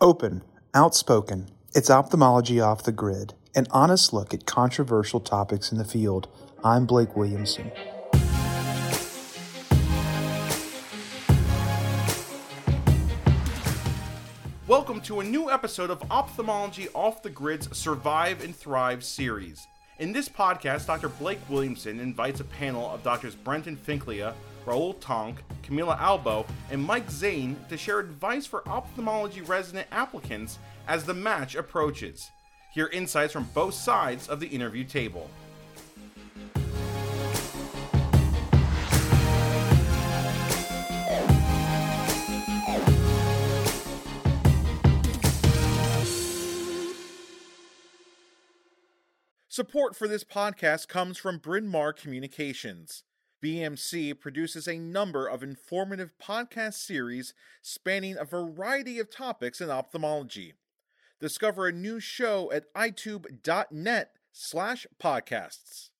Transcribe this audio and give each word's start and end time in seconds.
Open, 0.00 0.42
outspoken, 0.74 1.48
it's 1.74 1.90
ophthalmology 1.90 2.60
off 2.60 2.84
the 2.84 2.92
grid, 2.92 3.34
an 3.56 3.66
honest 3.72 4.12
look 4.12 4.32
at 4.32 4.46
controversial 4.46 5.18
topics 5.18 5.72
in 5.72 5.78
the 5.78 5.84
field. 5.84 6.28
I'm 6.62 6.86
Blake 6.86 7.16
Williamson. 7.16 7.72
Welcome 14.68 15.00
to 15.00 15.18
a 15.18 15.24
new 15.24 15.50
episode 15.50 15.90
of 15.90 16.00
Ophthalmology 16.12 16.88
Off 16.94 17.24
the 17.24 17.30
Grid's 17.30 17.76
Survive 17.76 18.44
and 18.44 18.54
Thrive 18.54 19.02
series. 19.02 19.66
In 19.98 20.12
this 20.12 20.28
podcast, 20.28 20.86
Dr. 20.86 21.08
Blake 21.08 21.40
Williamson 21.48 21.98
invites 21.98 22.38
a 22.38 22.44
panel 22.44 22.88
of 22.88 23.02
Drs. 23.02 23.34
Brenton 23.34 23.76
Finklea, 23.76 24.32
Rahul 24.68 25.00
Tonk, 25.00 25.42
Camila 25.62 25.98
Albo, 25.98 26.44
and 26.70 26.84
Mike 26.84 27.10
Zane 27.10 27.56
to 27.70 27.78
share 27.78 28.00
advice 28.00 28.44
for 28.44 28.68
ophthalmology 28.68 29.40
resident 29.40 29.88
applicants 29.90 30.58
as 30.86 31.04
the 31.04 31.14
match 31.14 31.54
approaches. 31.54 32.30
Hear 32.74 32.88
insights 32.88 33.32
from 33.32 33.48
both 33.54 33.72
sides 33.72 34.28
of 34.28 34.40
the 34.40 34.46
interview 34.46 34.84
table. 34.84 35.30
Support 49.48 49.96
for 49.96 50.06
this 50.06 50.22
podcast 50.22 50.88
comes 50.88 51.16
from 51.18 51.38
Bryn 51.38 51.66
Mawr 51.66 51.92
Communications. 51.92 53.02
BMC 53.42 54.18
produces 54.18 54.66
a 54.66 54.78
number 54.78 55.26
of 55.26 55.42
informative 55.42 56.12
podcast 56.22 56.74
series 56.74 57.34
spanning 57.62 58.16
a 58.18 58.24
variety 58.24 58.98
of 58.98 59.10
topics 59.10 59.60
in 59.60 59.70
ophthalmology. 59.70 60.54
Discover 61.20 61.68
a 61.68 61.72
new 61.72 62.00
show 62.00 62.50
at 62.52 62.72
eyetube.net 62.74 64.12
slash 64.32 64.86
podcasts. 65.00 65.90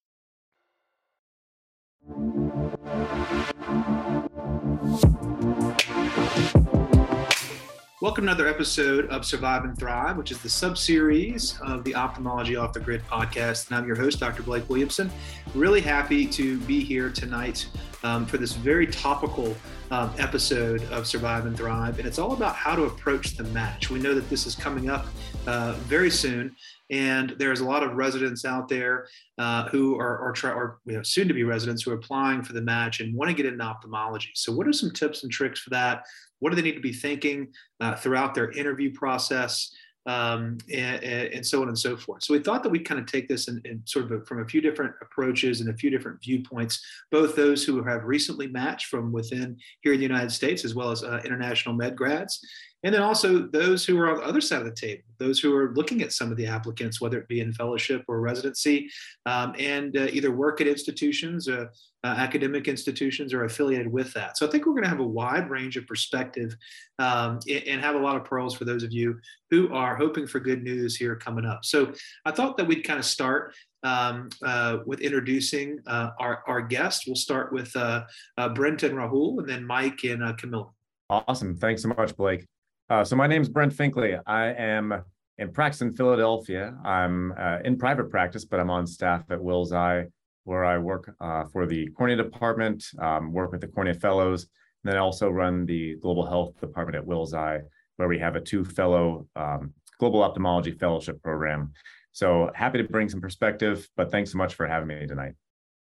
Welcome 8.01 8.27
to 8.27 8.31
another 8.31 8.47
episode 8.47 9.07
of 9.07 9.25
Survive 9.25 9.65
and 9.65 9.77
Thrive, 9.77 10.17
which 10.17 10.31
is 10.31 10.39
the 10.39 10.49
sub-series 10.49 11.59
of 11.63 11.83
the 11.83 11.97
Ophthalmology 11.97 12.55
Off 12.55 12.73
the 12.73 12.79
Grid 12.79 13.03
podcast. 13.11 13.67
And 13.67 13.77
I'm 13.77 13.89
your 13.89 13.97
host, 13.97 14.21
Dr. 14.21 14.45
Blake 14.45 14.71
Williamson. 14.71 15.11
Really 15.53 15.81
happy 15.81 16.25
to 16.29 16.61
be 16.61 16.79
here 16.79 17.11
tonight 17.11 17.67
um, 18.05 18.25
for 18.25 18.39
this 18.39 18.53
very 18.53 18.87
topical 18.87 19.53
um, 19.91 20.13
episode 20.17 20.85
of 20.93 21.09
Survive 21.09 21.47
and 21.47 21.57
Thrive. 21.57 21.99
And 21.99 22.07
it's 22.07 22.21
all 22.21 22.35
about 22.35 22.55
how 22.55 22.77
to 22.77 22.85
approach 22.85 23.37
the 23.37 23.43
match. 23.45 23.91
We 23.91 23.99
know 23.99 24.15
that 24.15 24.31
this 24.31 24.47
is 24.47 24.55
coming 24.55 24.89
up 24.89 25.07
uh, 25.49 25.73
very 25.81 26.11
soon. 26.11 26.55
And 26.91 27.31
there's 27.39 27.61
a 27.61 27.65
lot 27.65 27.83
of 27.83 27.95
residents 27.97 28.45
out 28.45 28.69
there 28.69 29.09
uh, 29.39 29.69
who 29.71 29.99
are, 29.99 30.19
are, 30.21 30.33
try, 30.33 30.53
you 30.87 30.97
know, 30.97 31.03
soon 31.03 31.27
to 31.27 31.35
be 31.35 31.43
residents 31.43 31.83
who 31.83 31.91
are 31.91 31.95
applying 31.95 32.43
for 32.43 32.53
the 32.53 32.63
match 32.63 33.01
and 33.01 33.13
want 33.13 33.29
to 33.29 33.35
get 33.35 33.45
into 33.45 33.63
ophthalmology. 33.63 34.31
So, 34.35 34.53
what 34.53 34.69
are 34.69 34.73
some 34.73 34.93
tips 34.93 35.23
and 35.23 35.33
tricks 35.33 35.61
for 35.61 35.71
that? 35.71 36.05
What 36.41 36.51
do 36.51 36.57
they 36.57 36.63
need 36.63 36.75
to 36.75 36.81
be 36.81 36.93
thinking 36.93 37.49
uh, 37.81 37.97
throughout 37.97 38.35
their 38.35 38.51
interview 38.53 38.93
process? 38.93 39.73
Um, 40.07 40.57
and, 40.73 41.05
and, 41.05 41.47
so 41.47 41.61
on 41.61 41.69
and 41.69 41.79
so 41.79 41.95
forth. 41.95 42.23
So 42.23 42.33
we 42.33 42.41
thought 42.41 42.63
that 42.63 42.71
we'd 42.71 42.89
kind 42.89 42.99
of 42.99 43.05
take 43.05 43.29
this 43.29 43.47
in 43.47 43.83
sort 43.85 44.07
of 44.07 44.13
a, 44.13 44.25
from 44.25 44.41
a 44.41 44.47
few 44.47 44.63
different 44.63 44.95
approaches 45.03 45.61
and 45.61 45.69
a 45.69 45.77
few 45.77 45.91
different 45.91 46.23
viewpoints, 46.23 46.83
both 47.11 47.37
those 47.37 47.63
who 47.63 47.83
have 47.83 48.05
recently 48.05 48.47
matched 48.47 48.87
from 48.87 49.13
within 49.13 49.59
here 49.83 49.93
in 49.93 49.99
the 49.99 50.07
United 50.07 50.33
States, 50.33 50.65
as 50.65 50.75
well 50.75 50.91
as 50.91 51.05
uh, 51.05 51.21
international 51.27 51.75
med 51.75 51.95
grads, 51.95 52.41
and 52.85 52.95
then 52.95 53.03
also 53.03 53.41
those 53.41 53.85
who 53.85 53.99
are 53.99 54.11
on 54.11 54.19
the 54.19 54.25
other 54.25 54.41
side 54.41 54.61
of 54.61 54.67
the 54.67 54.73
table, 54.73 55.03
those 55.19 55.41
who 55.41 55.55
are 55.55 55.75
looking 55.75 56.01
at 56.03 56.13
some 56.13 56.31
of 56.31 56.37
the 56.37 56.47
applicants, 56.47 57.01
whether 57.01 57.19
it 57.19 57.27
be 57.27 57.41
in 57.41 57.53
fellowship 57.53 58.05
or 58.07 58.21
residency, 58.21 58.89
um, 59.27 59.55
and 59.59 59.97
uh, 59.97 60.07
either 60.13 60.31
work 60.31 60.61
at 60.61 60.69
institutions, 60.69 61.49
uh, 61.49 61.67
uh, 62.05 62.07
academic 62.07 62.69
institutions, 62.69 63.35
or 63.35 63.45
affiliated 63.45 63.91
with 63.91 64.13
that. 64.15 64.39
So 64.39 64.47
I 64.47 64.51
think 64.51 64.65
we're 64.65 64.73
going 64.73 64.85
to 64.85 64.89
have 64.89 65.01
a 65.01 65.07
wide 65.07 65.51
range 65.51 65.77
of 65.77 65.87
perspective 65.89 66.57
um, 67.01 67.41
and 67.49 67.81
have 67.81 67.97
a 67.97 68.01
lot 68.01 68.17
of 68.17 68.25
pearls 68.25 68.55
for 68.55 68.65
those 68.65 68.85
of 68.85 68.93
you 68.93 69.19
who 69.51 69.73
are 69.75 69.97
hoping 69.97 70.27
for 70.27 70.39
good 70.39 70.63
news 70.63 70.95
here 70.95 71.17
coming 71.17 71.45
up. 71.45 71.65
So 71.65 71.93
I 72.25 72.31
thought 72.31 72.57
that 72.59 72.67
we'd 72.67 72.85
kind 72.85 73.01
of 73.01 73.05
start 73.05 73.55
um, 73.83 74.29
uh, 74.45 74.79
with 74.87 75.01
introducing 75.01 75.81
uh, 75.87 76.11
our, 76.21 76.45
our 76.47 76.61
guest. 76.61 77.05
We'll 77.07 77.17
start 77.17 77.53
with 77.53 77.75
uh, 77.77 78.05
uh 78.37 78.49
Brent 78.51 78.83
and 78.85 78.95
Rahul, 78.95 79.39
and 79.39 79.49
then 79.49 79.65
Mike 79.65 80.05
and 80.05 80.23
uh, 80.23 80.35
Camilla. 80.35 80.69
Awesome. 81.11 81.57
Thanks 81.57 81.83
so 81.83 81.89
much, 81.89 82.17
Blake. 82.17 82.47
Uh, 82.91 83.05
so 83.05 83.15
my 83.15 83.27
name 83.27 83.43
is 83.43 83.51
Brent 83.51 83.75
Finklea. 83.75 84.23
I 84.27 84.47
am 84.47 85.05
in 85.37 85.53
practice 85.53 85.83
in 85.83 85.93
Philadelphia. 85.93 86.75
I'm 86.85 87.33
uh, 87.39 87.59
in 87.63 87.77
private 87.77 88.11
practice, 88.11 88.47
but 88.47 88.61
I'm 88.61 88.71
on 88.71 88.87
staff 88.87 89.25
at 89.31 89.43
Wills 89.43 89.73
Eye, 89.75 90.07
where 90.45 90.65
I 90.65 90.79
work 90.79 91.15
uh, 91.21 91.45
for 91.53 91.67
the 91.67 91.89
cornea 91.91 92.17
department, 92.17 92.87
um, 92.99 93.31
work 93.33 93.53
with 93.53 93.61
the 93.61 93.69
cornea 93.69 93.93
fellows, 93.93 94.45
and 94.83 94.91
then 94.91 94.97
I 94.97 95.01
also 95.01 95.29
run 95.29 95.67
the 95.67 95.97
global 95.97 96.25
health 96.25 96.59
department 96.61 96.97
at 96.97 97.07
Wills 97.07 97.35
Eye, 97.35 97.61
where 97.97 98.09
we 98.09 98.19
have 98.21 98.37
a 98.37 98.41
two 98.41 98.65
fellow 98.65 99.27
um, 99.37 99.75
global 99.99 100.23
ophthalmology 100.23 100.73
fellowship 100.73 101.23
program. 101.23 101.73
So 102.13 102.51
happy 102.55 102.79
to 102.79 102.85
bring 102.85 103.11
some 103.11 103.21
perspective, 103.21 103.87
but 103.97 104.11
thanks 104.11 104.33
so 104.33 104.39
much 104.39 104.55
for 104.55 104.67
having 104.67 104.89
me 104.89 105.07
tonight. 105.07 105.35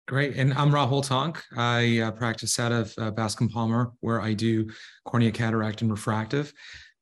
Great. 0.08 0.36
And 0.36 0.54
I'm 0.54 0.70
Rahul 0.70 1.04
Tonk. 1.04 1.42
I 1.56 1.98
uh, 1.98 2.10
practice 2.12 2.60
out 2.60 2.70
of 2.70 2.94
uh, 2.96 3.10
Bascom 3.10 3.48
Palmer, 3.48 3.92
where 4.00 4.20
I 4.20 4.34
do 4.34 4.70
cornea 5.04 5.32
cataract 5.32 5.82
and 5.82 5.90
refractive. 5.90 6.52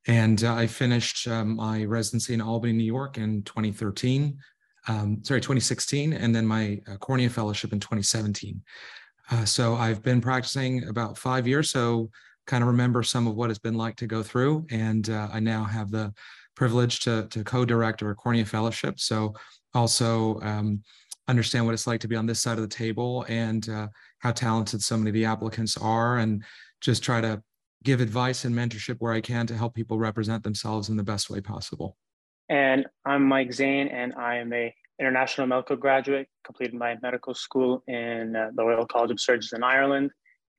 And 0.07 0.45
uh, 0.45 0.55
I 0.55 0.67
finished 0.67 1.27
um, 1.29 1.57
my 1.57 1.85
residency 1.85 2.35
in 2.35 2.41
Albany, 2.41 2.73
New 2.73 2.85
York 2.85 3.17
in 3.17 3.43
2013, 3.43 4.39
um, 4.87 5.19
sorry, 5.23 5.41
2016, 5.41 6.13
and 6.13 6.35
then 6.35 6.47
my 6.47 6.81
uh, 6.91 6.97
cornea 6.97 7.31
fellowship 7.31 7.73
in 7.73 7.81
2017. 7.81 8.61
Uh, 9.31 9.45
so 9.45 9.75
I've 9.75 10.03
been 10.03 10.21
practicing 10.21 10.89
about 10.89 11.17
five 11.17 11.47
years, 11.47 11.71
so 11.71 12.11
kind 12.47 12.63
of 12.63 12.69
remember 12.69 13.03
some 13.03 13.27
of 13.27 13.35
what 13.35 13.49
it's 13.49 13.59
been 13.59 13.77
like 13.77 13.97
to 13.97 14.07
go 14.07 14.23
through. 14.23 14.67
And 14.71 15.09
uh, 15.09 15.29
I 15.33 15.41
now 15.41 15.65
have 15.65 15.91
the 15.91 16.13
privilege 16.55 17.01
to, 17.01 17.27
to 17.31 17.43
co-direct 17.43 18.03
a 18.03 18.15
cornea 18.15 18.45
fellowship. 18.45 19.01
So 19.01 19.35
also 19.73 20.39
um, 20.41 20.83
understand 21.29 21.65
what 21.65 21.73
it's 21.73 21.87
like 21.87 22.01
to 22.01 22.09
be 22.09 22.17
on 22.17 22.27
this 22.27 22.41
side 22.41 22.59
of 22.59 22.63
the 22.63 22.69
table 22.69 23.25
and 23.29 23.69
uh, 23.69 23.89
how 24.19 24.33
talented 24.33 24.83
so 24.83 24.97
many 24.97 25.11
of 25.11 25.15
the 25.15 25.25
applicants 25.25 25.77
are 25.79 26.19
and 26.19 26.45
just 26.81 27.03
try 27.03 27.21
to 27.21 27.43
give 27.85 28.01
advice 28.01 28.45
and 28.45 28.55
mentorship 28.55 28.97
where 28.99 29.13
I 29.13 29.21
can 29.21 29.47
to 29.47 29.57
help 29.57 29.75
people 29.75 29.99
represent 29.99 30.43
themselves 30.43 30.89
in 30.89 30.97
the 30.97 31.05
best 31.05 31.31
way 31.31 31.41
possible. 31.41 31.97
And 32.49 32.87
I'm 33.05 33.25
Mike 33.27 33.53
Zane, 33.53 33.89
and 33.89 34.15
I 34.15 34.37
am 34.37 34.53
a 34.53 34.75
international 34.99 35.47
medical 35.47 35.77
graduate, 35.77 36.29
completed 36.45 36.75
my 36.75 36.97
medical 37.03 37.35
school 37.35 37.83
in 37.87 38.37
uh, 38.37 38.51
the 38.55 38.65
Royal 38.65 38.87
College 38.87 39.11
of 39.11 39.21
Surgeons 39.21 39.53
in 39.53 39.63
Ireland. 39.63 40.11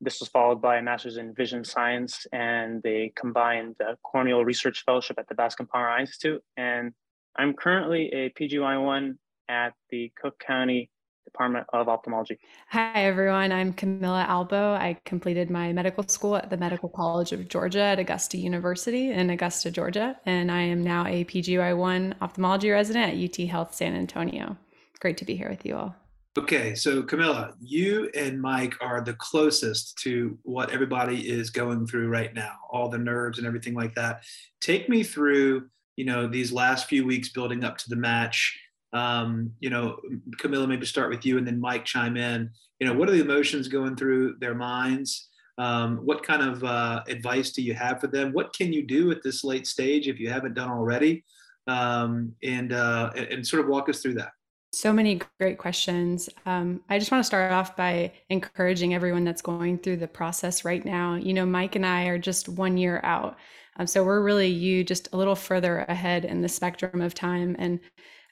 This 0.02 0.20
was 0.20 0.30
followed 0.30 0.62
by 0.62 0.78
a 0.78 0.82
master's 0.82 1.18
in 1.18 1.34
vision 1.34 1.64
science 1.64 2.28
and 2.34 2.86
a 2.86 3.14
combined 3.16 3.76
uh, 3.82 3.96
corneal 4.04 4.44
research 4.44 4.84
fellowship 4.86 5.18
at 5.18 5.28
the 5.30 5.36
Bascom 5.36 5.68
Palmer 5.68 5.88
Eye 5.88 6.02
Institute. 6.02 6.44
And 6.58 6.94
I'm 7.38 7.54
currently 7.54 8.12
a 8.12 8.30
PGY1 8.32 9.18
at 9.48 9.74
the 9.90 10.12
Cook 10.22 10.38
County 10.40 10.90
Department 11.36 11.68
of 11.74 11.90
Ophthalmology. 11.90 12.40
Hi, 12.70 13.04
everyone. 13.04 13.52
I'm 13.52 13.74
Camilla 13.74 14.26
Albo. 14.30 14.74
I 14.76 14.98
completed 15.04 15.50
my 15.50 15.74
medical 15.74 16.08
school 16.08 16.38
at 16.38 16.50
the 16.50 16.56
Medical 16.56 16.88
College 16.88 17.34
of 17.34 17.50
Georgia 17.50 17.82
at 17.82 18.00
Augusta 18.00 18.38
University 18.38 19.12
in 19.12 19.30
Augusta, 19.30 19.70
Georgia, 19.70 20.18
and 20.26 20.50
I 20.50 20.62
am 20.62 20.82
now 20.82 21.06
a 21.06 21.26
PGY1 21.26 22.14
ophthalmology 22.22 22.70
resident 22.70 23.14
at 23.14 23.22
UT 23.22 23.48
Health 23.50 23.76
San 23.76 23.96
Antonio. 23.96 24.56
Great 25.02 25.18
to 25.18 25.26
be 25.26 25.36
here 25.36 25.50
with 25.50 25.66
you 25.66 25.76
all. 25.76 25.94
Okay, 26.38 26.74
so 26.74 27.04
Camilla, 27.04 27.54
you 27.60 28.10
and 28.16 28.42
Mike 28.42 28.76
are 28.80 29.02
the 29.02 29.16
closest 29.16 29.98
to 30.04 30.38
what 30.44 30.72
everybody 30.72 31.30
is 31.30 31.50
going 31.50 31.86
through 31.86 32.08
right 32.08 32.34
now, 32.34 32.54
all 32.72 32.88
the 32.88 32.98
nerves 32.98 33.40
and 33.40 33.46
everything 33.46 33.74
like 33.74 33.94
that. 33.96 34.24
Take 34.62 34.88
me 34.88 35.04
through, 35.04 35.68
you 35.98 36.06
know, 36.06 36.28
these 36.28 36.54
last 36.54 36.88
few 36.88 37.06
weeks 37.06 37.28
building 37.28 37.66
up 37.66 37.78
to 37.80 37.90
the 37.90 37.98
match 37.98 38.58
um, 38.96 39.52
you 39.60 39.70
know, 39.70 40.00
Camilla, 40.38 40.66
maybe 40.66 40.86
start 40.86 41.10
with 41.10 41.26
you 41.26 41.38
and 41.38 41.46
then 41.46 41.60
Mike 41.60 41.84
chime 41.84 42.16
in. 42.16 42.50
You 42.80 42.88
know, 42.88 42.94
what 42.94 43.10
are 43.10 43.12
the 43.12 43.22
emotions 43.22 43.68
going 43.68 43.98
through 43.98 44.38
their 44.40 44.56
minds? 44.56 45.30
Um, 45.58 45.98
what 45.98 46.24
kind 46.24 46.42
of 46.42 46.64
uh, 46.64 47.04
advice 47.10 47.52
do 47.52 47.62
you 47.62 47.74
have 47.74 48.00
for 48.00 48.08
them? 48.08 48.32
What 48.32 48.54
can 48.54 48.72
you 48.72 48.88
do 48.88 49.12
at 49.12 49.22
this 49.22 49.44
late 49.44 49.68
stage 49.68 50.08
if 50.08 50.18
you 50.18 50.30
haven't 50.30 50.54
done 50.54 50.70
already? 50.70 51.26
Um, 51.68 52.34
and, 52.42 52.72
uh, 52.72 53.12
and 53.16 53.46
sort 53.46 53.64
of 53.64 53.68
walk 53.68 53.90
us 53.90 54.02
through 54.02 54.14
that. 54.16 54.32
So 54.72 54.94
many 54.94 55.20
great 55.40 55.58
questions. 55.58 56.30
Um, 56.46 56.82
I 56.90 56.98
just 56.98 57.12
want 57.12 57.20
to 57.20 57.28
start 57.28 57.52
off 57.52 57.76
by 57.76 58.14
encouraging 58.30 58.94
everyone 58.94 59.24
that's 59.26 59.42
going 59.42 59.78
through 59.78 59.98
the 59.98 60.08
process 60.08 60.64
right 60.64 60.84
now. 60.86 61.16
You 61.16 61.34
know, 61.34 61.46
Mike 61.46 61.76
and 61.76 61.86
I 61.86 62.06
are 62.06 62.18
just 62.18 62.48
one 62.48 62.78
year 62.78 63.02
out. 63.04 63.38
Um, 63.78 63.88
so 63.88 64.04
we're 64.06 64.22
really 64.22 64.48
you 64.48 64.84
just 64.84 65.10
a 65.12 65.18
little 65.18 65.36
further 65.36 65.80
ahead 65.90 66.24
in 66.24 66.42
the 66.42 66.50
spectrum 66.50 67.02
of 67.02 67.14
time. 67.14 67.56
And 67.60 67.80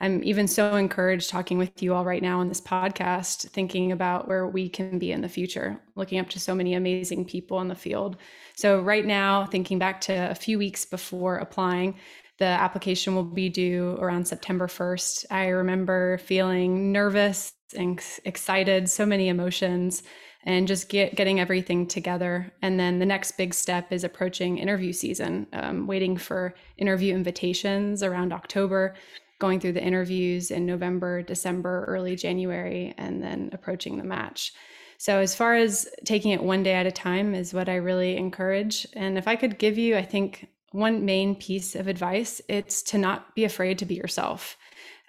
I'm 0.03 0.21
even 0.25 0.49
so 0.49 0.75
encouraged 0.75 1.29
talking 1.29 1.57
with 1.57 1.81
you 1.81 1.93
all 1.93 2.03
right 2.03 2.21
now 2.21 2.41
on 2.41 2.49
this 2.49 2.59
podcast, 2.59 3.49
thinking 3.51 3.93
about 3.93 4.27
where 4.27 4.45
we 4.45 4.67
can 4.67 4.99
be 4.99 5.13
in 5.13 5.21
the 5.21 5.29
future, 5.29 5.79
looking 5.95 6.19
up 6.19 6.29
to 6.31 6.41
so 6.41 6.53
many 6.53 6.73
amazing 6.73 7.23
people 7.23 7.61
in 7.61 7.69
the 7.69 7.75
field. 7.75 8.17
So, 8.53 8.81
right 8.81 9.05
now, 9.05 9.45
thinking 9.45 9.79
back 9.79 10.01
to 10.01 10.29
a 10.29 10.35
few 10.35 10.57
weeks 10.57 10.83
before 10.83 11.37
applying, 11.37 11.95
the 12.37 12.43
application 12.43 13.15
will 13.15 13.23
be 13.23 13.47
due 13.47 13.95
around 14.01 14.27
September 14.27 14.67
1st. 14.67 15.25
I 15.31 15.47
remember 15.47 16.17
feeling 16.17 16.91
nervous 16.91 17.53
and 17.73 18.03
excited, 18.25 18.89
so 18.89 19.05
many 19.05 19.29
emotions, 19.29 20.03
and 20.43 20.67
just 20.67 20.89
get, 20.89 21.15
getting 21.15 21.39
everything 21.39 21.87
together. 21.87 22.51
And 22.61 22.77
then 22.77 22.99
the 22.99 23.05
next 23.05 23.37
big 23.37 23.53
step 23.53 23.93
is 23.93 24.03
approaching 24.03 24.57
interview 24.57 24.91
season, 24.91 25.47
um, 25.53 25.87
waiting 25.87 26.17
for 26.17 26.55
interview 26.77 27.15
invitations 27.15 28.03
around 28.03 28.33
October, 28.33 28.95
going 29.39 29.59
through 29.59 29.73
the 29.73 29.83
interviews 29.83 30.51
in 30.51 30.65
November, 30.65 31.21
December, 31.21 31.85
early 31.85 32.15
January, 32.15 32.93
and 32.97 33.21
then 33.21 33.49
approaching 33.53 33.97
the 33.97 34.03
match. 34.03 34.53
So, 34.97 35.19
as 35.19 35.35
far 35.35 35.55
as 35.55 35.87
taking 36.05 36.31
it 36.31 36.41
one 36.41 36.63
day 36.63 36.73
at 36.73 36.85
a 36.85 36.91
time 36.91 37.35
is 37.35 37.53
what 37.53 37.67
I 37.67 37.75
really 37.75 38.15
encourage. 38.15 38.87
And 38.93 39.17
if 39.17 39.27
I 39.27 39.35
could 39.35 39.57
give 39.57 39.77
you, 39.77 39.97
I 39.97 40.03
think, 40.03 40.47
one 40.71 41.05
main 41.05 41.35
piece 41.35 41.75
of 41.75 41.87
advice, 41.87 42.41
it's 42.47 42.81
to 42.83 42.97
not 42.97 43.35
be 43.35 43.43
afraid 43.43 43.77
to 43.79 43.85
be 43.85 43.95
yourself. 43.95 44.57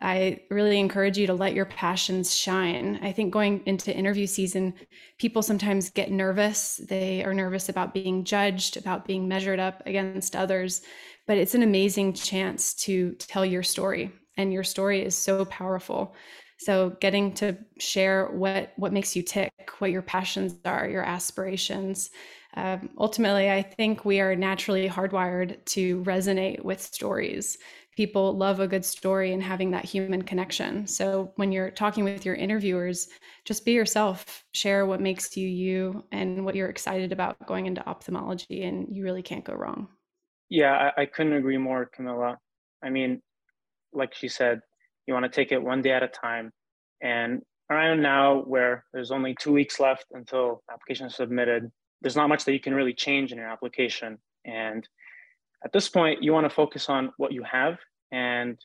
I 0.01 0.41
really 0.51 0.79
encourage 0.79 1.17
you 1.17 1.27
to 1.29 1.35
let 1.35 1.55
your 1.55 1.65
passions 1.65 2.37
shine. 2.37 2.99
I 3.03 3.13
think 3.13 3.33
going 3.33 3.63
into 3.65 3.97
interview 3.97 4.27
season, 4.27 4.75
people 5.19 5.41
sometimes 5.41 5.89
get 5.89 6.11
nervous. 6.11 6.81
They 6.89 7.25
are 7.25 7.33
nervous 7.33 7.69
about 7.69 7.95
being 7.95 8.25
judged, 8.25 8.77
about 8.77 9.07
being 9.07 9.29
measured 9.29 9.61
up 9.61 9.83
against 9.87 10.37
others, 10.37 10.83
but 11.27 11.39
it's 11.39 11.55
an 11.55 11.63
amazing 11.63 12.13
chance 12.13 12.75
to 12.75 13.13
tell 13.15 13.45
your 13.45 13.63
story. 13.63 14.13
And 14.37 14.53
your 14.53 14.65
story 14.65 15.03
is 15.05 15.17
so 15.17 15.45
powerful. 15.45 16.15
So 16.59 16.91
getting 17.01 17.33
to 17.35 17.57
share 17.79 18.27
what 18.29 18.73
what 18.77 18.93
makes 18.93 19.15
you 19.15 19.23
tick, 19.23 19.53
what 19.79 19.91
your 19.91 20.03
passions 20.03 20.55
are, 20.65 20.89
your 20.89 21.03
aspirations, 21.03 22.11
um, 22.57 22.91
ultimately, 22.99 23.51
I 23.51 23.63
think 23.63 24.05
we 24.05 24.21
are 24.21 24.37
naturally 24.37 24.89
hardwired 24.89 25.65
to 25.67 26.03
resonate 26.05 26.63
with 26.65 26.81
stories. 26.81 27.59
People 27.97 28.37
love 28.37 28.61
a 28.61 28.69
good 28.69 28.85
story 28.85 29.33
and 29.33 29.43
having 29.43 29.71
that 29.73 29.85
human 29.85 30.23
connection. 30.23 30.87
So 30.87 31.33
when 31.37 31.53
you're 31.53 31.71
talking 31.71 32.05
with 32.05 32.25
your 32.25 32.35
interviewers, 32.35 33.09
just 33.45 33.65
be 33.65 33.73
yourself, 33.73 34.45
share 34.53 34.87
what 34.87 35.01
makes 35.01 35.37
you 35.37 35.49
you 35.49 36.05
and 36.13 36.45
what 36.45 36.55
you're 36.55 36.69
excited 36.69 37.13
about 37.13 37.37
going 37.47 37.67
into 37.67 37.87
ophthalmology, 37.89 38.63
and 38.65 38.87
you 38.95 39.03
really 39.05 39.23
can't 39.23 39.45
go 39.45 39.55
wrong. 39.55 39.89
Yeah, 40.49 40.91
I, 40.97 41.03
I 41.03 41.07
couldn't 41.07 41.33
agree 41.33 41.59
more, 41.59 41.87
Camilla. 41.87 42.39
I 42.83 42.91
mean, 42.91 43.23
like 43.93 44.15
she 44.15 44.29
said, 44.29 44.61
you 45.07 45.15
want 45.15 45.25
to 45.25 45.31
take 45.31 45.53
it 45.53 45.63
one 45.63 45.83
day 45.83 45.93
at 45.93 46.03
a 46.03 46.09
time. 46.09 46.53
And 47.01 47.43
around 47.71 48.03
now, 48.03 48.43
where 48.43 48.85
there's 48.93 49.11
only 49.11 49.35
two 49.39 49.53
weeks 49.53 49.81
left 49.81 50.07
until 50.13 50.63
application 50.71 51.07
is 51.07 51.15
submitted, 51.15 51.71
there's 52.03 52.17
not 52.17 52.29
much 52.29 52.45
that 52.45 52.53
you 52.53 52.61
can 52.61 52.75
really 52.75 52.93
change 52.93 53.33
in 53.33 53.39
your 53.39 53.49
application. 53.49 54.19
And 54.45 54.87
at 55.65 55.73
this 55.73 55.89
point, 55.89 56.23
you 56.23 56.33
want 56.33 56.45
to 56.45 56.55
focus 56.55 56.89
on 56.89 57.11
what 57.17 57.33
you 57.33 57.43
have 57.43 57.79
and 58.13 58.59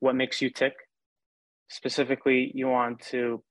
what 0.00 0.14
makes 0.14 0.40
you 0.40 0.50
tick. 0.50 0.74
Specifically, 1.68 2.52
you 2.54 2.68
want 2.68 3.00
to 3.10 3.42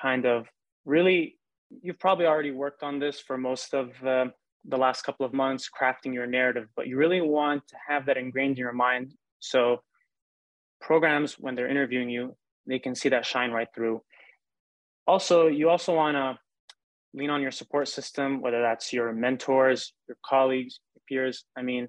kind 0.00 0.24
of 0.24 0.46
really, 0.84 1.38
you've 1.82 1.98
probably 1.98 2.26
already 2.26 2.50
worked 2.50 2.82
on 2.82 2.98
this 2.98 3.20
for 3.20 3.38
most 3.38 3.74
of 3.74 3.90
uh, 4.04 4.26
the 4.64 4.76
last 4.76 5.02
couple 5.02 5.26
of 5.26 5.32
months, 5.32 5.68
crafting 5.68 6.14
your 6.14 6.26
narrative, 6.26 6.68
but 6.76 6.86
you 6.86 6.96
really 6.96 7.20
want 7.20 7.66
to 7.68 7.76
have 7.88 8.06
that 8.06 8.16
ingrained 8.16 8.52
in 8.52 8.58
your 8.58 8.72
mind. 8.72 9.14
So, 9.40 9.82
programs, 10.80 11.34
when 11.34 11.54
they're 11.54 11.68
interviewing 11.68 12.10
you, 12.10 12.36
they 12.66 12.78
can 12.78 12.94
see 12.94 13.08
that 13.08 13.26
shine 13.26 13.50
right 13.50 13.68
through. 13.74 14.02
Also, 15.06 15.48
you 15.48 15.68
also 15.68 15.94
want 15.94 16.16
to 16.16 16.38
lean 17.14 17.30
on 17.30 17.42
your 17.42 17.50
support 17.50 17.88
system, 17.88 18.40
whether 18.40 18.62
that's 18.62 18.92
your 18.92 19.12
mentors, 19.12 19.92
your 20.08 20.16
colleagues, 20.24 20.78
your 20.94 21.02
peers. 21.08 21.44
I 21.56 21.62
mean, 21.62 21.88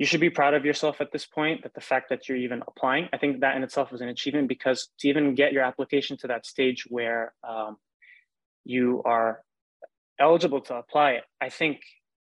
you 0.00 0.06
should 0.06 0.20
be 0.20 0.30
proud 0.30 0.54
of 0.54 0.64
yourself 0.64 1.02
at 1.02 1.12
this 1.12 1.26
point 1.26 1.62
that 1.62 1.74
the 1.74 1.80
fact 1.80 2.08
that 2.08 2.26
you're 2.26 2.38
even 2.38 2.62
applying 2.66 3.06
i 3.12 3.18
think 3.18 3.40
that 3.40 3.54
in 3.54 3.62
itself 3.62 3.92
is 3.92 4.00
an 4.00 4.08
achievement 4.08 4.48
because 4.48 4.88
to 4.98 5.08
even 5.08 5.34
get 5.34 5.52
your 5.52 5.62
application 5.62 6.16
to 6.16 6.26
that 6.26 6.46
stage 6.46 6.86
where 6.88 7.34
um, 7.46 7.76
you 8.64 9.02
are 9.04 9.42
eligible 10.20 10.60
to 10.60 10.74
apply 10.74 11.20
i 11.40 11.48
think 11.48 11.80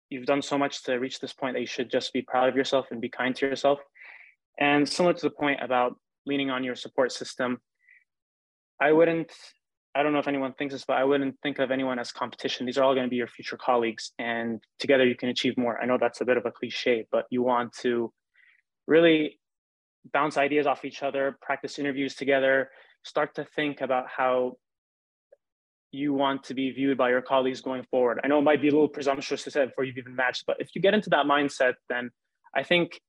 you've 0.09 0.25
done 0.25 0.41
so 0.41 0.57
much 0.57 0.83
to 0.83 0.95
reach 0.95 1.19
this 1.19 1.33
point 1.33 1.53
that 1.55 1.61
you 1.61 1.67
should 1.67 1.89
just 1.89 2.13
be 2.13 2.21
proud 2.21 2.49
of 2.49 2.55
yourself 2.55 2.87
and 2.91 3.01
be 3.01 3.09
kind 3.09 3.35
to 3.35 3.45
yourself 3.45 3.79
and 4.59 4.87
similar 4.87 5.13
to 5.13 5.21
the 5.21 5.29
point 5.29 5.59
about 5.61 5.97
leaning 6.25 6.49
on 6.49 6.63
your 6.63 6.75
support 6.75 7.11
system 7.11 7.59
i 8.79 8.91
wouldn't 8.91 9.31
I 9.95 10.01
don't 10.01 10.11
know 10.11 10.19
if 10.19 10.27
anyone 10.27 10.53
thinks 10.53 10.73
this, 10.73 10.85
but 10.85 10.97
I 10.97 11.03
wouldn't 11.03 11.35
think 11.43 11.59
of 11.59 11.69
anyone 11.69 11.99
as 11.99 12.11
competition. 12.11 12.65
These 12.65 12.79
are 12.79 12.83
all 12.83 12.95
going 12.95 13.05
to 13.05 13.09
be 13.09 13.15
your 13.15 13.27
future 13.27 13.57
colleagues, 13.57 14.11
and 14.17 14.59
together 14.79 15.05
you 15.05 15.15
can 15.15 15.29
achieve 15.29 15.55
more. 15.55 15.79
I 15.79 15.85
know 15.85 15.97
that's 15.99 16.21
a 16.21 16.25
bit 16.25 16.37
of 16.37 16.45
a 16.47 16.51
cliche, 16.51 17.05
but 17.11 17.25
you 17.29 17.43
want 17.43 17.73
to 17.81 18.11
really 18.87 19.39
bounce 20.11 20.37
ideas 20.37 20.65
off 20.65 20.83
each 20.83 21.03
other, 21.03 21.37
practice 21.41 21.77
interviews 21.77 22.15
together, 22.15 22.69
start 23.03 23.35
to 23.35 23.45
think 23.55 23.81
about 23.81 24.05
how 24.07 24.57
you 25.93 26.13
want 26.13 26.43
to 26.45 26.53
be 26.53 26.71
viewed 26.71 26.97
by 26.97 27.09
your 27.09 27.21
colleagues 27.21 27.61
going 27.61 27.83
forward. 27.91 28.19
I 28.23 28.27
know 28.27 28.39
it 28.39 28.43
might 28.43 28.61
be 28.61 28.67
a 28.67 28.71
little 28.71 28.87
presumptuous 28.87 29.43
to 29.43 29.51
say 29.51 29.65
before 29.65 29.83
you've 29.83 29.97
even 29.97 30.15
matched, 30.15 30.45
but 30.47 30.57
if 30.59 30.69
you 30.73 30.81
get 30.81 30.93
into 30.93 31.09
that 31.11 31.25
mindset, 31.25 31.73
then 31.89 32.09
I 32.55 32.63
think 32.63 32.99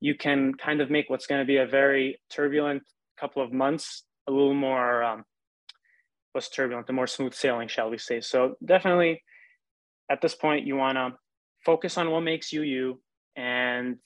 you 0.00 0.16
can 0.16 0.54
kind 0.54 0.80
of 0.80 0.90
make 0.90 1.08
what's 1.08 1.26
going 1.26 1.40
to 1.40 1.46
be 1.46 1.58
a 1.58 1.66
very 1.66 2.20
turbulent 2.30 2.82
couple 3.18 3.42
of 3.42 3.52
months 3.52 4.02
a 4.28 4.32
little 4.32 4.54
more 4.54 5.02
um, 5.02 5.24
was 6.34 6.48
turbulent, 6.48 6.86
the 6.86 6.92
more 6.92 7.06
smooth 7.06 7.34
sailing, 7.34 7.68
shall 7.68 7.90
we 7.90 7.98
say. 7.98 8.20
So 8.20 8.56
definitely 8.64 9.22
at 10.10 10.20
this 10.20 10.34
point, 10.34 10.66
you 10.66 10.76
want 10.76 10.96
to 10.96 11.14
focus 11.64 11.96
on 11.96 12.10
what 12.10 12.20
makes 12.20 12.52
you 12.52 12.62
you 12.62 13.00
and 13.36 13.96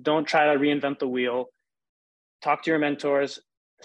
don't 0.00 0.26
try 0.26 0.52
to 0.52 0.58
reinvent 0.58 0.98
the 0.98 1.08
wheel. 1.08 1.46
Talk 2.42 2.62
to 2.64 2.70
your 2.70 2.78
mentors, 2.78 3.40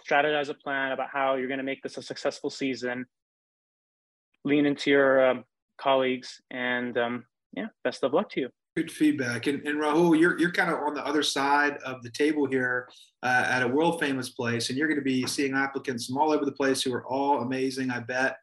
strategize 0.07 0.49
a 0.49 0.53
plan 0.53 0.91
about 0.91 1.09
how 1.11 1.35
you're 1.35 1.47
going 1.47 1.59
to 1.59 1.63
make 1.63 1.81
this 1.81 1.97
a 1.97 2.01
successful 2.01 2.49
season. 2.49 3.05
Lean 4.49 4.65
into 4.65 4.89
your 4.89 5.29
um, 5.29 5.45
colleagues, 5.79 6.41
and 6.49 6.97
um, 6.97 7.25
yeah, 7.53 7.67
best 7.83 8.03
of 8.03 8.13
luck 8.13 8.29
to 8.31 8.41
you. 8.41 8.49
Good 8.75 8.91
feedback. 8.91 9.47
And, 9.47 9.65
and 9.67 9.79
Rahul, 9.79 10.19
you're, 10.19 10.39
you're 10.39 10.51
kind 10.51 10.71
of 10.71 10.79
on 10.79 10.93
the 10.93 11.05
other 11.05 11.23
side 11.23 11.77
of 11.85 12.01
the 12.01 12.09
table 12.09 12.45
here 12.47 12.87
uh, 13.23 13.45
at 13.47 13.61
a 13.61 13.67
world 13.67 13.99
famous 13.99 14.29
place, 14.29 14.69
and 14.69 14.77
you're 14.77 14.87
going 14.87 14.99
to 14.99 15.03
be 15.03 15.25
seeing 15.27 15.53
applicants 15.53 16.07
from 16.07 16.17
all 16.17 16.31
over 16.31 16.45
the 16.45 16.51
place 16.51 16.81
who 16.81 16.93
are 16.93 17.05
all 17.05 17.41
amazing, 17.41 17.91
I 17.91 17.99
bet. 17.99 18.37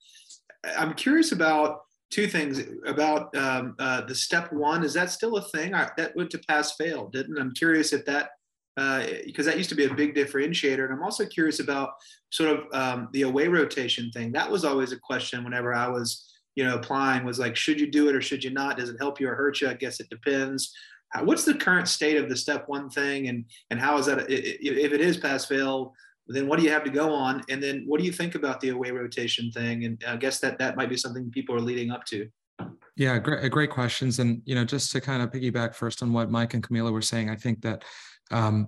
I'm 0.77 0.95
curious 0.95 1.33
about 1.33 1.81
two 2.11 2.29
things 2.29 2.63
about 2.87 3.35
um, 3.37 3.75
uh, 3.79 4.03
the 4.03 4.15
step 4.15 4.53
one. 4.53 4.85
Is 4.85 4.95
that 4.95 5.11
still 5.11 5.37
a 5.37 5.43
thing? 5.43 5.75
I, 5.75 5.91
that 5.97 6.15
went 6.15 6.31
to 6.31 6.39
pass 6.49 6.77
fail, 6.77 7.09
didn't? 7.09 7.39
I'm 7.39 7.53
curious 7.53 7.93
if 7.93 8.05
that, 8.07 8.31
because 8.77 9.47
uh, 9.47 9.51
that 9.51 9.57
used 9.57 9.71
to 9.71 9.75
be 9.75 9.87
a 9.87 9.95
big 9.95 10.15
differentiator. 10.15 10.85
And 10.85 10.93
I'm 10.93 11.03
also 11.03 11.25
curious 11.25 11.61
about 11.61 11.91
sort 12.31 12.51
of 12.51 12.65
um, 12.73 13.09
the 13.13 13.23
away 13.23 13.49
rotation 13.49 14.11
thing. 14.11 14.33
That 14.33 14.51
was 14.51 14.65
always 14.65 14.93
a 14.93 14.99
question 14.99 15.45
whenever 15.45 15.75
I 15.75 15.89
was 15.89 16.31
you 16.57 16.65
know, 16.65 16.75
applying 16.75 17.25
was 17.25 17.39
like, 17.39 17.55
should 17.55 17.79
you 17.79 17.91
do 17.91 18.09
it 18.09 18.17
or 18.17 18.23
should 18.23 18.43
you 18.43 18.51
not? 18.51 18.79
Does 18.79 18.89
it 18.89 18.97
help 18.99 19.21
you 19.21 19.29
or 19.29 19.35
hurt 19.35 19.61
you? 19.61 19.69
I 19.69 19.75
guess 19.75 20.01
it 20.01 20.09
depends. 20.09 20.75
What's 21.23 21.45
the 21.45 21.55
current 21.55 21.89
state 21.89 22.17
of 22.17 22.29
the 22.29 22.37
step 22.37 22.65
one 22.67 22.91
thing, 22.91 23.29
and 23.29 23.45
and 23.71 23.81
how 23.81 23.97
is 23.97 24.07
that? 24.07 24.27
If 24.29 24.93
it 24.93 25.01
is 25.01 25.17
pass 25.17 25.47
fail, 25.47 25.95
then 26.27 26.47
what 26.47 26.59
do 26.59 26.65
you 26.65 26.71
have 26.71 26.85
to 26.85 26.91
go 26.91 27.11
on? 27.13 27.43
And 27.49 27.63
then 27.63 27.85
what 27.87 28.01
do 28.01 28.05
you 28.05 28.13
think 28.13 28.35
about 28.35 28.61
the 28.61 28.71
away 28.71 28.91
rotation 28.91 29.51
thing? 29.51 29.85
And 29.85 30.03
I 30.07 30.17
guess 30.17 30.41
that 30.41 30.59
that 30.59 30.77
might 30.77 30.91
be 30.91 30.97
something 30.97 31.31
people 31.31 31.55
are 31.55 31.61
leading 31.61 31.91
up 31.91 32.05
to. 32.07 32.29
Yeah, 32.97 33.19
great, 33.19 33.51
great 33.51 33.71
questions. 33.71 34.19
And 34.19 34.43
you 34.45 34.55
know, 34.55 34.65
just 34.65 34.93
to 34.93 35.01
kind 35.01 35.23
of 35.23 35.31
piggyback 35.31 35.75
first 35.75 36.03
on 36.03 36.13
what 36.13 36.31
Mike 36.31 36.55
and 36.55 36.63
Camila 36.63 36.93
were 36.93 37.03
saying, 37.03 37.31
I 37.31 37.37
think 37.37 37.63
that 37.63 37.85
um, 38.31 38.67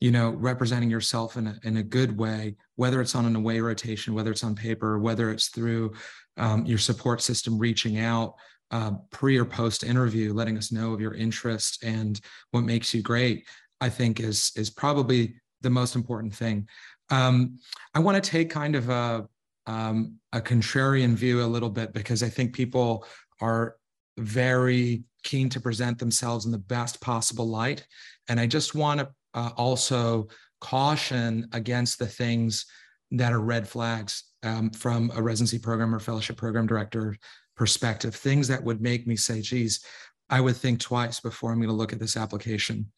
you 0.00 0.10
know, 0.10 0.30
representing 0.30 0.90
yourself 0.90 1.36
in 1.36 1.46
a, 1.46 1.58
in 1.64 1.78
a 1.78 1.82
good 1.82 2.18
way, 2.18 2.56
whether 2.76 3.00
it's 3.00 3.14
on 3.14 3.26
an 3.26 3.36
away 3.36 3.60
rotation, 3.60 4.14
whether 4.14 4.30
it's 4.30 4.44
on 4.44 4.54
paper, 4.54 4.98
whether 4.98 5.30
it's 5.30 5.48
through 5.48 5.92
um, 6.36 6.66
your 6.66 6.78
support 6.78 7.22
system 7.22 7.58
reaching 7.58 7.98
out 7.98 8.34
uh, 8.70 8.92
pre 9.10 9.38
or 9.38 9.44
post 9.44 9.84
interview, 9.84 10.32
letting 10.32 10.58
us 10.58 10.72
know 10.72 10.92
of 10.92 11.00
your 11.00 11.14
interest 11.14 11.82
and 11.84 12.20
what 12.50 12.64
makes 12.64 12.92
you 12.92 13.02
great, 13.02 13.46
I 13.80 13.88
think 13.88 14.20
is 14.20 14.52
is 14.56 14.70
probably 14.70 15.36
the 15.60 15.70
most 15.70 15.94
important 15.94 16.34
thing. 16.34 16.68
Um, 17.10 17.58
I 17.94 18.00
want 18.00 18.22
to 18.22 18.30
take 18.30 18.50
kind 18.50 18.74
of 18.74 18.88
a 18.88 19.28
um, 19.66 20.18
a 20.32 20.40
contrarian 20.40 21.14
view 21.14 21.42
a 21.42 21.46
little 21.46 21.70
bit 21.70 21.92
because 21.92 22.22
I 22.22 22.28
think 22.28 22.52
people 22.54 23.06
are 23.40 23.76
very 24.18 25.04
keen 25.24 25.48
to 25.50 25.60
present 25.60 25.98
themselves 25.98 26.46
in 26.46 26.52
the 26.52 26.58
best 26.58 27.00
possible 27.00 27.48
light, 27.48 27.86
and 28.28 28.38
I 28.38 28.46
just 28.46 28.74
want 28.74 29.00
to 29.00 29.08
uh, 29.34 29.50
also 29.56 30.28
caution 30.60 31.48
against 31.52 31.98
the 31.98 32.06
things 32.06 32.66
that 33.10 33.32
are 33.32 33.40
red 33.40 33.68
flags 33.68 34.24
um, 34.42 34.70
from 34.70 35.10
a 35.14 35.22
residency 35.22 35.58
program 35.58 35.94
or 35.94 36.00
fellowship 36.00 36.36
program 36.36 36.66
director 36.66 37.16
perspective, 37.56 38.14
things 38.14 38.48
that 38.48 38.62
would 38.62 38.80
make 38.80 39.06
me 39.06 39.16
say, 39.16 39.40
geez, 39.40 39.84
I 40.30 40.40
would 40.40 40.56
think 40.56 40.80
twice 40.80 41.20
before 41.20 41.52
I'm 41.52 41.58
going 41.58 41.68
to 41.68 41.74
look 41.74 41.92
at 41.92 41.98
this 41.98 42.16
application. 42.16 42.90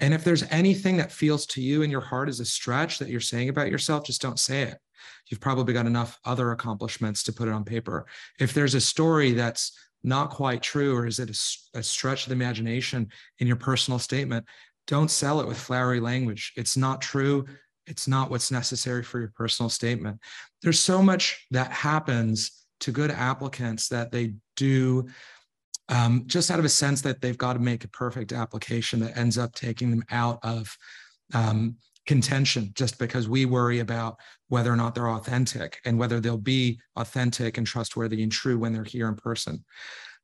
And 0.00 0.12
if 0.12 0.24
there's 0.24 0.42
anything 0.50 0.96
that 0.96 1.12
feels 1.12 1.46
to 1.46 1.62
you 1.62 1.82
in 1.82 1.90
your 1.90 2.00
heart 2.00 2.28
as 2.28 2.40
a 2.40 2.44
stretch 2.44 2.98
that 2.98 3.08
you're 3.08 3.20
saying 3.20 3.48
about 3.48 3.70
yourself, 3.70 4.04
just 4.04 4.20
don't 4.20 4.38
say 4.38 4.62
it. 4.62 4.78
You've 5.30 5.40
probably 5.40 5.74
got 5.74 5.86
enough 5.86 6.18
other 6.24 6.50
accomplishments 6.50 7.22
to 7.24 7.32
put 7.32 7.48
it 7.48 7.54
on 7.54 7.64
paper. 7.64 8.06
If 8.40 8.52
there's 8.52 8.74
a 8.74 8.80
story 8.80 9.32
that's 9.32 9.72
not 10.04 10.30
quite 10.30 10.62
true, 10.62 10.96
or 10.96 11.06
is 11.06 11.18
it 11.18 11.30
a, 11.30 11.78
a 11.78 11.82
stretch 11.82 12.24
of 12.24 12.28
the 12.30 12.34
imagination 12.34 13.08
in 13.38 13.46
your 13.46 13.56
personal 13.56 13.98
statement, 13.98 14.44
don't 14.86 15.10
sell 15.10 15.40
it 15.40 15.46
with 15.46 15.58
flowery 15.58 16.00
language. 16.00 16.52
It's 16.56 16.76
not 16.76 17.00
true. 17.00 17.44
It's 17.86 18.08
not 18.08 18.30
what's 18.30 18.50
necessary 18.50 19.02
for 19.02 19.20
your 19.20 19.32
personal 19.34 19.68
statement. 19.68 20.18
There's 20.62 20.80
so 20.80 21.02
much 21.02 21.46
that 21.50 21.70
happens 21.70 22.64
to 22.80 22.92
good 22.92 23.10
applicants 23.10 23.88
that 23.88 24.10
they 24.10 24.34
do 24.56 25.06
um, 25.88 26.24
just 26.26 26.50
out 26.50 26.58
of 26.58 26.64
a 26.64 26.70
sense 26.70 27.02
that 27.02 27.20
they've 27.20 27.38
got 27.38 27.54
to 27.54 27.58
make 27.58 27.84
a 27.84 27.88
perfect 27.88 28.32
application 28.32 29.00
that 29.00 29.16
ends 29.16 29.36
up 29.36 29.54
taking 29.54 29.90
them 29.90 30.04
out 30.10 30.38
of 30.42 30.74
um, 31.34 31.76
contention 32.06 32.72
just 32.74 32.98
because 32.98 33.28
we 33.28 33.44
worry 33.44 33.80
about 33.80 34.18
whether 34.48 34.72
or 34.72 34.76
not 34.76 34.94
they're 34.94 35.10
authentic 35.10 35.80
and 35.84 35.98
whether 35.98 36.20
they'll 36.20 36.36
be 36.36 36.80
authentic 36.96 37.58
and 37.58 37.66
trustworthy 37.66 38.22
and 38.22 38.32
true 38.32 38.58
when 38.58 38.72
they're 38.72 38.84
here 38.84 39.08
in 39.08 39.14
person. 39.14 39.64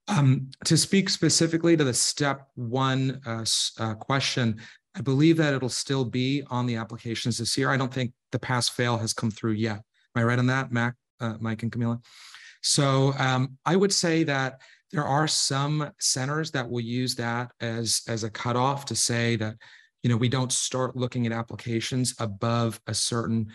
Um, 0.08 0.50
to 0.64 0.76
speak 0.76 1.10
specifically 1.10 1.76
to 1.76 1.84
the 1.84 1.94
step 1.94 2.48
one 2.54 3.20
uh, 3.26 3.44
uh, 3.78 3.94
question, 3.94 4.60
I 4.96 5.02
believe 5.02 5.36
that 5.36 5.54
it'll 5.54 5.68
still 5.68 6.04
be 6.04 6.42
on 6.50 6.66
the 6.66 6.76
applications 6.76 7.38
this 7.38 7.56
year. 7.56 7.70
I 7.70 7.76
don't 7.76 7.92
think 7.92 8.12
the 8.32 8.38
pass 8.38 8.68
fail 8.68 8.96
has 8.96 9.12
come 9.12 9.30
through 9.30 9.52
yet. 9.52 9.76
Am 9.76 10.22
I 10.22 10.24
right 10.24 10.38
on 10.38 10.46
that, 10.46 10.72
Mac, 10.72 10.94
uh, 11.20 11.34
Mike 11.40 11.62
and 11.62 11.70
Camila? 11.70 12.02
So 12.62 13.12
um, 13.18 13.58
I 13.64 13.76
would 13.76 13.92
say 13.92 14.24
that 14.24 14.60
there 14.90 15.04
are 15.04 15.28
some 15.28 15.90
centers 16.00 16.50
that 16.52 16.68
will 16.68 16.80
use 16.80 17.14
that 17.16 17.52
as, 17.60 18.02
as 18.08 18.24
a 18.24 18.30
cutoff 18.30 18.86
to 18.86 18.96
say 18.96 19.36
that, 19.36 19.56
you 20.02 20.10
know, 20.10 20.16
we 20.16 20.28
don't 20.28 20.52
start 20.52 20.96
looking 20.96 21.26
at 21.26 21.32
applications 21.32 22.14
above 22.18 22.80
a 22.86 22.94
certain 22.94 23.48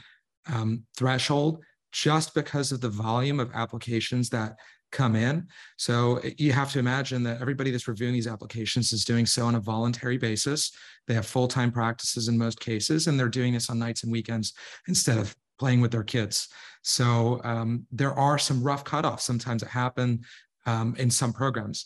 um, 0.47 0.83
threshold 0.97 1.63
just 1.91 2.33
because 2.33 2.71
of 2.71 2.81
the 2.81 2.89
volume 2.89 3.39
of 3.39 3.51
applications 3.53 4.29
that 4.29 4.57
come 4.91 5.15
in. 5.15 5.47
So 5.77 6.17
eh, 6.17 6.31
you 6.37 6.53
have 6.53 6.71
to 6.73 6.79
imagine 6.79 7.23
that 7.23 7.41
everybody 7.41 7.71
that's 7.71 7.87
reviewing 7.87 8.13
these 8.13 8.27
applications 8.27 8.93
is 8.93 9.05
doing 9.05 9.25
so 9.25 9.45
on 9.45 9.55
a 9.55 9.59
voluntary 9.59 10.17
basis. 10.17 10.71
They 11.07 11.13
have 11.13 11.25
full-time 11.25 11.71
practices 11.71 12.27
in 12.27 12.37
most 12.37 12.59
cases, 12.59 13.07
and 13.07 13.19
they're 13.19 13.29
doing 13.29 13.53
this 13.53 13.69
on 13.69 13.79
nights 13.79 14.03
and 14.03 14.11
weekends 14.11 14.53
instead 14.87 15.17
of 15.17 15.35
playing 15.59 15.81
with 15.81 15.91
their 15.91 16.03
kids. 16.03 16.47
So 16.83 17.41
um, 17.43 17.85
there 17.91 18.13
are 18.13 18.37
some 18.37 18.63
rough 18.63 18.83
cutoffs 18.83 19.21
sometimes 19.21 19.61
that 19.61 19.69
happen 19.69 20.21
um, 20.65 20.95
in 20.97 21.09
some 21.09 21.33
programs. 21.33 21.85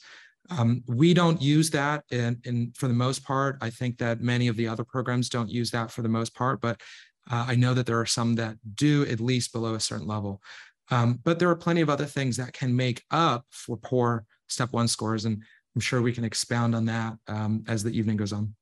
Um, 0.50 0.84
we 0.88 1.14
don't 1.14 1.42
use 1.42 1.70
that 1.72 2.04
and, 2.12 2.38
in, 2.46 2.72
for 2.76 2.88
the 2.88 2.94
most 2.94 3.24
part. 3.24 3.58
I 3.62 3.70
think 3.70 3.98
that 3.98 4.22
many 4.22 4.48
of 4.48 4.56
the 4.56 4.68
other 4.68 4.84
programs 4.84 5.30
don't 5.30 5.50
use 5.50 5.72
that 5.72 5.92
for 5.92 6.02
the 6.02 6.10
most 6.10 6.34
part, 6.34 6.62
but 6.62 6.82
uh, 7.30 7.46
I 7.48 7.56
know 7.56 7.74
that 7.74 7.86
there 7.86 8.00
are 8.00 8.06
some 8.06 8.36
that 8.36 8.56
do 8.76 9.06
at 9.08 9.20
least 9.20 9.52
below 9.52 9.76
a 9.76 9.80
certain 9.80 10.08
level. 10.08 10.42
Um, 10.90 11.20
but 11.24 11.40
there 11.40 11.50
are 11.50 11.56
plenty 11.56 11.82
of 11.82 11.90
other 11.90 12.06
things 12.06 12.38
that 12.38 12.54
can 12.54 12.76
make 12.76 13.04
up 13.12 13.46
for 13.52 13.78
poor 13.78 14.26
step 14.48 14.72
one 14.72 14.88
scores. 14.88 15.26
And 15.26 15.44
I'm 15.76 15.82
sure 15.82 16.02
we 16.02 16.14
can 16.14 16.24
expound 16.24 16.76
on 16.76 16.86
that 16.86 17.18
um, 17.28 17.64
as 17.68 17.84
the 17.84 17.92
evening 17.92 18.18
goes 18.18 18.34
on. 18.34 18.56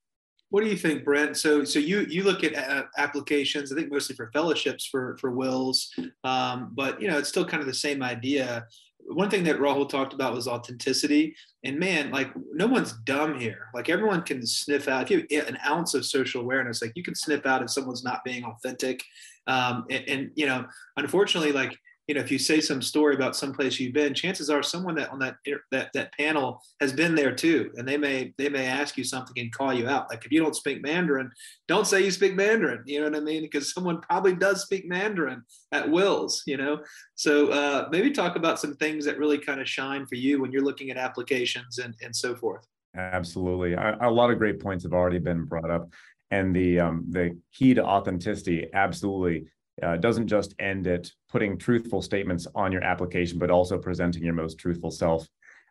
What 0.50 0.62
do 0.62 0.70
you 0.70 0.76
think, 0.76 1.04
Brent? 1.04 1.36
So, 1.36 1.64
so 1.64 1.80
you 1.80 2.06
you 2.08 2.22
look 2.22 2.44
at 2.44 2.54
uh, 2.54 2.84
applications, 2.98 3.72
I 3.72 3.74
think 3.74 3.90
mostly 3.90 4.14
for 4.14 4.30
fellowships 4.32 4.86
for 4.86 5.16
for 5.20 5.32
wills, 5.32 5.92
um, 6.22 6.70
but 6.72 7.02
you 7.02 7.08
know 7.08 7.18
it's 7.18 7.28
still 7.28 7.44
kind 7.44 7.60
of 7.60 7.66
the 7.66 7.74
same 7.74 8.00
idea 8.00 8.64
one 9.08 9.30
thing 9.30 9.44
that 9.44 9.58
Rahul 9.58 9.88
talked 9.88 10.12
about 10.12 10.34
was 10.34 10.48
authenticity. 10.48 11.34
And 11.64 11.78
man, 11.78 12.10
like 12.10 12.30
no 12.52 12.66
one's 12.66 12.92
dumb 13.04 13.38
here. 13.38 13.68
Like 13.74 13.88
everyone 13.88 14.22
can 14.22 14.46
sniff 14.46 14.88
out 14.88 15.10
if 15.10 15.30
you 15.30 15.38
have 15.38 15.48
an 15.48 15.58
ounce 15.66 15.94
of 15.94 16.04
social 16.04 16.40
awareness, 16.40 16.82
like 16.82 16.92
you 16.94 17.02
can 17.02 17.14
sniff 17.14 17.46
out 17.46 17.62
if 17.62 17.70
someone's 17.70 18.04
not 18.04 18.24
being 18.24 18.44
authentic. 18.44 19.02
Um, 19.46 19.84
and, 19.90 20.08
and, 20.08 20.30
you 20.34 20.46
know, 20.46 20.66
unfortunately, 20.96 21.52
like 21.52 21.78
you 22.06 22.14
know, 22.14 22.20
if 22.20 22.30
you 22.30 22.38
say 22.38 22.60
some 22.60 22.80
story 22.80 23.16
about 23.16 23.34
some 23.34 23.52
place 23.52 23.80
you've 23.80 23.94
been, 23.94 24.14
chances 24.14 24.48
are 24.48 24.62
someone 24.62 24.94
that 24.94 25.10
on 25.10 25.18
that 25.18 25.36
that 25.72 25.90
that 25.92 26.12
panel 26.12 26.62
has 26.80 26.92
been 26.92 27.16
there 27.16 27.34
too, 27.34 27.72
and 27.76 27.86
they 27.86 27.96
may 27.96 28.32
they 28.38 28.48
may 28.48 28.66
ask 28.66 28.96
you 28.96 29.02
something 29.02 29.36
and 29.36 29.52
call 29.52 29.74
you 29.74 29.88
out. 29.88 30.08
Like 30.08 30.24
if 30.24 30.30
you 30.30 30.40
don't 30.40 30.54
speak 30.54 30.82
Mandarin, 30.82 31.30
don't 31.66 31.86
say 31.86 32.04
you 32.04 32.12
speak 32.12 32.36
Mandarin. 32.36 32.82
You 32.86 33.00
know 33.00 33.10
what 33.10 33.16
I 33.16 33.20
mean? 33.20 33.42
Because 33.42 33.74
someone 33.74 34.00
probably 34.00 34.34
does 34.34 34.62
speak 34.62 34.88
Mandarin 34.88 35.42
at 35.72 35.90
Wills. 35.90 36.42
You 36.46 36.58
know, 36.58 36.78
so 37.16 37.48
uh, 37.48 37.88
maybe 37.90 38.12
talk 38.12 38.36
about 38.36 38.60
some 38.60 38.76
things 38.76 39.04
that 39.06 39.18
really 39.18 39.38
kind 39.38 39.60
of 39.60 39.68
shine 39.68 40.06
for 40.06 40.14
you 40.14 40.40
when 40.40 40.52
you're 40.52 40.64
looking 40.64 40.90
at 40.90 40.96
applications 40.96 41.78
and 41.78 41.94
and 42.02 42.14
so 42.14 42.36
forth. 42.36 42.64
Absolutely, 42.94 43.72
a, 43.72 43.98
a 44.00 44.10
lot 44.10 44.30
of 44.30 44.38
great 44.38 44.60
points 44.60 44.84
have 44.84 44.94
already 44.94 45.18
been 45.18 45.44
brought 45.44 45.72
up, 45.72 45.88
and 46.30 46.54
the 46.54 46.78
um, 46.78 47.04
the 47.10 47.36
key 47.52 47.74
to 47.74 47.84
authenticity 47.84 48.68
absolutely 48.72 49.46
uh, 49.82 49.96
doesn't 49.96 50.28
just 50.28 50.54
end 50.58 50.86
at 50.86 51.10
putting 51.28 51.58
truthful 51.58 52.02
statements 52.02 52.46
on 52.54 52.72
your 52.72 52.82
application, 52.82 53.38
but 53.38 53.50
also 53.50 53.78
presenting 53.78 54.24
your 54.24 54.34
most 54.34 54.58
truthful 54.58 54.90
self. 54.90 55.28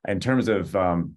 In 0.08 0.20
terms 0.20 0.48
of 0.48 0.76
um, 0.76 1.16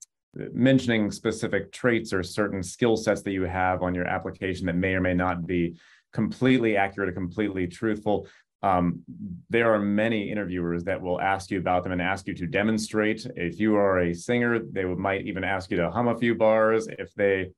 mentioning 0.53 1.11
specific 1.11 1.73
traits 1.73 2.13
or 2.13 2.23
certain 2.23 2.63
skill 2.63 2.97
sets 2.97 3.23
that 3.23 3.33
you 3.33 3.43
have 3.43 3.83
on 3.83 3.95
your 3.95 4.07
application 4.07 4.67
that 4.67 4.77
may 4.77 4.95
or 4.95 5.01
may 5.01 5.15
not 5.15 5.47
be 5.47 5.79
completely 6.13 6.77
accurate 6.77 7.11
or 7.11 7.13
completely 7.13 7.67
truthful, 7.67 8.27
um, 8.63 9.03
there 9.51 9.73
are 9.73 9.79
many 9.79 10.31
interviewers 10.31 10.83
that 10.85 11.01
will 11.01 11.21
ask 11.21 11.51
you 11.51 11.59
about 11.59 11.85
them 11.85 11.93
and 11.93 12.03
ask 12.03 12.27
you 12.27 12.35
to 12.35 12.47
demonstrate. 12.47 13.25
If 13.37 13.61
you 13.61 13.77
are 13.77 14.01
a 14.01 14.15
singer, 14.15 14.59
they 14.59 14.85
might 14.85 15.27
even 15.27 15.45
ask 15.45 15.71
you 15.71 15.77
to 15.77 15.91
hum 15.91 16.09
a 16.09 16.19
few 16.19 16.35
bars. 16.35 16.89
If 16.89 17.15
they 17.15 17.51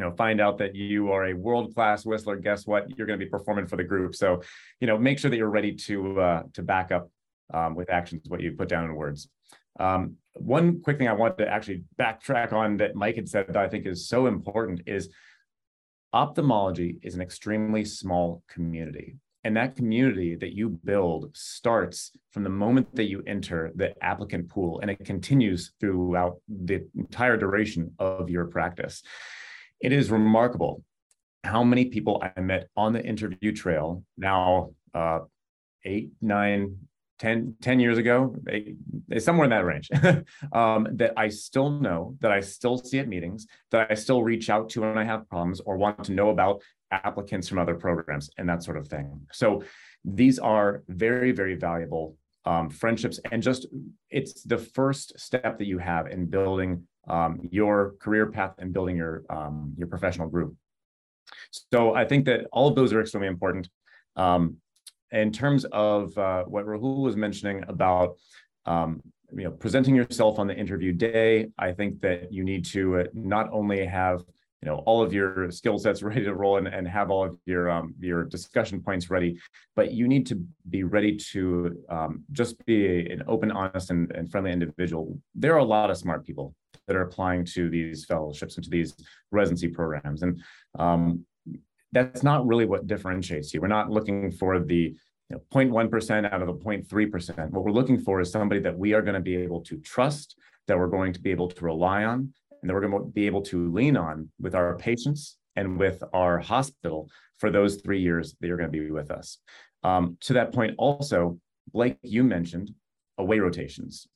you 0.00 0.06
know 0.06 0.16
find 0.16 0.40
out 0.40 0.56
that 0.58 0.74
you 0.74 1.12
are 1.12 1.26
a 1.26 1.34
world 1.34 1.74
class 1.74 2.06
whistler 2.06 2.36
guess 2.36 2.66
what? 2.66 2.96
You're 2.96 3.06
going 3.06 3.18
to 3.18 3.24
be 3.24 3.30
performing 3.30 3.66
for 3.66 3.76
the 3.76 3.84
group. 3.84 4.14
So 4.14 4.42
you 4.80 4.86
know 4.86 4.96
make 4.96 5.18
sure 5.18 5.30
that 5.30 5.36
you're 5.36 5.50
ready 5.50 5.74
to 5.74 6.20
uh, 6.20 6.42
to 6.54 6.62
back 6.62 6.90
up 6.90 7.10
um, 7.52 7.74
with 7.74 7.90
actions 7.90 8.22
what 8.28 8.40
you 8.40 8.52
put 8.52 8.68
down 8.68 8.84
in 8.84 8.94
words. 8.94 9.28
Um, 9.78 10.16
one 10.34 10.80
quick 10.80 10.96
thing 10.96 11.08
i 11.08 11.12
wanted 11.12 11.38
to 11.38 11.48
actually 11.48 11.82
backtrack 11.98 12.52
on 12.52 12.76
that 12.76 12.94
mike 12.94 13.16
had 13.16 13.28
said 13.28 13.48
that 13.48 13.56
i 13.56 13.68
think 13.68 13.84
is 13.84 14.08
so 14.08 14.26
important 14.26 14.80
is 14.86 15.10
ophthalmology 16.12 16.98
is 17.02 17.14
an 17.14 17.20
extremely 17.20 17.84
small 17.84 18.42
community. 18.48 19.16
And 19.42 19.56
that 19.56 19.76
community 19.76 20.36
that 20.36 20.54
you 20.54 20.68
build 20.68 21.34
starts 21.34 22.12
from 22.30 22.42
the 22.42 22.50
moment 22.50 22.94
that 22.94 23.08
you 23.08 23.22
enter 23.26 23.70
the 23.74 23.94
applicant 24.04 24.50
pool 24.50 24.80
and 24.80 24.90
it 24.90 25.04
continues 25.04 25.72
throughout 25.80 26.36
the 26.48 26.86
entire 26.94 27.38
duration 27.38 27.92
of 27.98 28.28
your 28.28 28.46
practice 28.46 29.02
it 29.80 29.92
is 29.92 30.10
remarkable 30.10 30.82
how 31.44 31.64
many 31.64 31.86
people 31.86 32.22
I 32.22 32.40
met 32.40 32.68
on 32.76 32.92
the 32.92 33.02
interview 33.04 33.52
trail 33.52 34.04
now, 34.16 34.72
uh, 34.94 35.20
eight, 35.84 36.10
nine, 36.20 36.76
10, 37.18 37.56
10 37.60 37.80
years 37.80 37.98
ago, 37.98 38.34
eight, 38.48 38.76
somewhere 39.18 39.44
in 39.44 39.50
that 39.50 39.64
range, 39.64 39.90
um, 40.52 40.88
that 40.92 41.12
I 41.16 41.28
still 41.28 41.70
know, 41.70 42.16
that 42.20 42.32
I 42.32 42.40
still 42.40 42.78
see 42.78 42.98
at 42.98 43.08
meetings, 43.08 43.46
that 43.70 43.88
I 43.90 43.94
still 43.94 44.22
reach 44.22 44.50
out 44.50 44.70
to 44.70 44.82
when 44.82 44.98
I 44.98 45.04
have 45.04 45.28
problems 45.28 45.60
or 45.60 45.76
want 45.76 46.04
to 46.04 46.12
know 46.12 46.30
about 46.30 46.62
applicants 46.90 47.48
from 47.48 47.58
other 47.58 47.74
programs 47.74 48.30
and 48.36 48.48
that 48.48 48.62
sort 48.62 48.76
of 48.76 48.88
thing. 48.88 49.26
So 49.32 49.62
these 50.04 50.38
are 50.38 50.82
very, 50.88 51.32
very 51.32 51.56
valuable 51.56 52.16
um, 52.46 52.70
friendships 52.70 53.20
and 53.30 53.42
just 53.42 53.66
it's 54.08 54.42
the 54.42 54.56
first 54.56 55.18
step 55.20 55.58
that 55.58 55.66
you 55.66 55.76
have 55.78 56.06
in 56.06 56.24
building 56.24 56.86
um, 57.08 57.48
your 57.50 57.94
career 58.00 58.30
path 58.30 58.54
and 58.58 58.72
building 58.72 58.96
your 58.96 59.24
um, 59.30 59.74
your 59.76 59.88
professional 59.88 60.28
group. 60.28 60.54
So 61.72 61.94
I 61.94 62.04
think 62.04 62.24
that 62.26 62.46
all 62.52 62.68
of 62.68 62.74
those 62.74 62.92
are 62.92 63.00
extremely 63.00 63.28
important. 63.28 63.68
Um, 64.16 64.56
in 65.12 65.32
terms 65.32 65.64
of 65.66 66.16
uh, 66.16 66.44
what 66.44 66.66
Rahul 66.66 67.02
was 67.02 67.16
mentioning 67.16 67.64
about 67.68 68.16
um, 68.66 69.02
you 69.34 69.44
know 69.44 69.50
presenting 69.50 69.94
yourself 69.94 70.38
on 70.38 70.46
the 70.46 70.56
interview 70.56 70.92
day, 70.92 71.48
I 71.58 71.72
think 71.72 72.00
that 72.02 72.32
you 72.32 72.44
need 72.44 72.64
to 72.66 73.00
uh, 73.00 73.04
not 73.14 73.48
only 73.52 73.84
have 73.86 74.22
you 74.62 74.68
know 74.68 74.82
all 74.86 75.02
of 75.02 75.12
your 75.12 75.50
skill 75.50 75.78
sets 75.78 76.02
ready 76.10 76.24
to 76.24 76.34
roll 76.34 76.58
and, 76.58 76.68
and 76.68 76.86
have 76.86 77.10
all 77.10 77.24
of 77.24 77.38
your 77.46 77.70
um, 77.70 77.94
your 77.98 78.24
discussion 78.24 78.82
points 78.82 79.10
ready. 79.10 79.38
But 79.76 79.92
you 79.92 80.08
need 80.08 80.26
to 80.26 80.44
be 80.68 80.84
ready 80.84 81.16
to 81.32 81.82
um, 81.88 82.24
just 82.32 82.64
be 82.66 83.06
an 83.10 83.22
open 83.26 83.50
honest 83.50 83.90
and, 83.90 84.10
and 84.12 84.30
friendly 84.30 84.52
individual. 84.52 85.18
There 85.34 85.54
are 85.54 85.58
a 85.58 85.64
lot 85.64 85.90
of 85.90 85.96
smart 85.96 86.26
people 86.26 86.54
that 86.86 86.96
are 86.96 87.02
applying 87.02 87.44
to 87.44 87.70
these 87.70 88.04
fellowships 88.04 88.56
and 88.56 88.64
to 88.64 88.70
these 88.70 88.94
residency 89.30 89.68
programs. 89.68 90.22
And 90.22 90.42
um, 90.78 91.24
that's 91.92 92.22
not 92.22 92.46
really 92.46 92.66
what 92.66 92.86
differentiates 92.86 93.54
you. 93.54 93.60
We're 93.60 93.68
not 93.68 93.90
looking 93.90 94.30
for 94.32 94.58
the 94.58 94.96
you 95.28 95.36
know, 95.36 95.40
0.1% 95.52 96.32
out 96.32 96.42
of 96.42 96.48
the 96.48 96.54
0.3%. 96.54 97.50
What 97.50 97.64
we're 97.64 97.70
looking 97.70 97.98
for 97.98 98.20
is 98.20 98.32
somebody 98.32 98.60
that 98.62 98.76
we 98.76 98.92
are 98.92 99.02
going 99.02 99.14
to 99.14 99.20
be 99.20 99.36
able 99.36 99.60
to 99.62 99.78
trust, 99.78 100.36
that 100.66 100.76
we're 100.76 100.88
going 100.88 101.12
to 101.12 101.20
be 101.20 101.30
able 101.30 101.48
to 101.48 101.64
rely 101.64 102.04
on, 102.04 102.32
and 102.60 102.68
that 102.68 102.74
we're 102.74 102.80
going 102.80 102.92
to 102.92 103.08
be 103.10 103.26
able 103.26 103.42
to 103.42 103.70
lean 103.72 103.96
on 103.96 104.28
with 104.40 104.54
our 104.54 104.76
patients 104.76 105.36
and 105.56 105.78
with 105.78 106.02
our 106.12 106.38
hospital 106.38 107.08
for 107.38 107.50
those 107.50 107.76
three 107.76 108.00
years 108.00 108.36
that 108.40 108.46
you're 108.46 108.56
going 108.56 108.70
to 108.70 108.78
be 108.78 108.90
with 108.90 109.10
us. 109.10 109.38
Um, 109.82 110.16
to 110.22 110.34
that 110.34 110.52
point, 110.52 110.74
also, 110.78 111.38
Blake, 111.72 111.96
you 112.02 112.22
mentioned 112.22 112.72
away 113.18 113.38
rotations. 113.38 114.06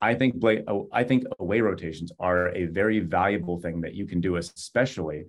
I 0.00 0.14
think 0.14 0.36
Blake, 0.36 0.64
I 0.92 1.04
think 1.04 1.24
away 1.38 1.60
rotations 1.60 2.12
are 2.18 2.54
a 2.54 2.66
very 2.66 3.00
valuable 3.00 3.58
thing 3.60 3.80
that 3.82 3.94
you 3.94 4.06
can 4.06 4.20
do, 4.20 4.36
especially 4.36 5.24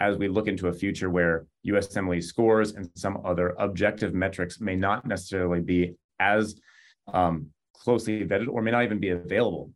as 0.00 0.16
we 0.16 0.28
look 0.28 0.46
into 0.46 0.68
a 0.68 0.72
future 0.72 1.10
where 1.10 1.46
USMLE 1.66 2.22
scores 2.22 2.74
and 2.74 2.88
some 2.94 3.20
other 3.24 3.54
objective 3.58 4.14
metrics 4.14 4.60
may 4.60 4.76
not 4.76 5.06
necessarily 5.06 5.60
be 5.60 5.94
as 6.20 6.60
um, 7.12 7.48
closely 7.74 8.24
vetted 8.24 8.48
or 8.48 8.62
may 8.62 8.70
not 8.70 8.84
even 8.84 8.98
be 8.98 9.10
available. 9.10 9.70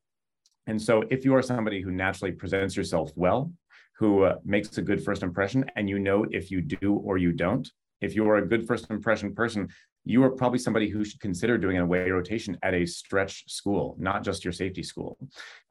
And 0.70 0.80
so, 0.80 1.02
if 1.10 1.24
you 1.24 1.34
are 1.34 1.42
somebody 1.42 1.80
who 1.80 1.90
naturally 1.90 2.30
presents 2.30 2.76
yourself 2.76 3.10
well, 3.16 3.52
who 3.98 4.22
uh, 4.22 4.36
makes 4.44 4.78
a 4.78 4.82
good 4.82 5.02
first 5.02 5.24
impression, 5.24 5.64
and 5.74 5.90
you 5.90 5.98
know 5.98 6.24
if 6.30 6.48
you 6.48 6.60
do 6.60 6.94
or 6.94 7.18
you 7.18 7.32
don't, 7.32 7.68
if 8.00 8.14
you 8.14 8.22
are 8.30 8.36
a 8.36 8.46
good 8.46 8.64
first 8.68 8.88
impression 8.88 9.34
person, 9.34 9.68
you 10.04 10.22
are 10.22 10.30
probably 10.30 10.60
somebody 10.60 10.88
who 10.88 11.04
should 11.04 11.18
consider 11.18 11.58
doing 11.58 11.76
an 11.76 11.82
away 11.82 12.08
rotation 12.08 12.56
at 12.62 12.72
a 12.72 12.86
stretch 12.86 13.50
school, 13.50 13.96
not 13.98 14.22
just 14.22 14.44
your 14.44 14.52
safety 14.52 14.84
school. 14.84 15.18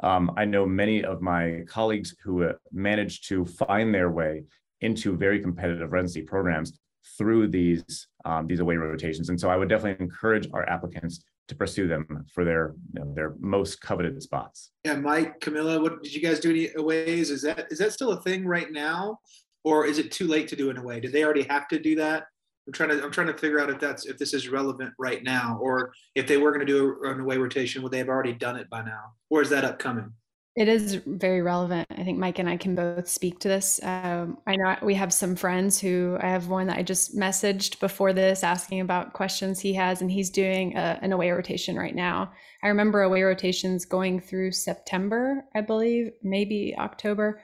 Um, 0.02 0.34
I 0.36 0.44
know 0.44 0.66
many 0.66 1.06
of 1.06 1.22
my 1.22 1.62
colleagues 1.66 2.14
who 2.22 2.44
uh, 2.44 2.54
managed 2.74 3.30
to 3.30 3.46
find 3.46 3.96
their 3.96 4.12
way 4.12 4.44
into 4.82 5.16
very 5.16 5.40
competitive 5.40 5.94
residency 5.94 6.24
programs 6.24 6.78
through 7.18 7.48
these 7.48 8.08
um, 8.26 8.48
these 8.48 8.60
away 8.60 8.76
rotations. 8.76 9.30
And 9.30 9.40
so 9.40 9.50
I 9.50 9.56
would 9.56 9.70
definitely 9.70 10.04
encourage 10.04 10.50
our 10.52 10.68
applicants 10.68 11.24
to 11.50 11.56
pursue 11.56 11.88
them 11.88 12.26
for 12.34 12.46
their 12.46 12.74
you 12.94 13.02
know, 13.02 13.14
their 13.14 13.34
most 13.40 13.82
coveted 13.82 14.22
spots. 14.24 14.72
Yeah, 14.86 14.96
Mike, 14.96 15.42
Camilla, 15.42 15.82
what 15.82 16.02
did 16.02 16.14
you 16.14 16.22
guys 16.22 16.40
do 16.40 16.52
any 16.52 16.70
aways? 16.78 17.32
Is 17.32 17.42
that 17.42 17.72
is 17.72 17.80
that 17.80 17.92
still 17.92 18.12
a 18.12 18.22
thing 18.22 18.46
right 18.46 18.72
now, 18.72 19.20
or 19.64 19.86
is 19.86 20.00
it 20.00 20.12
too 20.12 20.28
late 20.28 20.48
to 20.50 20.56
do 20.56 20.70
an 20.70 20.78
away? 20.78 21.00
Do 21.00 21.10
they 21.10 21.24
already 21.24 21.44
have 21.44 21.68
to 21.70 21.80
do 21.80 21.96
that? 21.96 22.26
I'm 22.68 22.74
trying 22.74 22.90
to 22.90 23.04
I'm 23.04 23.12
trying 23.12 23.28
to 23.28 23.38
figure 23.38 23.60
out 23.60 23.70
if 23.70 23.80
that's 23.80 24.06
if 24.06 24.18
this 24.18 24.34
is 24.34 24.48
relevant 24.48 24.94
right 25.00 25.24
now, 25.24 25.58
or 25.60 25.92
if 26.16 26.28
they 26.28 26.38
were 26.38 26.52
going 26.52 26.66
to 26.66 26.72
do 26.72 26.98
an 27.04 27.20
away 27.20 27.38
rotation, 27.38 27.82
would 27.82 27.92
they 27.92 27.98
have 27.98 28.10
already 28.10 28.34
done 28.34 28.56
it 28.56 28.70
by 28.70 28.84
now, 28.84 29.14
or 29.30 29.42
is 29.42 29.50
that 29.50 29.66
upcoming? 29.66 30.14
It 30.60 30.68
is 30.68 30.96
very 31.06 31.42
relevant. 31.42 31.88
I 31.90 32.04
think 32.04 32.18
Mike 32.18 32.38
and 32.38 32.50
I 32.50 32.58
can 32.58 32.76
both 32.76 33.08
speak 33.08 33.40
to 33.40 33.48
this. 33.48 33.80
Um, 33.82 34.40
I 34.46 34.58
know 34.58 34.76
we 34.82 34.94
have 34.96 35.14
some 35.14 35.38
friends 35.38 35.80
who 35.80 36.18
I 36.20 36.28
have 36.28 36.50
one 36.50 36.68
that 36.68 36.78
I 36.78 36.84
just 36.84 37.16
messaged 37.16 37.80
before 37.80 38.12
this 38.12 38.44
asking 38.44 38.82
about 38.82 39.14
questions 39.14 39.62
he 39.62 39.74
has, 39.76 40.02
and 40.02 40.12
he's 40.12 40.30
doing 40.30 40.76
a, 40.76 41.00
an 41.02 41.14
away 41.14 41.32
rotation 41.32 41.78
right 41.78 41.96
now. 41.96 42.34
I 42.62 42.68
remember 42.68 43.04
away 43.04 43.24
rotations 43.24 43.86
going 43.86 44.20
through 44.20 44.52
September, 44.52 45.46
I 45.56 45.62
believe, 45.62 46.12
maybe 46.24 46.76
October. 46.78 47.42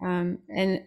Um, 0.00 0.38
and 0.48 0.82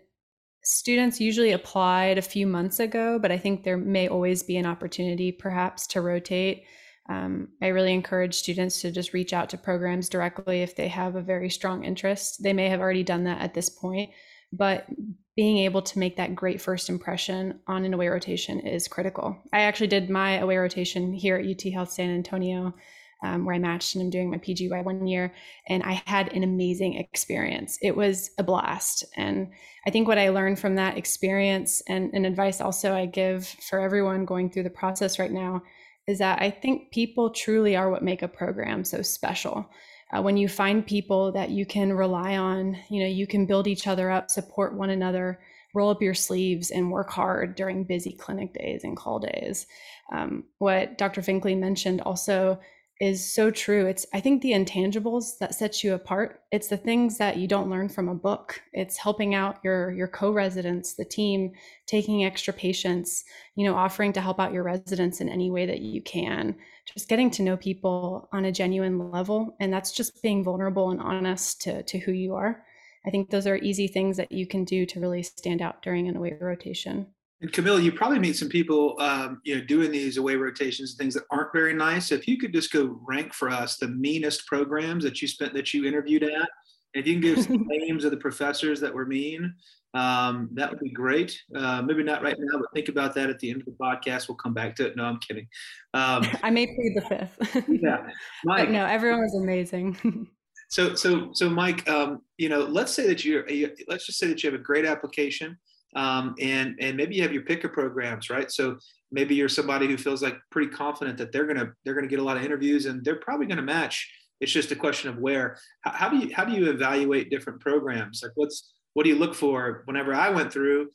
students 0.63 1.19
usually 1.19 1.51
applied 1.51 2.17
a 2.17 2.21
few 2.21 2.47
months 2.47 2.79
ago, 2.79 3.19
but 3.21 3.33
I 3.33 3.37
think 3.37 3.63
there 3.65 3.75
may 3.75 4.07
always 4.07 4.43
be 4.43 4.55
an 4.55 4.65
opportunity 4.65 5.33
perhaps 5.33 5.87
to 5.87 5.99
rotate. 5.99 6.63
Um, 7.07 7.49
I 7.61 7.67
really 7.67 7.93
encourage 7.93 8.35
students 8.35 8.81
to 8.81 8.91
just 8.91 9.13
reach 9.13 9.31
out 9.31 9.49
to 9.49 9.57
programs 9.57 10.09
directly 10.09 10.61
if 10.61 10.75
they 10.75 10.87
have 10.87 11.15
a 11.15 11.21
very 11.21 11.49
strong 11.49 11.83
interest. 11.83 12.41
They 12.41 12.53
may 12.53 12.69
have 12.69 12.79
already 12.79 13.03
done 13.03 13.25
that 13.25 13.41
at 13.41 13.53
this 13.53 13.69
point, 13.69 14.09
but 14.51 14.87
being 15.35 15.57
able 15.59 15.81
to 15.81 15.99
make 15.99 16.15
that 16.15 16.33
great 16.35 16.61
first 16.61 16.89
impression 16.89 17.59
on 17.67 17.83
an 17.83 17.93
away 17.93 18.07
rotation 18.07 18.59
is 18.59 18.87
critical. 18.87 19.37
I 19.53 19.61
actually 19.61 19.87
did 19.87 20.09
my 20.09 20.37
away 20.37 20.57
rotation 20.57 21.13
here 21.13 21.35
at 21.35 21.45
UT 21.45 21.71
Health 21.73 21.91
San 21.91 22.09
Antonio, 22.09 22.73
um, 23.21 23.45
where 23.45 23.53
I 23.53 23.59
matched 23.59 23.95
and 23.95 24.03
I'm 24.03 24.09
doing 24.09 24.31
my 24.31 24.37
PGY 24.37 24.83
one 24.83 25.05
year, 25.05 25.33
and 25.67 25.83
I 25.83 26.01
had 26.05 26.33
an 26.33 26.43
amazing 26.43 26.95
experience. 26.95 27.77
It 27.81 27.95
was 27.95 28.31
a 28.37 28.43
blast. 28.43 29.03
And 29.17 29.51
I 29.85 29.89
think 29.89 30.07
what 30.07 30.17
I 30.17 30.29
learned 30.29 30.57
from 30.57 30.75
that 30.75 30.97
experience 30.97 31.81
and, 31.87 32.11
and 32.13 32.25
advice 32.25 32.61
also 32.61 32.95
I 32.95 33.05
give 33.05 33.45
for 33.45 33.79
everyone 33.79 34.25
going 34.25 34.49
through 34.49 34.63
the 34.63 34.69
process 34.69 35.19
right 35.19 35.31
now 35.31 35.61
is 36.07 36.19
that 36.19 36.41
I 36.41 36.51
think 36.51 36.91
people 36.91 37.29
truly 37.29 37.75
are 37.75 37.89
what 37.89 38.03
make 38.03 38.21
a 38.21 38.27
program 38.27 38.83
so 38.83 39.01
special. 39.01 39.69
Uh, 40.15 40.21
when 40.21 40.37
you 40.37 40.47
find 40.47 40.85
people 40.85 41.31
that 41.31 41.49
you 41.49 41.65
can 41.65 41.91
rely 41.91 42.37
on, 42.37 42.77
you 42.89 43.01
know, 43.01 43.09
you 43.09 43.25
can 43.25 43.45
build 43.45 43.67
each 43.67 43.87
other 43.87 44.11
up, 44.11 44.29
support 44.29 44.75
one 44.75 44.91
another, 44.91 45.39
roll 45.73 45.89
up 45.89 46.01
your 46.01 46.13
sleeves, 46.13 46.69
and 46.69 46.91
work 46.91 47.09
hard 47.09 47.55
during 47.55 47.83
busy 47.83 48.13
clinic 48.13 48.53
days 48.53 48.83
and 48.83 48.95
call 48.95 49.19
days. 49.19 49.65
Um, 50.13 50.43
what 50.59 50.97
Dr. 50.97 51.21
Finklea 51.21 51.57
mentioned 51.57 52.01
also 52.01 52.59
is 53.01 53.33
so 53.33 53.51
true. 53.51 53.85
It's, 53.87 54.05
I 54.13 54.21
think, 54.21 54.41
the 54.41 54.53
intangibles 54.53 55.37
that 55.39 55.53
set 55.53 55.83
you 55.83 55.93
apart. 55.93 56.41
It's 56.51 56.69
the 56.69 56.77
things 56.77 57.17
that 57.17 57.37
you 57.37 57.47
don't 57.47 57.69
learn 57.69 57.89
from 57.89 58.07
a 58.07 58.15
book. 58.15 58.61
It's 58.71 58.97
helping 58.97 59.35
out 59.35 59.59
your, 59.63 59.91
your 59.91 60.07
co 60.07 60.31
residents, 60.31 60.93
the 60.93 61.03
team, 61.03 61.51
taking 61.87 62.23
extra 62.23 62.53
patients, 62.53 63.25
you 63.55 63.65
know, 63.65 63.75
offering 63.75 64.13
to 64.13 64.21
help 64.21 64.39
out 64.39 64.53
your 64.53 64.63
residents 64.63 65.19
in 65.19 65.27
any 65.27 65.51
way 65.51 65.65
that 65.65 65.81
you 65.81 66.01
can, 66.01 66.55
just 66.85 67.09
getting 67.09 67.29
to 67.31 67.43
know 67.43 67.57
people 67.57 68.29
on 68.31 68.45
a 68.45 68.51
genuine 68.51 69.11
level. 69.11 69.57
And 69.59 69.73
that's 69.73 69.91
just 69.91 70.21
being 70.21 70.43
vulnerable 70.43 70.91
and 70.91 71.01
honest 71.01 71.61
to, 71.63 71.83
to 71.83 71.99
who 71.99 72.13
you 72.13 72.33
are. 72.35 72.63
I 73.05 73.09
think 73.11 73.29
those 73.29 73.45
are 73.45 73.57
easy 73.57 73.87
things 73.87 74.17
that 74.17 74.31
you 74.31 74.47
can 74.47 74.63
do 74.63 74.85
to 74.87 74.99
really 74.99 75.21
stand 75.21 75.61
out 75.61 75.81
during 75.81 76.07
an 76.07 76.15
away 76.15 76.37
rotation. 76.39 77.07
And 77.41 77.51
Camille, 77.51 77.79
you 77.79 77.91
probably 77.91 78.19
meet 78.19 78.37
some 78.37 78.49
people, 78.49 78.95
um, 78.99 79.41
you 79.43 79.55
know, 79.55 79.63
doing 79.65 79.91
these 79.91 80.17
away 80.17 80.35
rotations 80.35 80.91
and 80.91 80.97
things 80.97 81.13
that 81.15 81.25
aren't 81.31 81.51
very 81.53 81.73
nice. 81.73 82.11
If 82.11 82.27
you 82.27 82.37
could 82.37 82.53
just 82.53 82.71
go 82.71 82.97
rank 83.05 83.33
for 83.33 83.49
us 83.49 83.77
the 83.77 83.89
meanest 83.89 84.45
programs 84.47 85.03
that 85.03 85.21
you 85.21 85.27
spent 85.27 85.53
that 85.53 85.73
you 85.73 85.85
interviewed 85.85 86.23
at, 86.23 86.49
if 86.93 87.05
you 87.05 87.13
can 87.13 87.21
give 87.21 87.43
some 87.43 87.67
names 87.67 88.05
of 88.05 88.11
the 88.11 88.17
professors 88.17 88.79
that 88.79 88.93
were 88.93 89.05
mean, 89.05 89.53
um, 89.93 90.49
that 90.53 90.69
would 90.69 90.79
be 90.79 90.91
great. 90.91 91.37
Uh, 91.53 91.81
maybe 91.81 92.03
not 92.03 92.23
right 92.23 92.35
now, 92.37 92.57
but 92.57 92.73
think 92.73 92.87
about 92.89 93.13
that 93.15 93.29
at 93.29 93.39
the 93.39 93.49
end 93.49 93.61
of 93.61 93.65
the 93.65 93.73
podcast. 93.73 94.29
We'll 94.29 94.37
come 94.37 94.53
back 94.53 94.75
to 94.75 94.87
it. 94.87 94.95
No, 94.95 95.03
I'm 95.03 95.19
kidding. 95.19 95.47
Um, 95.93 96.25
I 96.43 96.49
may 96.49 96.67
plead 96.67 96.93
the 96.95 97.01
fifth. 97.01 97.65
yeah, 97.69 98.07
Mike. 98.45 98.67
But 98.67 98.71
no, 98.71 98.85
everyone 98.85 99.21
was 99.21 99.35
amazing. 99.35 100.27
so, 100.69 100.95
so, 100.95 101.29
so, 101.33 101.49
Mike, 101.49 101.87
um, 101.89 102.21
you 102.37 102.47
know, 102.47 102.61
let's 102.61 102.93
say 102.93 103.07
that 103.07 103.23
you're, 103.25 103.45
let's 103.89 104.05
just 104.05 104.19
say 104.19 104.27
that 104.27 104.41
you 104.41 104.51
have 104.51 104.59
a 104.59 104.63
great 104.63 104.85
application 104.85 105.57
um, 105.95 106.35
and 106.39 106.75
and 106.79 106.97
maybe 106.97 107.15
you 107.15 107.21
have 107.23 107.33
your 107.33 107.43
picker 107.43 107.69
programs 107.69 108.29
right? 108.29 108.51
So 108.51 108.77
maybe 109.11 109.35
you're 109.35 109.49
somebody 109.49 109.87
who 109.87 109.97
feels 109.97 110.21
like 110.21 110.37
pretty 110.51 110.71
confident 110.71 111.17
that 111.17 111.31
they're 111.31 111.47
gonna 111.47 111.71
they're 111.83 111.93
gonna 111.93 112.07
get 112.07 112.19
a 112.19 112.23
lot 112.23 112.37
of 112.37 112.43
interviews 112.43 112.85
and 112.85 113.03
they're 113.03 113.19
probably 113.19 113.45
gonna 113.45 113.61
match. 113.61 114.11
It's 114.41 114.51
just 114.51 114.71
a 114.71 114.75
question 114.75 115.09
of 115.09 115.17
where. 115.17 115.57
How, 115.81 115.91
how 115.91 116.09
do 116.09 116.17
you 116.17 116.35
how 116.35 116.45
do 116.45 116.53
you 116.53 116.69
evaluate 116.69 117.29
different 117.29 117.61
programs? 117.61 118.21
Like 118.21 118.33
what's 118.35 118.73
what 118.93 119.03
do 119.03 119.09
you 119.09 119.17
look 119.17 119.35
for? 119.35 119.83
Whenever 119.85 120.13
i 120.13 120.29
went 120.29 120.51
through 120.51 120.89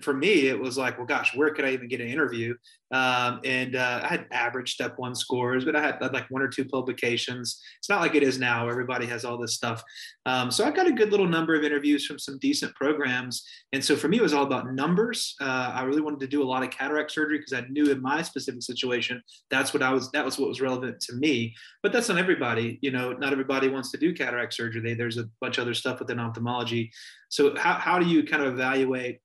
for 0.00 0.14
me, 0.14 0.48
it 0.48 0.58
was 0.58 0.78
like, 0.78 0.96
well, 0.96 1.06
gosh, 1.06 1.34
where 1.34 1.52
could 1.52 1.64
I 1.64 1.70
even 1.70 1.88
get 1.88 2.00
an 2.00 2.08
interview? 2.08 2.54
Um, 2.92 3.40
and 3.44 3.74
uh, 3.74 4.00
I 4.02 4.06
had 4.06 4.26
average 4.30 4.74
step 4.74 4.98
one 4.98 5.14
scores, 5.14 5.64
but 5.64 5.74
I 5.74 5.80
had, 5.80 6.00
like 6.12 6.30
one 6.30 6.42
or 6.42 6.48
two 6.48 6.64
publications. 6.64 7.60
It's 7.78 7.88
not 7.88 8.00
like 8.00 8.14
it 8.14 8.22
is 8.22 8.38
now. 8.38 8.68
Everybody 8.68 9.06
has 9.06 9.24
all 9.24 9.38
this 9.38 9.54
stuff. 9.54 9.82
Um, 10.26 10.50
so 10.50 10.64
I 10.64 10.70
got 10.70 10.86
a 10.86 10.92
good 10.92 11.10
little 11.10 11.26
number 11.26 11.54
of 11.54 11.64
interviews 11.64 12.04
from 12.04 12.18
some 12.18 12.38
decent 12.38 12.74
programs. 12.74 13.44
And 13.72 13.82
so 13.82 13.96
for 13.96 14.08
me, 14.08 14.18
it 14.18 14.22
was 14.22 14.34
all 14.34 14.44
about 14.44 14.72
numbers. 14.72 15.34
Uh, 15.40 15.72
I 15.74 15.82
really 15.82 16.02
wanted 16.02 16.20
to 16.20 16.26
do 16.26 16.42
a 16.42 16.44
lot 16.44 16.62
of 16.62 16.70
cataract 16.70 17.10
surgery 17.10 17.38
because 17.38 17.54
I 17.54 17.66
knew 17.70 17.90
in 17.90 18.02
my 18.02 18.20
specific 18.20 18.62
situation, 18.62 19.22
that's 19.50 19.72
what 19.72 19.82
I 19.82 19.92
was, 19.92 20.10
that 20.10 20.24
was 20.24 20.38
what 20.38 20.48
was 20.48 20.60
relevant 20.60 21.00
to 21.00 21.14
me. 21.14 21.54
But 21.82 21.92
that's 21.92 22.10
not 22.10 22.18
everybody. 22.18 22.78
You 22.82 22.90
know, 22.90 23.12
not 23.12 23.32
everybody 23.32 23.68
wants 23.68 23.90
to 23.92 23.98
do 23.98 24.12
cataract 24.12 24.52
surgery. 24.52 24.94
There's 24.94 25.18
a 25.18 25.28
bunch 25.40 25.56
of 25.56 25.62
other 25.62 25.74
stuff 25.74 25.98
within 25.98 26.20
ophthalmology 26.20 26.92
so 27.32 27.56
how, 27.56 27.72
how 27.72 27.98
do 27.98 28.06
you 28.06 28.24
kind 28.24 28.42
of 28.42 28.52
evaluate 28.52 29.20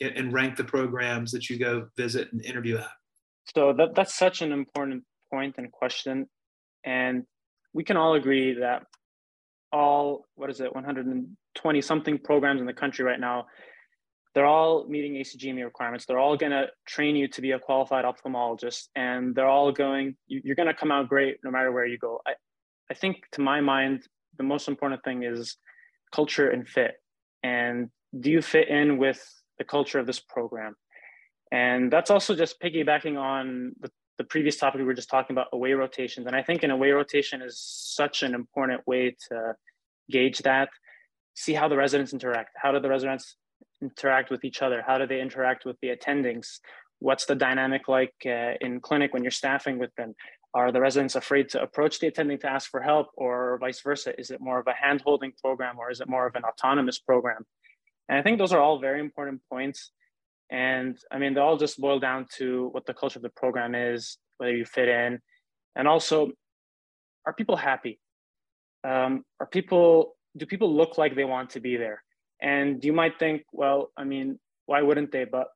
and 0.00 0.32
rank 0.32 0.56
the 0.56 0.64
programs 0.64 1.32
that 1.32 1.48
you 1.48 1.58
go 1.58 1.88
visit 1.96 2.32
and 2.32 2.44
interview 2.44 2.78
at? 2.78 2.90
So 3.54 3.72
that, 3.74 3.94
that's 3.94 4.14
such 4.14 4.42
an 4.42 4.52
important 4.52 5.04
point 5.32 5.56
and 5.58 5.70
question. 5.70 6.26
And 6.84 7.24
we 7.72 7.84
can 7.84 7.96
all 7.96 8.14
agree 8.14 8.54
that 8.60 8.84
all, 9.72 10.24
what 10.34 10.50
is 10.50 10.60
it, 10.60 10.74
120 10.74 11.82
something 11.82 12.18
programs 12.18 12.60
in 12.60 12.66
the 12.66 12.72
country 12.72 13.04
right 13.04 13.20
now, 13.20 13.46
they're 14.34 14.46
all 14.46 14.86
meeting 14.86 15.14
ACGME 15.14 15.64
requirements. 15.64 16.04
They're 16.04 16.18
all 16.18 16.36
going 16.36 16.52
to 16.52 16.66
train 16.86 17.16
you 17.16 17.28
to 17.28 17.40
be 17.40 17.52
a 17.52 17.58
qualified 17.58 18.04
ophthalmologist, 18.04 18.88
and 18.94 19.34
they're 19.34 19.48
all 19.48 19.72
going, 19.72 20.14
you're 20.26 20.56
going 20.56 20.68
to 20.68 20.74
come 20.74 20.92
out 20.92 21.08
great 21.08 21.38
no 21.42 21.50
matter 21.50 21.72
where 21.72 21.86
you 21.86 21.96
go. 21.96 22.20
I, 22.26 22.32
I 22.90 22.94
think 22.94 23.22
to 23.32 23.40
my 23.40 23.62
mind, 23.62 24.06
the 24.36 24.44
most 24.44 24.68
important 24.68 25.02
thing 25.04 25.22
is 25.22 25.56
culture 26.12 26.50
and 26.50 26.68
fit 26.68 26.96
and 27.42 27.90
do 28.18 28.30
you 28.30 28.42
fit 28.42 28.68
in 28.68 28.98
with 28.98 29.20
the 29.58 29.64
culture 29.64 29.98
of 29.98 30.06
this 30.06 30.20
program. 30.20 30.74
And 31.52 31.92
that's 31.92 32.10
also 32.10 32.34
just 32.34 32.60
piggybacking 32.60 33.18
on 33.18 33.72
the, 33.80 33.90
the 34.18 34.24
previous 34.24 34.56
topic 34.56 34.78
we 34.78 34.84
were 34.84 34.94
just 34.94 35.10
talking 35.10 35.34
about 35.34 35.48
away 35.52 35.72
rotations. 35.72 36.26
And 36.26 36.34
i 36.34 36.42
think 36.42 36.62
an 36.62 36.70
away 36.70 36.90
rotation 36.90 37.42
is 37.42 37.60
such 37.60 38.22
an 38.22 38.34
important 38.34 38.86
way 38.86 39.16
to 39.28 39.54
gauge 40.10 40.38
that. 40.38 40.68
See 41.34 41.52
how 41.52 41.68
the 41.68 41.76
residents 41.76 42.12
interact. 42.12 42.50
How 42.56 42.72
do 42.72 42.80
the 42.80 42.88
residents 42.88 43.36
interact 43.82 44.30
with 44.30 44.44
each 44.44 44.62
other? 44.62 44.82
How 44.86 44.98
do 44.98 45.06
they 45.06 45.20
interact 45.20 45.64
with 45.64 45.76
the 45.80 45.88
attendings? 45.88 46.60
What's 46.98 47.26
the 47.26 47.34
dynamic 47.34 47.88
like 47.88 48.14
uh, 48.24 48.54
in 48.60 48.80
clinic 48.80 49.12
when 49.12 49.22
you're 49.22 49.30
staffing 49.30 49.78
with 49.78 49.94
them? 49.96 50.14
Are 50.54 50.72
the 50.72 50.80
residents 50.80 51.16
afraid 51.16 51.50
to 51.50 51.60
approach 51.60 52.00
the 52.00 52.06
attending 52.06 52.38
to 52.38 52.50
ask 52.50 52.70
for 52.70 52.80
help 52.80 53.08
or 53.14 53.58
vice 53.60 53.82
versa? 53.82 54.18
Is 54.18 54.30
it 54.30 54.40
more 54.40 54.58
of 54.58 54.66
a 54.66 54.72
hand 54.72 55.02
holding 55.04 55.32
program 55.42 55.78
or 55.78 55.90
is 55.90 56.00
it 56.00 56.08
more 56.08 56.26
of 56.26 56.34
an 56.34 56.44
autonomous 56.44 56.98
program? 56.98 57.44
And 58.08 58.18
I 58.18 58.22
think 58.22 58.38
those 58.38 58.52
are 58.52 58.60
all 58.60 58.78
very 58.78 59.00
important 59.00 59.42
points. 59.50 59.90
And 60.50 60.96
I 61.10 61.18
mean, 61.18 61.34
they 61.34 61.40
all 61.40 61.56
just 61.56 61.80
boil 61.80 61.98
down 61.98 62.26
to 62.36 62.68
what 62.72 62.86
the 62.86 62.94
culture 62.94 63.18
of 63.18 63.22
the 63.22 63.30
program 63.30 63.74
is, 63.74 64.18
whether 64.38 64.56
you 64.56 64.64
fit 64.64 64.88
in, 64.88 65.20
and 65.74 65.88
also, 65.88 66.30
are 67.26 67.34
people 67.34 67.56
happy? 67.56 67.98
um, 68.86 69.24
are 69.40 69.46
people 69.46 70.16
do 70.36 70.46
people 70.46 70.74
look 70.74 70.98
like 70.98 71.14
they 71.14 71.24
want 71.24 71.50
to 71.50 71.60
be 71.60 71.76
there? 71.76 72.02
And 72.40 72.84
you 72.84 72.92
might 72.92 73.18
think, 73.18 73.42
well, 73.52 73.90
I 73.96 74.04
mean, 74.04 74.38
why 74.66 74.82
wouldn't 74.82 75.10
they? 75.10 75.24
But 75.24 75.48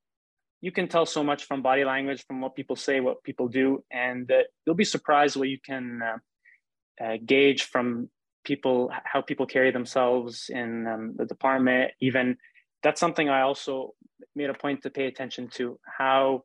you 0.60 0.72
can 0.72 0.88
tell 0.88 1.06
so 1.06 1.22
much 1.22 1.44
from 1.44 1.62
body 1.62 1.84
language, 1.84 2.24
from 2.26 2.40
what 2.40 2.56
people 2.56 2.76
say, 2.76 3.00
what 3.00 3.22
people 3.22 3.48
do, 3.48 3.84
and 3.90 4.30
uh, 4.30 4.42
you'll 4.64 4.74
be 4.74 4.84
surprised 4.84 5.36
what 5.36 5.48
you 5.48 5.58
can 5.64 6.00
uh, 6.02 7.04
uh, 7.04 7.16
gauge 7.24 7.64
from 7.64 8.10
people, 8.44 8.90
how 9.04 9.20
people 9.20 9.46
carry 9.46 9.70
themselves 9.70 10.50
in 10.50 10.86
um, 10.86 11.14
the 11.16 11.24
department. 11.24 11.92
Even 12.00 12.36
that's 12.82 13.00
something 13.00 13.28
I 13.28 13.42
also 13.42 13.94
made 14.34 14.50
a 14.50 14.54
point 14.54 14.82
to 14.82 14.90
pay 14.90 15.06
attention 15.06 15.48
to. 15.54 15.78
How 15.84 16.44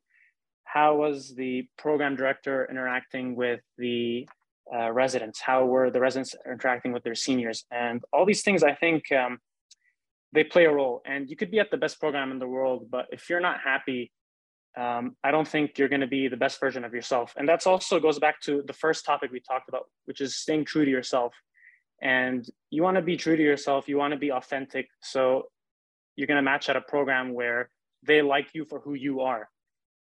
how 0.64 0.96
was 0.96 1.34
the 1.36 1.68
program 1.78 2.16
director 2.16 2.68
interacting 2.70 3.36
with 3.36 3.62
the 3.78 4.28
uh, 4.76 4.92
residents? 4.92 5.40
How 5.40 5.66
were 5.66 5.90
the 5.90 6.02
residents 6.02 6.36
interacting 6.46 6.92
with 6.92 7.04
their 7.04 7.16
seniors? 7.16 7.66
And 7.72 8.04
all 8.12 8.26
these 8.26 8.42
things, 8.42 8.64
I 8.64 8.74
think. 8.74 9.12
Um, 9.12 9.40
they 10.36 10.44
play 10.44 10.66
a 10.66 10.72
role. 10.72 11.02
And 11.06 11.30
you 11.30 11.36
could 11.36 11.50
be 11.50 11.60
at 11.60 11.72
the 11.72 11.78
best 11.78 12.00
program 12.00 12.30
in 12.32 12.38
the 12.38 12.48
world, 12.48 12.92
but 12.92 13.08
if 13.12 13.30
you're 13.30 13.40
not 13.40 13.62
happy, 13.62 14.12
um, 14.78 15.16
I 15.24 15.32
don't 15.32 15.48
think 15.48 15.78
you're 15.80 15.88
going 15.88 16.02
to 16.02 16.08
be 16.08 16.28
the 16.28 16.38
best 16.38 16.60
version 16.60 16.84
of 16.84 16.94
yourself. 16.94 17.34
And 17.38 17.48
that's 17.48 17.66
also 17.66 18.00
goes 18.00 18.20
back 18.20 18.42
to 18.42 18.62
the 18.68 18.74
first 18.74 19.06
topic 19.06 19.32
we 19.32 19.40
talked 19.40 19.70
about, 19.70 19.86
which 20.04 20.20
is 20.20 20.36
staying 20.36 20.66
true 20.66 20.84
to 20.84 20.92
yourself. 20.92 21.34
And 22.02 22.46
you 22.70 22.84
want 22.84 22.96
to 22.96 23.02
be 23.02 23.18
true 23.18 23.36
to 23.36 23.44
yourself. 23.44 23.88
You 23.88 23.98
want 23.98 24.14
to 24.14 24.20
be 24.20 24.32
authentic. 24.32 24.88
So 25.02 25.44
you're 26.16 26.28
going 26.28 26.38
to 26.38 26.42
match 26.42 26.70
at 26.70 26.76
a 26.76 26.82
program 26.82 27.34
where 27.34 27.70
they 28.04 28.22
like 28.22 28.50
you 28.54 28.66
for 28.66 28.80
who 28.80 28.94
you 28.94 29.22
are. 29.22 29.50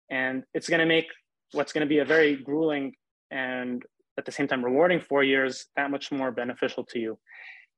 And 0.10 0.44
it's 0.54 0.70
going 0.70 0.80
to 0.80 0.86
make 0.86 1.08
what's 1.52 1.74
going 1.74 1.86
to 1.86 1.90
be 1.90 2.00
a 2.00 2.06
very 2.06 2.36
grueling 2.36 2.94
and 3.32 3.84
at 4.18 4.26
the 4.26 4.32
same 4.32 4.48
time 4.48 4.64
rewarding 4.64 5.00
four 5.00 5.24
years 5.24 5.68
that 5.76 5.92
much 5.92 6.12
more 6.12 6.32
beneficial 6.32 6.84
to 6.86 7.00
you. 7.00 7.18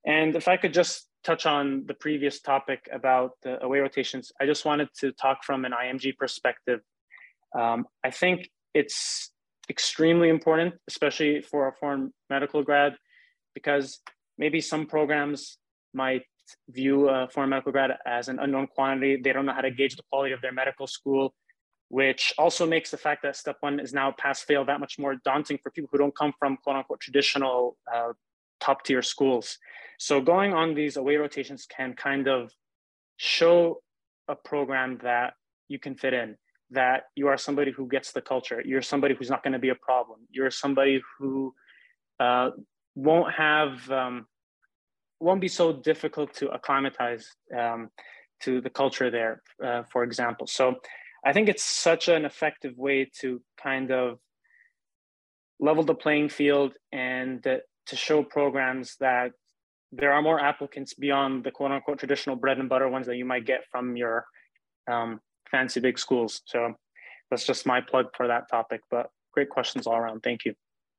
And 0.06 0.36
if 0.36 0.47
I 0.47 0.58
could 0.58 0.73
just 0.73 1.08
touch 1.23 1.45
on 1.45 1.86
the 1.88 1.93
previous 1.93 2.39
topic 2.39 2.88
about 2.91 3.32
the 3.43 3.63
away 3.63 3.80
rotations, 3.80 4.32
I 4.39 4.45
just 4.45 4.65
wanted 4.65 4.89
to 4.99 5.12
talk 5.12 5.43
from 5.43 5.65
an 5.65 5.71
IMG 5.71 6.15
perspective. 6.17 6.82
Um, 7.58 7.86
I 8.03 8.12
think 8.12 8.49
it's 8.73 9.32
extremely 9.69 10.30
important, 10.30 10.75
especially 10.88 11.41
for 11.41 11.67
a 11.67 11.73
foreign 11.73 12.13
medical 12.30 12.63
grad, 12.63 12.95
because 13.58 14.00
maybe 14.38 14.62
some 14.62 14.86
programs 14.86 15.58
might 15.91 16.22
view 16.70 17.10
a 17.10 17.28
foreign 17.34 17.50
medical 17.50 17.72
grad 17.72 17.91
as 18.06 18.28
an 18.28 18.38
unknown 18.39 18.67
quantity. 18.67 19.20
They 19.24 19.34
don't 19.34 19.48
know 19.48 19.58
how 19.60 19.65
to 19.70 19.72
gauge 19.72 19.96
the 19.96 20.04
quality 20.12 20.32
of 20.38 20.41
their 20.41 20.52
medical 20.52 20.86
school, 20.86 21.34
which 21.89 22.34
also 22.38 22.67
makes 22.67 22.91
the 22.91 23.02
fact 23.06 23.24
that 23.24 23.36
step 23.36 23.58
one 23.62 23.80
is 23.80 23.93
now 23.93 24.13
pass 24.24 24.41
fail 24.41 24.63
that 24.65 24.80
much 24.80 25.00
more 25.00 25.15
daunting 25.26 25.58
for 25.63 25.72
people 25.72 25.89
who 25.91 25.98
don't 25.98 26.15
come 26.15 26.34
from 26.38 26.58
quote 26.63 26.76
unquote 26.76 27.00
traditional 27.00 27.78
uh, 27.91 28.13
top 28.60 28.84
tier 28.86 29.02
schools. 29.02 29.58
So 29.98 30.22
going 30.22 30.54
on 30.54 30.76
these 30.76 30.98
away 30.98 31.15
rotations 31.15 31.65
can 31.65 31.96
kind 31.96 32.28
of 32.28 32.52
show 33.17 33.82
a 34.28 34.36
program 34.36 35.00
that 35.02 35.34
you 35.67 35.80
can 35.80 35.96
fit 35.96 36.13
in, 36.13 36.36
that 36.70 37.06
you 37.15 37.28
are 37.28 37.38
somebody 37.38 37.72
who 37.72 37.88
gets 37.88 38.12
the 38.12 38.22
culture. 38.22 38.62
You're 38.63 38.84
somebody 38.93 39.15
who's 39.15 39.32
not 39.32 39.41
going 39.41 39.54
to 39.54 39.63
be 39.67 39.70
a 39.70 39.80
problem. 39.89 40.20
You're 40.30 40.52
somebody 40.52 41.02
who 41.17 41.54
uh, 42.20 42.52
won't 42.97 43.31
have, 43.33 43.89
um, 43.91 44.25
won't 45.19 45.39
be 45.39 45.47
so 45.47 45.71
difficult 45.71 46.33
to 46.33 46.49
acclimatize 46.49 47.36
um, 47.55 47.89
to 48.41 48.60
the 48.60 48.69
culture 48.71 49.12
there, 49.12 49.43
uh, 49.63 49.83
for 49.91 50.03
example. 50.03 50.47
So 50.47 50.75
I 51.23 51.31
think 51.31 51.47
it's 51.47 51.63
such 51.63 52.07
an 52.07 52.25
effective 52.25 52.75
way 52.75 53.10
to 53.21 53.41
kind 53.62 53.91
of 53.91 54.17
level 55.60 55.83
the 55.83 55.93
playing 55.93 56.29
field 56.29 56.73
and 56.91 57.43
to 57.43 57.95
show 57.95 58.23
programs 58.23 58.95
that 58.99 59.31
there 59.91 60.12
are 60.12 60.21
more 60.21 60.39
applicants 60.39 60.93
beyond 60.95 61.43
the 61.43 61.51
quote 61.51 61.71
unquote 61.71 61.99
traditional 61.99 62.36
bread 62.36 62.57
and 62.57 62.67
butter 62.67 62.89
ones 62.89 63.07
that 63.07 63.17
you 63.17 63.25
might 63.25 63.45
get 63.45 63.62
from 63.71 63.95
your 63.95 64.25
um, 64.91 65.19
fancy 65.51 65.79
big 65.79 65.99
schools. 65.99 66.41
So 66.45 66.73
that's 67.29 67.45
just 67.45 67.65
my 67.65 67.79
plug 67.81 68.07
for 68.15 68.27
that 68.27 68.49
topic. 68.49 68.81
But 68.89 69.10
great 69.33 69.49
questions 69.49 69.86
all 69.88 69.97
around. 69.97 70.21
Thank 70.21 70.45
you. 70.45 70.55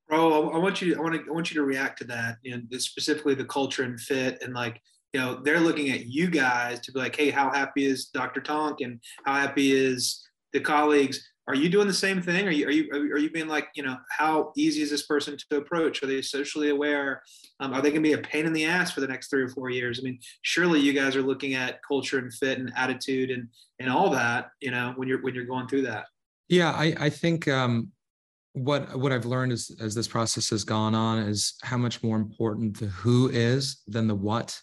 Bro, 0.08 0.50
I 0.50 0.58
want 0.58 0.80
you. 0.80 0.96
I 0.96 1.00
want 1.00 1.14
to. 1.14 1.30
I 1.30 1.32
want 1.32 1.50
you 1.50 1.60
to 1.60 1.66
react 1.66 1.98
to 1.98 2.04
that, 2.04 2.38
and 2.44 2.66
specifically 2.80 3.34
the 3.34 3.44
culture 3.44 3.82
and 3.82 4.00
fit, 4.00 4.38
and 4.42 4.54
like 4.54 4.80
you 5.12 5.20
know, 5.20 5.40
they're 5.42 5.60
looking 5.60 5.90
at 5.90 6.06
you 6.06 6.28
guys 6.28 6.80
to 6.80 6.92
be 6.92 6.98
like, 6.98 7.16
hey, 7.16 7.30
how 7.30 7.50
happy 7.50 7.86
is 7.86 8.06
Dr. 8.06 8.40
Tonk, 8.40 8.80
and 8.80 9.00
how 9.24 9.34
happy 9.34 9.72
is 9.72 10.26
the 10.52 10.60
colleagues? 10.60 11.28
are 11.48 11.54
you 11.54 11.70
doing 11.70 11.86
the 11.86 11.94
same 11.94 12.20
thing? 12.20 12.46
Are 12.46 12.50
you 12.50 12.66
are 12.66 12.70
you 12.70 12.92
are 12.92 13.18
you 13.18 13.30
being 13.30 13.48
like 13.48 13.68
you 13.74 13.82
know 13.82 13.96
how 14.10 14.52
easy 14.54 14.82
is 14.82 14.90
this 14.90 15.06
person 15.06 15.36
to 15.50 15.56
approach? 15.56 16.02
Are 16.02 16.06
they 16.06 16.20
socially 16.20 16.68
aware? 16.68 17.22
Um, 17.58 17.72
are 17.72 17.80
they 17.80 17.88
going 17.88 18.02
to 18.02 18.08
be 18.08 18.12
a 18.12 18.18
pain 18.18 18.44
in 18.44 18.52
the 18.52 18.66
ass 18.66 18.92
for 18.92 19.00
the 19.00 19.08
next 19.08 19.30
three 19.30 19.42
or 19.42 19.48
four 19.48 19.70
years? 19.70 19.98
I 19.98 20.02
mean, 20.02 20.18
surely 20.42 20.78
you 20.78 20.92
guys 20.92 21.16
are 21.16 21.22
looking 21.22 21.54
at 21.54 21.80
culture 21.88 22.18
and 22.18 22.32
fit 22.32 22.58
and 22.58 22.70
attitude 22.76 23.30
and 23.30 23.48
and 23.80 23.90
all 23.90 24.10
that. 24.10 24.50
You 24.60 24.70
know 24.72 24.92
when 24.96 25.08
you're 25.08 25.22
when 25.22 25.34
you're 25.34 25.46
going 25.46 25.68
through 25.68 25.82
that. 25.82 26.04
Yeah, 26.48 26.70
I 26.70 26.94
I 27.00 27.08
think 27.08 27.48
um, 27.48 27.92
what 28.52 28.98
what 28.98 29.12
I've 29.12 29.26
learned 29.26 29.52
as 29.52 29.70
as 29.80 29.94
this 29.94 30.08
process 30.08 30.50
has 30.50 30.64
gone 30.64 30.94
on 30.94 31.18
is 31.18 31.54
how 31.62 31.76
much 31.76 32.02
more 32.02 32.16
important 32.16 32.78
the 32.78 32.86
who 32.86 33.28
is 33.28 33.82
than 33.86 34.08
the 34.08 34.14
what. 34.14 34.60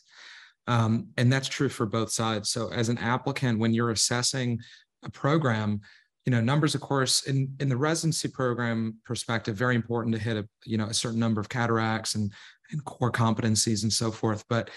Um, 0.68 1.10
and 1.18 1.32
that's 1.32 1.48
true 1.48 1.70
for 1.70 1.86
both 1.86 2.12
sides. 2.12 2.50
So, 2.50 2.72
as 2.72 2.90
an 2.90 2.98
applicant, 2.98 3.60
when 3.60 3.74
you're 3.74 3.92
assessing 3.92 4.60
a 5.04 5.12
program, 5.12 5.82
you 6.26 6.32
know 6.32 6.42
numbers 6.42 6.76
of 6.76 6.82
course 6.82 7.24
in 7.24 7.54
in 7.60 7.70
the 7.70 7.78
residency 7.78 8.28
program 8.28 8.96
perspective 9.06 9.56
very 9.56 9.76
important 9.76 10.14
to 10.16 10.22
hit 10.22 10.38
a 10.38 10.48
you 10.66 10.78
know 10.78 10.86
a 10.86 10.94
certain 10.94 11.20
number 11.20 11.40
of 11.40 11.50
cataracts 11.50 12.16
and 12.16 12.32
and 12.72 12.84
core 12.84 13.12
competencies 13.12 13.84
and 13.84 13.94
so 13.94 14.12
forth 14.12 14.44
but 14.50 14.70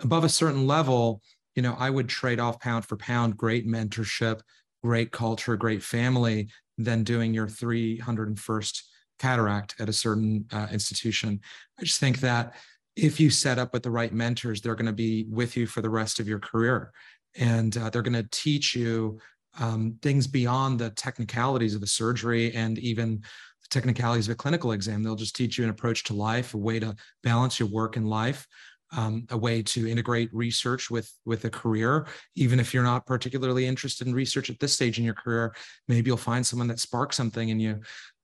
above 0.00 0.24
a 0.24 0.28
certain 0.28 0.66
level 0.66 1.22
you 1.54 1.62
know 1.62 1.74
i 1.78 1.88
would 1.88 2.08
trade 2.08 2.38
off 2.38 2.60
pound 2.60 2.84
for 2.84 2.96
pound 2.96 3.36
great 3.36 3.66
mentorship 3.66 4.40
great 4.84 5.10
culture 5.10 5.56
great 5.56 5.82
family 5.82 6.48
than 6.84 7.04
doing 7.04 7.34
your 7.34 7.46
301st 7.46 8.82
cataract 9.18 9.74
at 9.78 9.88
a 9.88 9.92
certain 9.92 10.46
uh, 10.52 10.66
institution. 10.72 11.40
I 11.78 11.84
just 11.84 12.00
think 12.00 12.20
that 12.20 12.54
if 12.96 13.20
you 13.20 13.30
set 13.30 13.58
up 13.58 13.72
with 13.72 13.82
the 13.82 13.90
right 13.90 14.12
mentors 14.12 14.60
they're 14.60 14.74
going 14.74 14.86
to 14.86 14.92
be 14.92 15.26
with 15.30 15.56
you 15.56 15.66
for 15.66 15.80
the 15.82 15.90
rest 15.90 16.20
of 16.20 16.28
your 16.28 16.40
career. 16.40 16.92
And 17.36 17.76
uh, 17.76 17.90
they're 17.90 18.02
going 18.02 18.14
to 18.14 18.28
teach 18.30 18.74
you 18.74 19.18
um, 19.58 19.96
things 20.02 20.26
beyond 20.26 20.78
the 20.78 20.90
technicalities 20.90 21.74
of 21.74 21.82
a 21.82 21.86
surgery 21.86 22.52
and 22.54 22.78
even 22.78 23.16
the 23.16 23.68
technicalities 23.70 24.28
of 24.28 24.32
a 24.32 24.36
clinical 24.36 24.72
exam. 24.72 25.02
They'll 25.02 25.16
just 25.16 25.36
teach 25.36 25.58
you 25.58 25.64
an 25.64 25.70
approach 25.70 26.04
to 26.04 26.14
life, 26.14 26.54
a 26.54 26.58
way 26.58 26.80
to 26.80 26.96
balance 27.22 27.60
your 27.60 27.68
work 27.68 27.96
and 27.96 28.08
life, 28.08 28.46
um, 28.96 29.26
a 29.30 29.36
way 29.36 29.62
to 29.62 29.88
integrate 29.88 30.32
research 30.32 30.90
with 30.90 31.12
with 31.24 31.44
a 31.44 31.50
career. 31.50 32.06
Even 32.34 32.60
if 32.60 32.74
you're 32.74 32.82
not 32.82 33.06
particularly 33.06 33.66
interested 33.66 34.06
in 34.06 34.14
research 34.14 34.50
at 34.50 34.58
this 34.58 34.72
stage 34.72 34.98
in 34.98 35.04
your 35.04 35.14
career, 35.14 35.54
maybe 35.88 36.08
you'll 36.08 36.16
find 36.16 36.46
someone 36.46 36.68
that 36.68 36.80
sparks 36.80 37.16
something 37.16 37.48
in 37.48 37.60
you. 37.60 37.80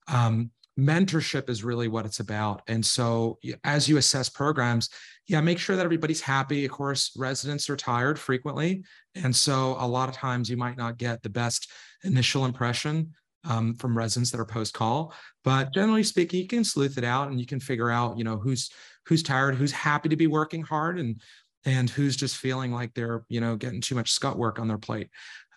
Um, 0.09 0.51
mentorship 0.79 1.49
is 1.49 1.65
really 1.65 1.89
what 1.89 2.05
it's 2.05 2.21
about. 2.21 2.63
And 2.69 2.85
so 2.85 3.39
as 3.65 3.89
you 3.89 3.97
assess 3.97 4.29
programs, 4.29 4.91
yeah, 5.27 5.41
make 5.41 5.59
sure 5.59 5.75
that 5.75 5.85
everybody's 5.85 6.21
happy. 6.21 6.65
Of 6.65 6.71
course, 6.71 7.13
residents 7.17 7.71
are 7.71 7.77
tired 7.77 8.19
frequently. 8.19 8.85
And 9.15 9.35
so 9.35 9.77
a 9.79 9.87
lot 9.87 10.09
of 10.09 10.15
times 10.15 10.51
you 10.51 10.57
might 10.57 10.77
not 10.77 10.99
get 10.99 11.23
the 11.23 11.31
best 11.31 11.71
initial 12.05 12.45
impression 12.45 13.15
um, 13.49 13.75
from 13.75 13.97
residents 13.97 14.31
that 14.31 14.41
are 14.41 14.47
post 14.47 14.75
call. 14.75 15.15
But 15.45 15.73
generally 15.73 16.03
speaking, 16.03 16.41
you 16.41 16.47
can 16.47 16.65
sleuth 16.65 16.99
it 16.99 17.05
out 17.05 17.31
and 17.31 17.41
you 17.41 17.47
can 17.47 17.61
figure 17.61 17.91
out, 17.91 18.19
you 18.19 18.25
know, 18.25 18.37
who's 18.37 18.71
who's 19.07 19.23
tired, 19.23 19.55
who's 19.55 19.73
happy 19.73 20.09
to 20.09 20.17
be 20.17 20.27
working 20.27 20.63
hard 20.63 20.99
and 20.99 21.21
and 21.65 21.91
who's 21.91 22.17
just 22.17 22.37
feeling 22.37 22.73
like 22.73 22.95
they're, 22.95 23.25
you 23.29 23.41
know, 23.41 23.57
getting 23.57 23.81
too 23.81 23.95
much 23.95 24.13
scut 24.13 24.39
work 24.39 24.59
on 24.59 24.69
their 24.69 24.79
plate. 24.79 25.09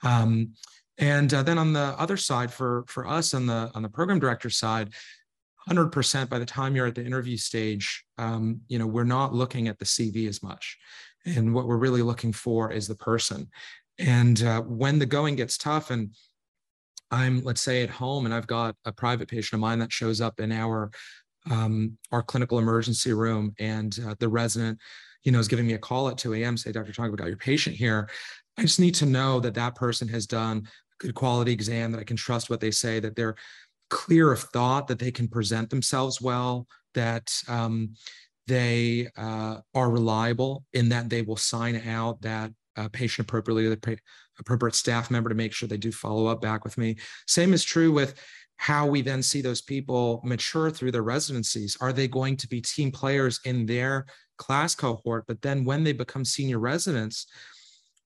Um, 0.04 0.54
and 0.98 1.34
uh, 1.34 1.44
then 1.44 1.58
on 1.58 1.72
the 1.74 1.96
other 1.98 2.18
side, 2.18 2.52
for 2.52 2.84
for 2.88 3.08
us 3.08 3.34
on 3.34 3.46
the 3.46 3.72
on 3.74 3.82
the 3.82 3.90
program 3.90 4.20
director 4.20 4.50
side, 4.50 4.94
100% 5.70 6.30
by 6.30 6.40
the 6.40 6.46
time 6.46 6.76
you're 6.76 6.88
at 6.88 6.96
the 6.96 7.06
interview 7.06 7.38
stage, 7.38 8.04
um, 8.18 8.62
you 8.68 8.80
know, 8.80 8.88
we're 8.88 9.04
not 9.04 9.34
looking 9.34 9.68
at 9.68 9.78
the 9.80 9.86
CV 9.86 10.28
as 10.28 10.44
much, 10.44 10.78
and 11.26 11.54
what 11.54 11.68
we're 11.68 11.78
really 11.78 12.02
looking 12.02 12.34
for 12.34 12.72
is 12.72 12.88
the 12.88 12.96
person. 12.96 13.48
And 13.98 14.42
uh, 14.44 14.62
when 14.62 15.00
the 15.00 15.06
going 15.06 15.36
gets 15.36 15.58
tough, 15.58 15.92
and 15.92 16.14
I'm 17.12 17.44
let's 17.44 17.62
say 17.62 17.84
at 17.84 17.90
home, 17.90 18.26
and 18.26 18.34
I've 18.34 18.48
got 18.48 18.76
a 18.86 18.92
private 18.92 19.28
patient 19.28 19.54
of 19.54 19.60
mine 19.62 19.80
that 19.80 19.92
shows 19.92 20.22
up 20.22 20.40
in 20.40 20.52
our 20.52 20.92
um, 21.50 21.98
our 22.12 22.22
clinical 22.22 22.60
emergency 22.60 23.14
room, 23.14 23.54
and 23.60 23.98
uh, 24.06 24.16
the 24.20 24.30
resident, 24.30 24.80
you 25.24 25.32
know, 25.32 25.40
is 25.40 25.48
giving 25.48 25.68
me 25.68 25.74
a 25.74 25.80
call 25.80 26.10
at 26.10 26.18
2 26.18 26.34
a.m. 26.36 26.58
Say, 26.58 26.72
Dr. 26.72 26.94
Tonk, 26.94 27.12
we 27.12 27.18
got 27.18 27.28
your 27.28 27.38
patient 27.38 27.76
here. 27.76 28.10
I 28.58 28.62
just 28.62 28.80
need 28.80 28.96
to 28.96 29.06
know 29.06 29.40
that 29.40 29.54
that 29.56 29.76
person 29.76 30.08
has 30.10 30.28
done 30.28 30.68
a 31.02 31.06
good 31.06 31.16
quality 31.16 31.52
exam, 31.52 31.92
that 31.92 32.00
I 32.00 32.04
can 32.04 32.18
trust 32.18 32.50
what 32.50 32.60
they 32.60 32.72
say, 32.72 33.00
that 33.00 33.16
they're 33.16 33.36
clear 33.90 34.32
of 34.32 34.42
thought, 34.42 34.88
that 34.88 35.00
they 35.00 35.12
can 35.12 35.28
present 35.28 35.70
themselves 35.70 36.22
well, 36.22 36.68
that 36.94 37.32
um, 37.48 37.94
they 38.48 39.08
uh, 39.18 39.58
are 39.74 39.90
reliable 39.90 40.66
in 40.74 40.90
that 40.90 41.10
they 41.10 41.22
will 41.22 41.38
sign 41.38 41.88
out 41.88 42.22
that 42.22 42.52
uh, 42.76 42.90
patient 42.90 43.28
appropriately, 43.28 43.64
to 43.64 43.70
the 43.70 44.02
appropriate 44.40 44.76
staff 44.76 45.12
member 45.12 45.30
to 45.30 45.36
make 45.36 45.54
sure 45.54 45.68
they 45.68 45.78
do 45.78 45.92
follow 45.92 46.28
up 46.28 46.42
back 46.42 46.64
with 46.64 46.78
me. 46.78 46.98
Same 47.28 47.54
is 47.54 47.64
true 47.64 47.92
with 47.92 48.16
how 48.58 48.86
we 48.86 49.02
then 49.02 49.24
see 49.24 49.42
those 49.42 49.62
people 49.62 50.22
mature 50.24 50.70
through 50.70 50.92
their 50.92 51.04
residencies. 51.04 51.78
Are 51.80 51.94
they 51.94 52.08
going 52.08 52.36
to 52.38 52.48
be 52.48 52.60
team 52.60 52.92
players 52.92 53.40
in 53.46 53.66
their 53.66 54.06
class 54.38 54.76
cohort, 54.76 55.26
but 55.28 55.42
then 55.42 55.64
when 55.64 55.84
they 55.84 55.94
become 55.94 56.26
senior 56.26 56.60
residents, 56.60 57.28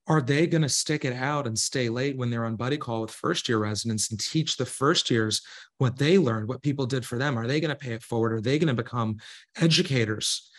are 0.06 0.20
they 0.20 0.46
going 0.46 0.62
to 0.62 0.68
stick 0.68 1.04
it 1.04 1.14
out 1.14 1.46
and 1.46 1.58
stay 1.58 1.88
late 1.88 2.16
when 2.16 2.28
they're 2.28 2.44
on 2.44 2.56
buddy 2.56 2.76
call 2.76 3.00
with 3.00 3.10
first 3.10 3.48
year 3.48 3.58
residents 3.58 4.10
and 4.10 4.20
teach 4.20 4.56
the 4.56 4.66
first 4.66 5.10
years 5.10 5.40
what 5.78 5.96
they 5.96 6.18
learned, 6.18 6.46
what 6.46 6.62
people 6.62 6.84
did 6.84 7.06
for 7.06 7.16
them? 7.16 7.38
Are 7.38 7.46
they 7.46 7.58
going 7.58 7.70
to 7.70 7.74
pay 7.74 7.92
it 7.92 8.02
forward? 8.02 8.32
Are 8.34 8.40
they 8.40 8.58
going 8.58 8.74
to 8.74 8.82
become 8.82 9.16
educators? 9.60 10.50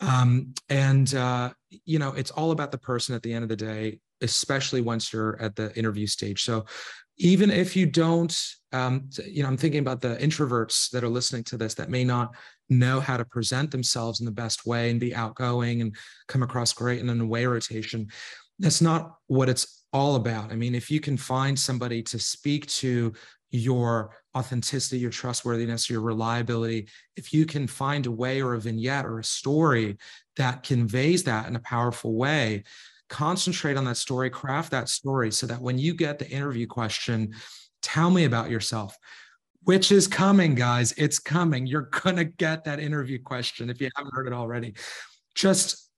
Um, 0.00 0.54
and 0.68 1.12
uh, 1.14 1.50
you 1.84 1.98
know, 1.98 2.12
it's 2.12 2.30
all 2.30 2.52
about 2.52 2.72
the 2.72 2.78
person 2.78 3.14
at 3.14 3.22
the 3.22 3.32
end 3.32 3.42
of 3.42 3.48
the 3.48 3.56
day, 3.56 3.98
especially 4.22 4.80
once 4.80 5.12
you're 5.12 5.40
at 5.40 5.56
the 5.56 5.76
interview 5.76 6.06
stage. 6.06 6.44
So 6.44 6.64
even 7.18 7.50
if 7.50 7.76
you 7.76 7.86
don't, 7.86 8.36
um, 8.72 9.08
you 9.26 9.42
know, 9.42 9.48
I'm 9.48 9.56
thinking 9.56 9.80
about 9.80 10.00
the 10.00 10.16
introverts 10.16 10.90
that 10.90 11.04
are 11.04 11.08
listening 11.08 11.44
to 11.44 11.56
this 11.56 11.74
that 11.74 11.90
may 11.90 12.04
not 12.04 12.34
know 12.70 13.00
how 13.00 13.16
to 13.16 13.24
present 13.24 13.70
themselves 13.70 14.20
in 14.20 14.26
the 14.26 14.32
best 14.32 14.66
way 14.66 14.90
and 14.90 14.98
be 14.98 15.14
outgoing 15.14 15.82
and 15.82 15.94
come 16.28 16.42
across 16.42 16.72
great 16.72 17.00
in 17.00 17.08
an 17.10 17.20
away 17.20 17.44
rotation. 17.46 18.08
That's 18.58 18.80
not 18.80 19.16
what 19.26 19.48
it's 19.48 19.84
all 19.92 20.16
about. 20.16 20.50
I 20.50 20.56
mean, 20.56 20.74
if 20.74 20.90
you 20.90 21.00
can 21.00 21.16
find 21.16 21.58
somebody 21.58 22.02
to 22.04 22.18
speak 22.18 22.66
to 22.68 23.12
your 23.50 24.16
authenticity, 24.34 24.98
your 24.98 25.10
trustworthiness, 25.10 25.90
your 25.90 26.00
reliability, 26.00 26.88
if 27.16 27.34
you 27.34 27.44
can 27.44 27.66
find 27.66 28.06
a 28.06 28.10
way 28.10 28.40
or 28.40 28.54
a 28.54 28.60
vignette 28.60 29.04
or 29.04 29.18
a 29.18 29.24
story 29.24 29.98
that 30.36 30.62
conveys 30.62 31.24
that 31.24 31.46
in 31.46 31.56
a 31.56 31.60
powerful 31.60 32.14
way, 32.14 32.64
concentrate 33.12 33.76
on 33.76 33.84
that 33.84 33.96
story, 33.96 34.30
craft 34.30 34.70
that 34.72 34.88
story 34.88 35.30
so 35.30 35.46
that 35.46 35.60
when 35.60 35.78
you 35.78 35.94
get 35.94 36.18
the 36.18 36.28
interview 36.28 36.66
question, 36.66 37.34
tell 37.82 38.10
me 38.10 38.24
about 38.24 38.50
yourself, 38.50 38.96
which 39.64 39.92
is 39.92 40.08
coming, 40.08 40.54
guys. 40.54 40.92
It's 40.96 41.18
coming. 41.18 41.66
You're 41.66 41.90
going 42.02 42.16
to 42.16 42.24
get 42.24 42.64
that 42.64 42.80
interview 42.80 43.20
question 43.22 43.70
if 43.70 43.80
you 43.80 43.90
haven't 43.94 44.14
heard 44.14 44.26
it 44.26 44.32
already. 44.32 44.74
Just 45.34 45.90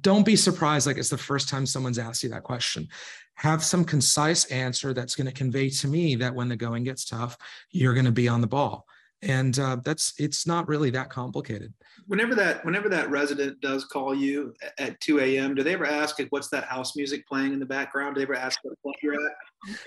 don't 0.00 0.24
be 0.24 0.36
surprised 0.36 0.86
like 0.86 0.96
it's 0.96 1.10
the 1.10 1.18
first 1.18 1.48
time 1.48 1.66
someone's 1.66 1.98
asked 1.98 2.22
you 2.22 2.28
that 2.28 2.44
question 2.44 2.86
have 3.34 3.64
some 3.64 3.84
concise 3.84 4.44
answer 4.46 4.94
that's 4.94 5.16
going 5.16 5.26
to 5.26 5.32
convey 5.32 5.68
to 5.68 5.88
me 5.88 6.14
that 6.14 6.34
when 6.34 6.48
the 6.48 6.56
going 6.56 6.84
gets 6.84 7.04
tough 7.04 7.36
you're 7.72 7.94
going 7.94 8.04
to 8.04 8.12
be 8.12 8.28
on 8.28 8.40
the 8.40 8.46
ball 8.46 8.86
and 9.22 9.58
uh, 9.58 9.76
that's 9.84 10.14
it's 10.18 10.46
not 10.46 10.66
really 10.68 10.90
that 10.90 11.10
complicated 11.10 11.72
whenever 12.06 12.34
that 12.34 12.64
whenever 12.64 12.88
that 12.88 13.08
resident 13.10 13.60
does 13.60 13.84
call 13.84 14.14
you 14.14 14.52
at 14.78 14.98
2 15.00 15.20
a.m 15.20 15.54
do 15.54 15.62
they 15.62 15.74
ever 15.74 15.86
ask 15.86 16.18
like, 16.18 16.28
what's 16.30 16.48
that 16.48 16.64
house 16.64 16.96
music 16.96 17.26
playing 17.26 17.52
in 17.52 17.58
the 17.58 17.66
background 17.66 18.14
do 18.14 18.20
they 18.20 18.24
ever 18.24 18.34
ask 18.34 18.58
what 18.62 18.74
club 18.82 18.94
you're 19.02 19.14
at 19.14 19.32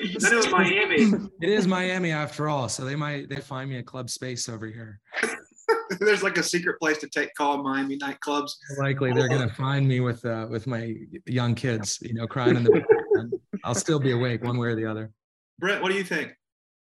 i 0.01 0.29
know 0.29 0.37
it's 0.37 0.51
miami 0.51 1.01
it 1.41 1.49
is 1.49 1.67
miami 1.67 2.11
after 2.11 2.47
all 2.47 2.69
so 2.69 2.85
they 2.85 2.95
might 2.95 3.29
they 3.29 3.37
find 3.37 3.69
me 3.69 3.77
a 3.77 3.83
club 3.83 4.09
space 4.09 4.47
over 4.47 4.67
here 4.67 4.99
there's 5.99 6.23
like 6.23 6.37
a 6.37 6.43
secret 6.43 6.79
place 6.79 6.97
to 6.99 7.07
take 7.07 7.33
call 7.35 7.61
Miami 7.63 7.97
nightclubs. 7.97 8.51
Likely, 8.77 9.13
they're 9.13 9.29
gonna 9.29 9.49
find 9.49 9.87
me 9.87 9.99
with 9.99 10.23
uh, 10.25 10.47
with 10.49 10.67
my 10.67 10.95
young 11.25 11.55
kids, 11.55 11.99
you 12.01 12.13
know, 12.13 12.27
crying 12.27 12.55
in 12.55 12.63
the. 12.63 12.83
I'll 13.63 13.75
still 13.75 13.99
be 13.99 14.11
awake 14.11 14.43
one 14.43 14.57
way 14.57 14.67
or 14.67 14.75
the 14.75 14.85
other. 14.85 15.11
brett 15.59 15.81
what 15.81 15.91
do 15.91 15.97
you 15.97 16.03
think? 16.03 16.33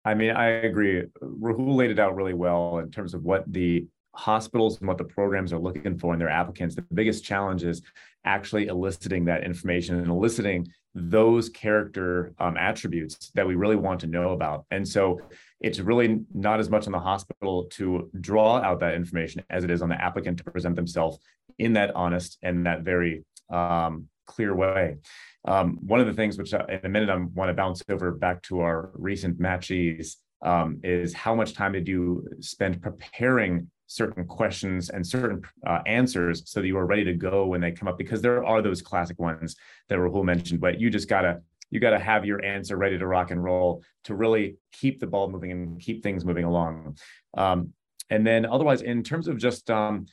I 0.08 0.14
mean, 0.14 0.30
I 0.30 0.46
agree. 0.46 1.04
Rahul 1.22 1.76
laid 1.76 1.90
it 1.90 1.98
out 1.98 2.16
really 2.16 2.32
well 2.32 2.78
in 2.78 2.90
terms 2.90 3.12
of 3.12 3.24
what 3.24 3.44
the 3.52 3.86
hospitals 4.14 4.78
and 4.78 4.88
what 4.88 4.96
the 4.96 5.04
programs 5.04 5.52
are 5.52 5.58
looking 5.58 5.98
for 5.98 6.14
in 6.14 6.18
their 6.18 6.30
applicants. 6.30 6.74
The 6.74 6.86
biggest 6.94 7.24
challenge 7.24 7.62
is 7.62 7.82
actually 8.24 8.68
eliciting 8.68 9.26
that 9.26 9.44
information 9.44 9.98
and 9.98 10.08
eliciting 10.08 10.66
those 10.94 11.50
character 11.50 12.32
um, 12.38 12.56
attributes 12.56 13.30
that 13.34 13.46
we 13.46 13.54
really 13.54 13.76
want 13.76 14.00
to 14.00 14.06
know 14.06 14.30
about. 14.30 14.64
And 14.70 14.88
so 14.88 15.20
it's 15.60 15.78
really 15.78 16.20
not 16.34 16.58
as 16.58 16.70
much 16.70 16.86
on 16.86 16.92
the 16.92 16.98
hospital 16.98 17.64
to 17.72 18.10
draw 18.18 18.62
out 18.62 18.80
that 18.80 18.94
information 18.94 19.44
as 19.50 19.62
it 19.62 19.70
is 19.70 19.82
on 19.82 19.90
the 19.90 20.02
applicant 20.02 20.38
to 20.38 20.44
present 20.44 20.74
themselves 20.74 21.18
in 21.58 21.74
that 21.74 21.94
honest 21.94 22.38
and 22.42 22.64
that 22.64 22.80
very 22.80 23.26
um, 23.50 24.08
clear 24.28 24.54
way. 24.54 24.98
Um, 25.46 25.78
one 25.80 25.98
of 25.98 26.06
the 26.06 26.12
things 26.12 26.38
which 26.38 26.54
uh, 26.54 26.64
in 26.68 26.80
a 26.84 26.88
minute 26.88 27.08
I 27.08 27.16
want 27.16 27.48
to 27.48 27.54
bounce 27.54 27.82
over 27.88 28.12
back 28.12 28.42
to 28.44 28.60
our 28.60 28.90
recent 28.94 29.40
matchees 29.40 30.18
um, 30.42 30.78
is 30.84 31.12
how 31.14 31.34
much 31.34 31.54
time 31.54 31.72
did 31.72 31.88
you 31.88 32.28
spend 32.40 32.80
preparing 32.80 33.68
certain 33.88 34.26
questions 34.26 34.90
and 34.90 35.04
certain 35.04 35.42
uh, 35.66 35.80
answers 35.86 36.42
so 36.46 36.60
that 36.60 36.66
you 36.66 36.76
are 36.76 36.86
ready 36.86 37.04
to 37.04 37.14
go 37.14 37.46
when 37.46 37.60
they 37.60 37.72
come 37.72 37.88
up 37.88 37.98
because 37.98 38.20
there 38.20 38.44
are 38.44 38.60
those 38.62 38.82
classic 38.82 39.18
ones 39.18 39.56
that 39.88 39.98
Rahul 39.98 40.24
mentioned, 40.24 40.60
but 40.60 40.78
you 40.78 40.90
just 40.90 41.08
gotta 41.08 41.40
you 41.70 41.80
got 41.80 41.90
to 41.90 41.98
have 41.98 42.24
your 42.24 42.42
answer 42.44 42.76
ready 42.76 42.98
to 42.98 43.06
rock 43.06 43.30
and 43.30 43.42
roll 43.42 43.82
to 44.04 44.14
really 44.14 44.56
keep 44.72 45.00
the 45.00 45.06
ball 45.06 45.28
moving 45.28 45.52
and 45.52 45.80
keep 45.80 46.02
things 46.02 46.24
moving 46.24 46.44
along. 46.44 46.96
Um, 47.36 47.74
and 48.10 48.26
then 48.26 48.46
otherwise, 48.46 48.80
in 48.80 49.02
terms 49.02 49.28
of 49.28 49.36
just 49.36 49.70
um, 49.70 50.06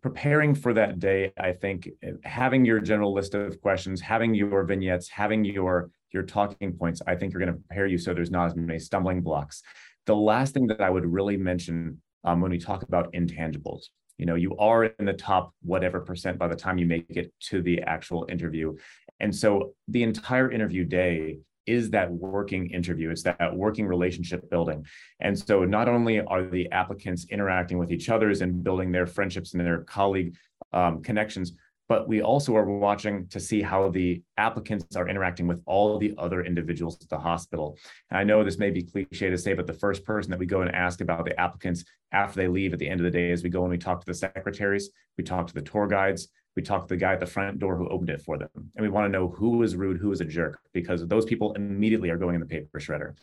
preparing 0.00 0.54
for 0.54 0.72
that 0.74 0.98
day, 0.98 1.32
I 1.38 1.52
think 1.52 1.88
having 2.22 2.64
your 2.64 2.80
general 2.80 3.12
list 3.12 3.34
of 3.34 3.60
questions, 3.60 4.00
having 4.00 4.34
your 4.34 4.64
vignettes, 4.64 5.08
having 5.08 5.44
your 5.44 5.90
your 6.12 6.22
talking 6.22 6.72
points, 6.72 7.02
I 7.06 7.16
think 7.16 7.34
are 7.34 7.40
going 7.40 7.52
to 7.52 7.58
prepare 7.58 7.86
you 7.86 7.98
so 7.98 8.14
there's 8.14 8.30
not 8.30 8.46
as 8.46 8.54
many 8.54 8.78
stumbling 8.78 9.20
blocks. 9.20 9.62
The 10.06 10.14
last 10.14 10.54
thing 10.54 10.68
that 10.68 10.80
I 10.80 10.88
would 10.88 11.04
really 11.04 11.36
mention 11.36 12.00
um, 12.22 12.40
when 12.40 12.52
we 12.52 12.58
talk 12.58 12.82
about 12.82 13.12
intangibles 13.12 13.86
you 14.18 14.26
know 14.26 14.34
you 14.34 14.56
are 14.58 14.84
in 14.84 15.04
the 15.04 15.12
top 15.12 15.52
whatever 15.62 16.00
percent 16.00 16.38
by 16.38 16.48
the 16.48 16.56
time 16.56 16.78
you 16.78 16.86
make 16.86 17.04
it 17.10 17.32
to 17.40 17.62
the 17.62 17.82
actual 17.82 18.26
interview 18.28 18.74
and 19.20 19.34
so 19.34 19.74
the 19.88 20.02
entire 20.02 20.50
interview 20.50 20.84
day 20.84 21.38
is 21.66 21.90
that 21.90 22.10
working 22.10 22.70
interview 22.70 23.10
it's 23.10 23.22
that 23.22 23.54
working 23.54 23.86
relationship 23.86 24.48
building 24.50 24.84
and 25.20 25.38
so 25.38 25.64
not 25.64 25.88
only 25.88 26.20
are 26.20 26.44
the 26.44 26.70
applicants 26.72 27.26
interacting 27.30 27.78
with 27.78 27.90
each 27.90 28.08
others 28.08 28.40
and 28.40 28.62
building 28.62 28.92
their 28.92 29.06
friendships 29.06 29.54
and 29.54 29.64
their 29.64 29.82
colleague 29.84 30.34
um, 30.72 31.02
connections 31.02 31.52
but 31.88 32.08
we 32.08 32.22
also 32.22 32.56
are 32.56 32.64
watching 32.64 33.26
to 33.28 33.38
see 33.38 33.60
how 33.60 33.90
the 33.90 34.22
applicants 34.38 34.96
are 34.96 35.08
interacting 35.08 35.46
with 35.46 35.62
all 35.66 35.98
the 35.98 36.14
other 36.16 36.42
individuals 36.42 36.98
at 37.02 37.08
the 37.08 37.18
hospital. 37.18 37.76
And 38.10 38.18
I 38.18 38.24
know 38.24 38.42
this 38.42 38.58
may 38.58 38.70
be 38.70 38.82
cliche 38.82 39.28
to 39.28 39.36
say, 39.36 39.52
but 39.52 39.66
the 39.66 39.74
first 39.74 40.04
person 40.04 40.30
that 40.30 40.38
we 40.40 40.46
go 40.46 40.62
and 40.62 40.74
ask 40.74 41.00
about 41.02 41.24
the 41.24 41.38
applicants 41.38 41.84
after 42.12 42.40
they 42.40 42.48
leave 42.48 42.72
at 42.72 42.78
the 42.78 42.88
end 42.88 43.00
of 43.00 43.04
the 43.04 43.10
day 43.10 43.30
is 43.30 43.42
we 43.42 43.50
go 43.50 43.62
and 43.62 43.70
we 43.70 43.78
talk 43.78 44.00
to 44.00 44.06
the 44.06 44.14
secretaries, 44.14 44.90
we 45.18 45.24
talk 45.24 45.46
to 45.46 45.54
the 45.54 45.62
tour 45.62 45.86
guides, 45.86 46.28
we 46.56 46.62
talk 46.62 46.82
to 46.82 46.94
the 46.94 46.96
guy 46.96 47.12
at 47.12 47.20
the 47.20 47.26
front 47.26 47.58
door 47.58 47.76
who 47.76 47.88
opened 47.88 48.10
it 48.10 48.22
for 48.22 48.38
them. 48.38 48.48
And 48.54 48.82
we 48.82 48.88
want 48.88 49.06
to 49.06 49.08
know 49.08 49.28
who 49.28 49.58
was 49.58 49.74
rude, 49.74 49.98
who 49.98 50.08
was 50.08 50.20
a 50.20 50.24
jerk, 50.24 50.60
because 50.72 51.06
those 51.06 51.24
people 51.24 51.52
immediately 51.54 52.10
are 52.10 52.16
going 52.16 52.34
in 52.34 52.40
the 52.40 52.46
paper 52.46 52.78
shredder. 52.78 53.14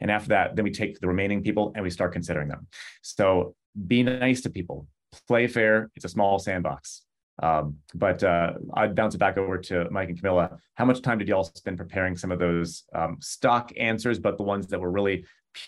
And 0.00 0.10
after 0.10 0.28
that, 0.30 0.56
then 0.56 0.64
we 0.64 0.70
take 0.70 1.00
the 1.00 1.08
remaining 1.08 1.42
people 1.42 1.72
and 1.74 1.82
we 1.82 1.90
start 1.90 2.12
considering 2.12 2.48
them. 2.48 2.66
So 3.02 3.54
be 3.86 4.02
nice 4.02 4.40
to 4.42 4.50
people, 4.50 4.86
play 5.26 5.46
fair. 5.46 5.90
It's 5.96 6.04
a 6.04 6.08
small 6.08 6.38
sandbox. 6.38 7.02
Um, 7.40 7.76
but 7.94 8.22
uh, 8.24 8.54
I'd 8.74 8.94
bounce 8.94 9.14
it 9.14 9.18
back 9.18 9.38
over 9.38 9.58
to 9.58 9.88
Mike 9.90 10.08
and 10.08 10.18
Camilla. 10.18 10.58
How 10.74 10.84
much 10.84 11.02
time 11.02 11.18
did 11.18 11.28
y'all 11.28 11.44
spend 11.44 11.78
preparing 11.78 12.16
some 12.16 12.32
of 12.32 12.38
those 12.38 12.84
um, 12.94 13.18
stock 13.20 13.72
answers, 13.78 14.18
but 14.18 14.36
the 14.36 14.42
ones 14.42 14.66
that 14.68 14.80
were 14.80 14.90
really 14.90 15.24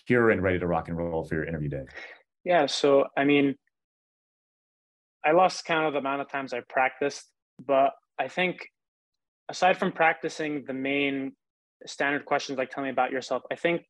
pure 0.07 0.31
and 0.31 0.43
ready 0.43 0.59
to 0.59 0.67
rock 0.67 0.89
and 0.89 0.97
roll 0.97 1.25
for 1.25 1.37
your 1.37 1.45
interview 1.45 1.69
day? 1.69 1.85
Yeah, 2.45 2.67
so 2.67 3.07
I 3.17 3.25
mean, 3.25 3.55
I 5.25 5.33
lost 5.33 5.65
count 5.65 5.87
of 5.87 5.93
the 5.93 5.99
amount 5.99 6.23
of 6.23 6.31
times 6.31 6.53
I 6.53 6.61
practiced, 6.69 7.29
but 7.65 7.93
I 8.19 8.29
think 8.29 8.67
aside 9.49 9.77
from 9.77 9.93
practicing 9.93 10.65
the 10.67 10.73
main 10.73 11.33
standard 11.87 12.25
questions 12.25 12.59
like 12.59 12.71
tell 12.71 12.85
me 12.85 12.91
about 12.91 13.11
yourself, 13.11 13.43
I 13.51 13.57
think 13.57 13.83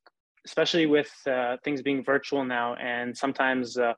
especially 0.47 0.87
with 0.87 1.11
uh, 1.27 1.57
things 1.65 1.83
being 1.83 2.03
virtual 2.03 2.45
now 2.45 2.75
and 2.75 3.17
sometimes 3.17 3.77
uh, 3.77 3.93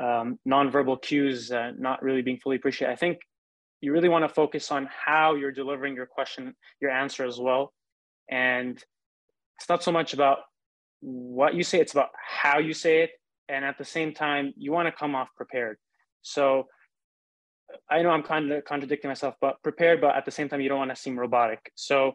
um, 0.00 0.38
nonverbal 0.48 1.00
cues 1.00 1.52
uh, 1.52 1.70
not 1.78 2.02
really 2.02 2.22
being 2.22 2.38
fully 2.38 2.56
appreciated. 2.56 2.92
I 2.92 2.96
think 2.96 3.18
you 3.80 3.92
really 3.92 4.08
want 4.08 4.24
to 4.24 4.28
focus 4.28 4.70
on 4.70 4.88
how 5.06 5.34
you're 5.34 5.52
delivering 5.52 5.94
your 5.94 6.06
question, 6.06 6.54
your 6.80 6.90
answer 6.90 7.24
as 7.24 7.38
well. 7.38 7.72
And 8.30 8.82
it's 9.56 9.68
not 9.68 9.82
so 9.82 9.92
much 9.92 10.12
about 10.12 10.38
what 11.00 11.54
you 11.54 11.62
say, 11.62 11.80
it's 11.80 11.92
about 11.92 12.10
how 12.26 12.58
you 12.58 12.74
say 12.74 13.02
it. 13.02 13.10
And 13.48 13.64
at 13.64 13.78
the 13.78 13.84
same 13.84 14.12
time, 14.12 14.52
you 14.56 14.72
want 14.72 14.86
to 14.86 14.92
come 14.92 15.14
off 15.14 15.28
prepared. 15.36 15.78
So 16.22 16.66
I 17.88 18.02
know 18.02 18.10
I'm 18.10 18.22
kind 18.22 18.50
of 18.50 18.64
contradicting 18.64 19.08
myself, 19.08 19.34
but 19.40 19.62
prepared, 19.62 20.00
but 20.00 20.16
at 20.16 20.24
the 20.24 20.30
same 20.30 20.48
time, 20.48 20.60
you 20.60 20.68
don't 20.68 20.78
want 20.78 20.90
to 20.90 20.96
seem 20.96 21.18
robotic. 21.18 21.70
So 21.74 22.14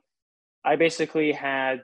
I 0.63 0.76
basically 0.76 1.32
had 1.32 1.82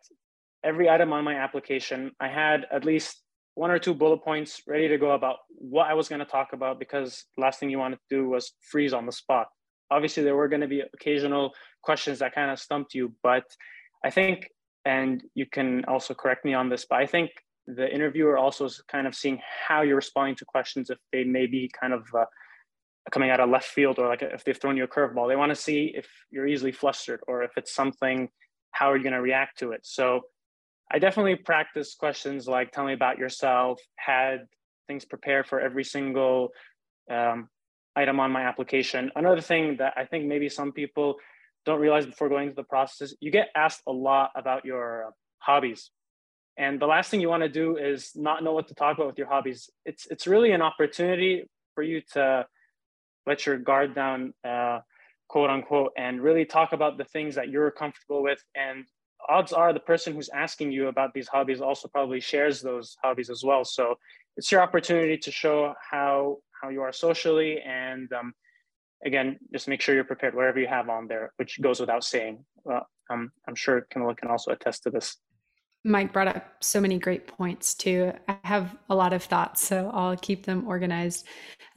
every 0.63 0.89
item 0.89 1.13
on 1.13 1.23
my 1.23 1.35
application. 1.35 2.11
I 2.19 2.27
had 2.27 2.65
at 2.71 2.85
least 2.85 3.21
one 3.55 3.71
or 3.71 3.79
two 3.79 3.93
bullet 3.93 4.23
points 4.23 4.61
ready 4.67 4.87
to 4.87 4.97
go 4.97 5.11
about 5.11 5.37
what 5.49 5.87
I 5.87 5.93
was 5.93 6.07
going 6.07 6.19
to 6.19 6.25
talk 6.25 6.53
about 6.53 6.79
because 6.79 7.25
last 7.37 7.59
thing 7.59 7.69
you 7.69 7.79
wanted 7.79 7.97
to 7.97 8.15
do 8.17 8.29
was 8.29 8.53
freeze 8.71 8.93
on 8.93 9.05
the 9.05 9.11
spot. 9.11 9.47
Obviously, 9.89 10.23
there 10.23 10.35
were 10.35 10.47
going 10.47 10.61
to 10.61 10.67
be 10.67 10.81
occasional 10.93 11.51
questions 11.83 12.19
that 12.19 12.33
kind 12.33 12.49
of 12.49 12.59
stumped 12.59 12.93
you, 12.93 13.13
but 13.23 13.43
I 14.05 14.09
think, 14.09 14.47
and 14.85 15.21
you 15.35 15.45
can 15.45 15.83
also 15.85 16.13
correct 16.13 16.45
me 16.45 16.53
on 16.53 16.69
this, 16.69 16.85
but 16.89 16.99
I 16.99 17.05
think 17.05 17.31
the 17.75 17.93
interviewer 17.93 18.37
also 18.37 18.65
is 18.65 18.81
kind 18.87 19.07
of 19.07 19.15
seeing 19.15 19.39
how 19.67 19.81
you're 19.81 19.95
responding 19.95 20.35
to 20.35 20.45
questions 20.45 20.89
if 20.89 20.97
they 21.11 21.23
may 21.23 21.45
be 21.45 21.69
kind 21.79 21.93
of 21.93 22.05
uh, 22.17 22.25
coming 23.11 23.29
out 23.29 23.39
of 23.39 23.49
left 23.49 23.65
field 23.65 23.99
or 23.99 24.07
like 24.07 24.21
if 24.21 24.43
they've 24.43 24.59
thrown 24.59 24.77
you 24.77 24.83
a 24.83 24.87
curveball. 24.87 25.27
They 25.27 25.35
want 25.35 25.51
to 25.51 25.55
see 25.55 25.91
if 25.95 26.07
you're 26.29 26.47
easily 26.47 26.71
flustered 26.71 27.21
or 27.27 27.43
if 27.43 27.51
it's 27.57 27.73
something, 27.73 28.29
how 28.71 28.91
are 28.91 28.97
you 28.97 29.03
going 29.03 29.13
to 29.13 29.21
react 29.21 29.59
to 29.59 29.71
it? 29.71 29.81
So 29.83 30.21
I 30.91 30.99
definitely 30.99 31.35
practice 31.35 31.95
questions 31.95 32.47
like 32.47 32.71
tell 32.71 32.85
me 32.85 32.93
about 32.93 33.17
yourself, 33.17 33.79
had 33.95 34.47
things 34.87 35.05
prepared 35.05 35.47
for 35.47 35.59
every 35.59 35.83
single 35.83 36.49
um, 37.09 37.49
item 37.95 38.19
on 38.19 38.31
my 38.31 38.41
application. 38.41 39.11
Another 39.15 39.41
thing 39.41 39.77
that 39.77 39.93
I 39.95 40.05
think 40.05 40.25
maybe 40.25 40.49
some 40.49 40.71
people 40.71 41.15
don't 41.65 41.79
realize 41.79 42.05
before 42.05 42.29
going 42.29 42.49
through 42.49 42.55
the 42.55 42.63
process, 42.63 43.11
is 43.11 43.17
you 43.19 43.31
get 43.31 43.49
asked 43.55 43.83
a 43.87 43.91
lot 43.91 44.31
about 44.35 44.65
your 44.65 45.13
hobbies. 45.39 45.91
And 46.61 46.79
the 46.79 46.85
last 46.85 47.09
thing 47.09 47.21
you 47.21 47.27
want 47.27 47.41
to 47.41 47.49
do 47.49 47.77
is 47.77 48.11
not 48.15 48.43
know 48.43 48.53
what 48.53 48.67
to 48.67 48.75
talk 48.75 48.95
about 48.95 49.07
with 49.07 49.17
your 49.17 49.27
hobbies. 49.27 49.67
It's 49.83 50.05
it's 50.13 50.27
really 50.27 50.51
an 50.51 50.61
opportunity 50.61 51.49
for 51.73 51.81
you 51.81 52.01
to 52.13 52.45
let 53.25 53.47
your 53.47 53.57
guard 53.57 53.95
down, 53.95 54.35
uh, 54.47 54.79
quote 55.27 55.49
unquote, 55.49 55.91
and 55.97 56.21
really 56.21 56.45
talk 56.45 56.71
about 56.71 56.99
the 56.99 57.05
things 57.05 57.33
that 57.33 57.49
you're 57.49 57.71
comfortable 57.71 58.21
with. 58.21 58.43
And 58.53 58.85
odds 59.27 59.53
are 59.53 59.73
the 59.73 59.79
person 59.79 60.13
who's 60.13 60.29
asking 60.29 60.71
you 60.71 60.87
about 60.87 61.15
these 61.15 61.27
hobbies 61.27 61.61
also 61.61 61.87
probably 61.87 62.21
shares 62.21 62.61
those 62.61 62.95
hobbies 63.03 63.31
as 63.31 63.43
well. 63.43 63.65
So 63.65 63.95
it's 64.37 64.51
your 64.51 64.61
opportunity 64.61 65.17
to 65.17 65.31
show 65.31 65.73
how 65.89 66.37
how 66.61 66.69
you 66.69 66.83
are 66.83 66.93
socially 66.93 67.59
and 67.61 68.07
um, 68.13 68.33
again 69.03 69.39
just 69.51 69.67
make 69.67 69.81
sure 69.81 69.95
you're 69.95 70.03
prepared 70.13 70.35
whatever 70.35 70.59
you 70.59 70.67
have 70.67 70.89
on 70.89 71.07
there 71.07 71.33
which 71.37 71.59
goes 71.59 71.79
without 71.79 72.03
saying 72.03 72.45
well, 72.63 72.87
um, 73.09 73.31
i'm 73.47 73.55
sure 73.55 73.87
camilla 73.89 74.13
can 74.15 74.29
also 74.29 74.51
attest 74.51 74.83
to 74.83 74.91
this 74.91 75.17
Mike 75.83 76.13
brought 76.13 76.27
up 76.27 76.45
so 76.59 76.79
many 76.79 76.99
great 76.99 77.25
points 77.25 77.73
too. 77.73 78.13
I 78.27 78.37
have 78.43 78.75
a 78.89 78.95
lot 78.95 79.13
of 79.13 79.23
thoughts, 79.23 79.65
so 79.65 79.89
I'll 79.93 80.15
keep 80.15 80.45
them 80.45 80.67
organized. 80.67 81.25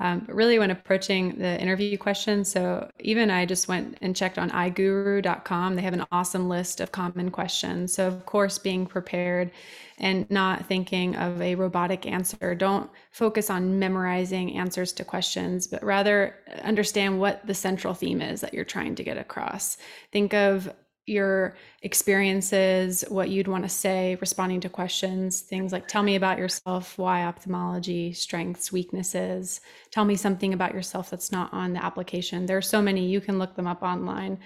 Um, 0.00 0.26
really, 0.28 0.58
when 0.58 0.70
approaching 0.70 1.38
the 1.38 1.60
interview 1.60 1.96
questions, 1.96 2.50
so 2.50 2.90
even 3.00 3.30
I 3.30 3.46
just 3.46 3.66
went 3.66 3.96
and 4.02 4.14
checked 4.14 4.38
on 4.38 4.50
iguru.com. 4.50 5.74
They 5.74 5.82
have 5.82 5.94
an 5.94 6.04
awesome 6.12 6.48
list 6.48 6.80
of 6.80 6.92
common 6.92 7.30
questions. 7.30 7.94
So, 7.94 8.06
of 8.06 8.26
course, 8.26 8.58
being 8.58 8.86
prepared 8.86 9.52
and 9.98 10.28
not 10.30 10.66
thinking 10.66 11.16
of 11.16 11.40
a 11.40 11.54
robotic 11.54 12.04
answer. 12.04 12.54
Don't 12.54 12.90
focus 13.12 13.48
on 13.48 13.78
memorizing 13.78 14.56
answers 14.56 14.92
to 14.94 15.04
questions, 15.04 15.66
but 15.66 15.82
rather 15.82 16.36
understand 16.62 17.20
what 17.20 17.46
the 17.46 17.54
central 17.54 17.94
theme 17.94 18.20
is 18.20 18.40
that 18.40 18.52
you're 18.52 18.64
trying 18.64 18.96
to 18.96 19.04
get 19.04 19.16
across. 19.16 19.78
Think 20.12 20.34
of 20.34 20.70
your 21.06 21.56
experiences, 21.82 23.04
what 23.08 23.28
you'd 23.28 23.48
want 23.48 23.64
to 23.64 23.68
say, 23.68 24.16
responding 24.20 24.60
to 24.60 24.68
questions, 24.68 25.40
things 25.40 25.72
like 25.72 25.86
tell 25.86 26.02
me 26.02 26.16
about 26.16 26.38
yourself, 26.38 26.96
why 26.96 27.24
ophthalmology, 27.24 28.12
strengths, 28.12 28.72
weaknesses. 28.72 29.60
Tell 29.90 30.04
me 30.04 30.16
something 30.16 30.54
about 30.54 30.74
yourself 30.74 31.10
that's 31.10 31.30
not 31.30 31.52
on 31.52 31.74
the 31.74 31.84
application. 31.84 32.46
There 32.46 32.56
are 32.56 32.62
so 32.62 32.80
many, 32.80 33.06
you 33.06 33.20
can 33.20 33.38
look 33.38 33.54
them 33.54 33.66
up 33.66 33.82
online. 33.82 34.38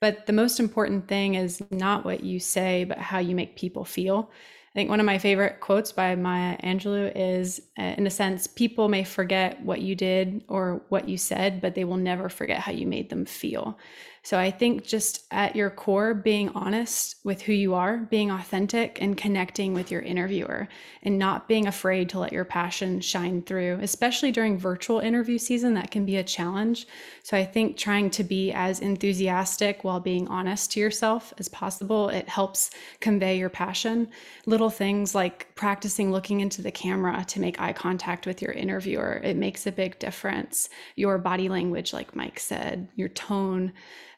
But 0.00 0.26
the 0.26 0.32
most 0.32 0.58
important 0.58 1.06
thing 1.08 1.34
is 1.34 1.62
not 1.70 2.04
what 2.04 2.24
you 2.24 2.40
say, 2.40 2.84
but 2.84 2.98
how 2.98 3.18
you 3.18 3.36
make 3.36 3.56
people 3.56 3.84
feel. 3.84 4.30
I 4.70 4.78
think 4.78 4.88
one 4.88 5.00
of 5.00 5.06
my 5.06 5.18
favorite 5.18 5.58
quotes 5.58 5.90
by 5.90 6.14
Maya 6.14 6.56
Angelou 6.62 7.10
is 7.16 7.60
uh, 7.76 7.94
in 7.98 8.06
a 8.06 8.10
sense, 8.10 8.46
people 8.46 8.88
may 8.88 9.02
forget 9.02 9.60
what 9.62 9.80
you 9.80 9.96
did 9.96 10.44
or 10.46 10.80
what 10.90 11.08
you 11.08 11.18
said, 11.18 11.60
but 11.60 11.74
they 11.74 11.82
will 11.82 11.96
never 11.96 12.28
forget 12.28 12.60
how 12.60 12.70
you 12.70 12.86
made 12.86 13.10
them 13.10 13.26
feel. 13.26 13.76
So 14.22 14.38
I 14.38 14.50
think 14.50 14.84
just 14.84 15.24
at 15.30 15.56
your 15.56 15.70
core, 15.70 16.12
being 16.12 16.50
honest 16.50 17.16
with 17.24 17.40
who 17.40 17.54
you 17.54 17.74
are, 17.74 17.96
being 17.96 18.30
authentic 18.30 19.00
and 19.00 19.16
connecting 19.16 19.72
with 19.72 19.90
your 19.90 20.02
interviewer 20.02 20.68
and 21.02 21.18
not 21.18 21.48
being 21.48 21.66
afraid 21.66 22.10
to 22.10 22.18
let 22.18 22.32
your 22.32 22.44
passion 22.44 23.00
shine 23.00 23.40
through, 23.42 23.78
especially 23.80 24.30
during 24.30 24.58
virtual 24.58 25.00
interview 25.00 25.38
season, 25.38 25.72
that 25.74 25.90
can 25.90 26.04
be 26.04 26.16
a 26.16 26.24
challenge. 26.24 26.86
So 27.22 27.34
I 27.34 27.46
think 27.46 27.78
trying 27.78 28.10
to 28.10 28.22
be 28.22 28.52
as 28.52 28.80
enthusiastic 28.80 29.84
while 29.84 30.00
being 30.00 30.28
honest 30.28 30.72
to 30.72 30.80
yourself 30.80 31.32
as 31.38 31.48
possible, 31.48 32.10
it 32.10 32.28
helps 32.28 32.70
convey 33.00 33.38
your 33.38 33.50
passion. 33.50 34.08
Little 34.44 34.70
things 34.70 35.14
like 35.14 35.54
practicing 35.54 36.12
looking 36.12 36.40
into 36.40 36.60
the 36.60 36.70
camera 36.70 37.24
to 37.28 37.40
make 37.40 37.58
eye 37.58 37.72
contact 37.72 38.26
with 38.26 38.42
your 38.42 38.52
interviewer, 38.52 39.20
it 39.24 39.36
makes 39.36 39.66
a 39.66 39.72
big 39.72 39.98
difference. 39.98 40.68
Your 40.96 41.16
body 41.16 41.48
language, 41.48 41.94
like 41.94 42.14
Mike 42.14 42.38
said, 42.38 42.88
your 42.96 43.08
tone 43.08 43.72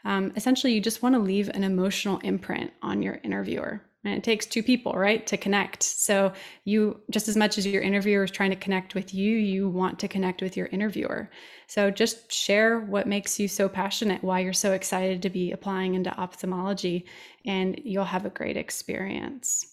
um, 0.05 0.33
essentially 0.37 0.73
you 0.73 0.81
just 0.81 1.03
want 1.03 1.15
to 1.15 1.21
leave 1.21 1.49
an 1.49 1.65
emotional 1.65 2.19
imprint 2.19 2.73
on 2.83 3.03
your 3.03 3.21
interviewer. 3.23 3.83
And 4.05 4.15
it 4.15 4.25
takes 4.25 4.47
two 4.47 4.65
people 4.65 4.95
right 4.95 5.25
to 5.29 5.37
connect. 5.37 5.85
So 5.85 6.33
you 6.65 7.01
just 7.11 7.29
as 7.29 7.37
much 7.37 7.57
as 7.57 7.67
your 7.67 7.83
interviewer 7.83 8.25
is 8.25 8.33
trying 8.33 8.51
to 8.51 8.57
connect 8.57 8.97
with 8.97 9.15
you 9.15 9.37
you 9.37 9.69
want 9.69 10.01
to 10.01 10.09
connect 10.09 10.43
with 10.43 10.57
your 10.57 10.67
interviewer. 10.67 11.31
So 11.69 11.91
just 11.91 12.33
share 12.33 12.81
what 12.81 13.07
makes 13.07 13.39
you 13.39 13.47
so 13.47 13.69
passionate 13.69 14.25
why 14.25 14.41
you're 14.41 14.53
so 14.53 14.73
excited 14.73 15.23
to 15.23 15.31
be 15.31 15.53
applying 15.53 15.95
into 15.95 16.11
ophthalmology 16.19 17.07
and 17.47 17.81
you'll 17.85 18.05
have 18.05 18.27
a 18.27 18.31
great 18.31 18.57
experience. 18.57 19.67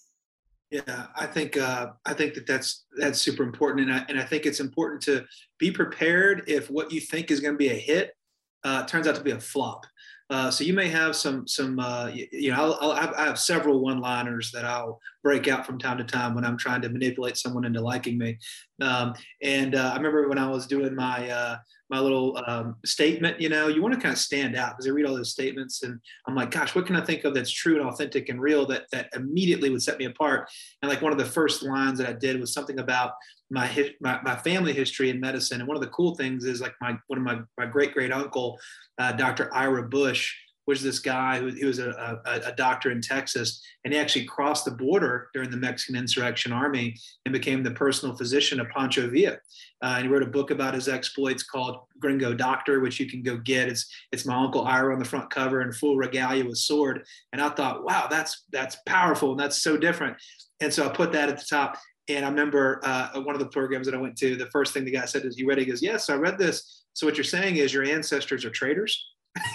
Yeah, 0.70 1.06
I 1.16 1.26
think 1.26 1.56
uh, 1.56 1.90
I 2.06 2.14
think 2.14 2.34
that 2.34 2.46
that's 2.46 2.84
that's 2.96 3.20
super 3.20 3.42
important, 3.42 3.88
and 3.88 3.98
I, 3.98 4.04
and 4.08 4.20
I 4.20 4.24
think 4.24 4.46
it's 4.46 4.60
important 4.60 5.02
to 5.02 5.24
be 5.58 5.72
prepared 5.72 6.44
if 6.46 6.70
what 6.70 6.92
you 6.92 7.00
think 7.00 7.32
is 7.32 7.40
going 7.40 7.54
to 7.54 7.58
be 7.58 7.70
a 7.70 7.74
hit 7.74 8.14
uh, 8.62 8.84
turns 8.84 9.08
out 9.08 9.16
to 9.16 9.20
be 9.20 9.32
a 9.32 9.40
flop. 9.40 9.84
Uh, 10.30 10.48
so 10.48 10.62
you 10.62 10.72
may 10.72 10.88
have 10.88 11.16
some 11.16 11.46
some 11.48 11.80
uh, 11.80 12.06
you, 12.06 12.52
know 12.52 12.76
I'll, 12.80 12.92
I'll, 12.92 13.14
i 13.14 13.24
have 13.24 13.38
several 13.38 13.80
one-liners 13.80 14.52
that 14.52 14.64
I'll 14.64 15.00
break 15.24 15.48
out 15.48 15.66
from 15.66 15.76
time 15.76 15.98
to 15.98 16.04
time 16.04 16.34
when 16.36 16.44
I'm 16.44 16.56
trying 16.56 16.82
to 16.82 16.88
manipulate 16.88 17.36
someone 17.36 17.64
into 17.64 17.80
liking 17.80 18.16
me. 18.16 18.38
Um, 18.80 19.14
and 19.42 19.74
uh, 19.74 19.90
I 19.92 19.96
remember 19.96 20.28
when 20.28 20.38
I 20.38 20.48
was 20.48 20.68
doing 20.68 20.94
my 20.94 21.28
uh, 21.28 21.56
my 21.90 21.98
little 21.98 22.40
um, 22.46 22.76
statement, 22.84 23.40
you 23.40 23.48
know, 23.48 23.66
you 23.66 23.82
want 23.82 23.92
to 23.94 24.00
kind 24.00 24.12
of 24.12 24.18
stand 24.18 24.56
out 24.56 24.72
because 24.72 24.86
I 24.86 24.90
read 24.90 25.06
all 25.06 25.16
those 25.16 25.32
statements 25.32 25.82
and 25.82 25.98
I'm 26.26 26.36
like, 26.36 26.52
gosh, 26.52 26.74
what 26.74 26.86
can 26.86 26.94
I 26.94 27.04
think 27.04 27.24
of 27.24 27.34
that's 27.34 27.50
true 27.50 27.78
and 27.78 27.88
authentic 27.88 28.28
and 28.28 28.40
real 28.40 28.64
that 28.66 28.84
that 28.92 29.08
immediately 29.14 29.70
would 29.70 29.82
set 29.82 29.98
me 29.98 30.04
apart? 30.04 30.48
And 30.82 30.88
like 30.88 31.02
one 31.02 31.10
of 31.10 31.18
the 31.18 31.24
first 31.24 31.64
lines 31.64 31.98
that 31.98 32.08
I 32.08 32.12
did 32.12 32.40
was 32.40 32.52
something 32.52 32.78
about 32.78 33.12
my, 33.50 33.92
my, 34.00 34.20
my 34.22 34.36
family 34.36 34.72
history 34.72 35.10
in 35.10 35.18
medicine. 35.18 35.60
And 35.60 35.66
one 35.66 35.76
of 35.76 35.82
the 35.82 35.88
cool 35.88 36.14
things 36.14 36.44
is 36.44 36.60
like 36.60 36.74
my 36.80 36.96
one 37.08 37.18
of 37.18 37.24
my 37.24 37.40
my 37.58 37.66
great 37.66 37.92
great 37.92 38.12
uncle 38.12 38.56
uh, 38.98 39.12
Dr. 39.12 39.52
Ira 39.52 39.88
Bush 39.88 40.32
was 40.66 40.82
this 40.82 40.98
guy 40.98 41.38
who, 41.38 41.50
who 41.50 41.66
was 41.66 41.78
a, 41.78 42.20
a, 42.26 42.48
a, 42.48 42.52
doctor 42.52 42.90
in 42.90 43.00
Texas, 43.00 43.62
and 43.84 43.92
he 43.92 43.98
actually 43.98 44.24
crossed 44.24 44.64
the 44.64 44.70
border 44.70 45.28
during 45.34 45.50
the 45.50 45.56
Mexican 45.56 45.96
Insurrection 45.96 46.52
Army 46.52 46.96
and 47.24 47.32
became 47.32 47.62
the 47.62 47.70
personal 47.70 48.16
physician 48.16 48.60
of 48.60 48.68
Pancho 48.68 49.08
Villa. 49.08 49.38
Uh, 49.82 49.94
and 49.96 50.04
he 50.04 50.08
wrote 50.08 50.22
a 50.22 50.26
book 50.26 50.50
about 50.50 50.74
his 50.74 50.88
exploits 50.88 51.42
called 51.42 51.80
Gringo 51.98 52.34
Doctor, 52.34 52.80
which 52.80 53.00
you 53.00 53.08
can 53.08 53.22
go 53.22 53.36
get. 53.38 53.68
It's 53.68 53.90
it's 54.12 54.26
my 54.26 54.34
uncle 54.34 54.64
Ira 54.64 54.92
on 54.92 54.98
the 54.98 55.04
front 55.04 55.30
cover 55.30 55.62
in 55.62 55.72
full 55.72 55.96
regalia 55.96 56.44
with 56.44 56.58
sword. 56.58 57.04
And 57.32 57.40
I 57.40 57.48
thought, 57.50 57.84
wow, 57.84 58.06
that's 58.10 58.44
that's 58.52 58.76
powerful 58.86 59.32
and 59.32 59.40
that's 59.40 59.62
so 59.62 59.76
different. 59.76 60.16
And 60.60 60.72
so 60.72 60.86
I 60.86 60.90
put 60.90 61.12
that 61.12 61.28
at 61.28 61.38
the 61.38 61.46
top. 61.48 61.78
And 62.08 62.24
I 62.24 62.28
remember 62.28 62.80
uh, 62.82 63.20
one 63.20 63.34
of 63.34 63.40
the 63.40 63.48
programs 63.48 63.86
that 63.86 63.94
I 63.94 63.98
went 63.98 64.16
to, 64.18 64.34
the 64.36 64.50
first 64.50 64.72
thing 64.72 64.84
the 64.84 64.90
guy 64.90 65.04
said 65.04 65.24
is, 65.24 65.38
"You 65.38 65.48
ready?" 65.48 65.64
He 65.64 65.70
goes, 65.70 65.82
"Yes, 65.82 66.10
I 66.10 66.14
read 66.14 66.38
this." 66.38 66.84
So 66.92 67.06
what 67.06 67.16
you're 67.16 67.24
saying 67.24 67.56
is 67.56 67.72
your 67.72 67.84
ancestors 67.84 68.44
are 68.44 68.50
traitors. 68.50 69.06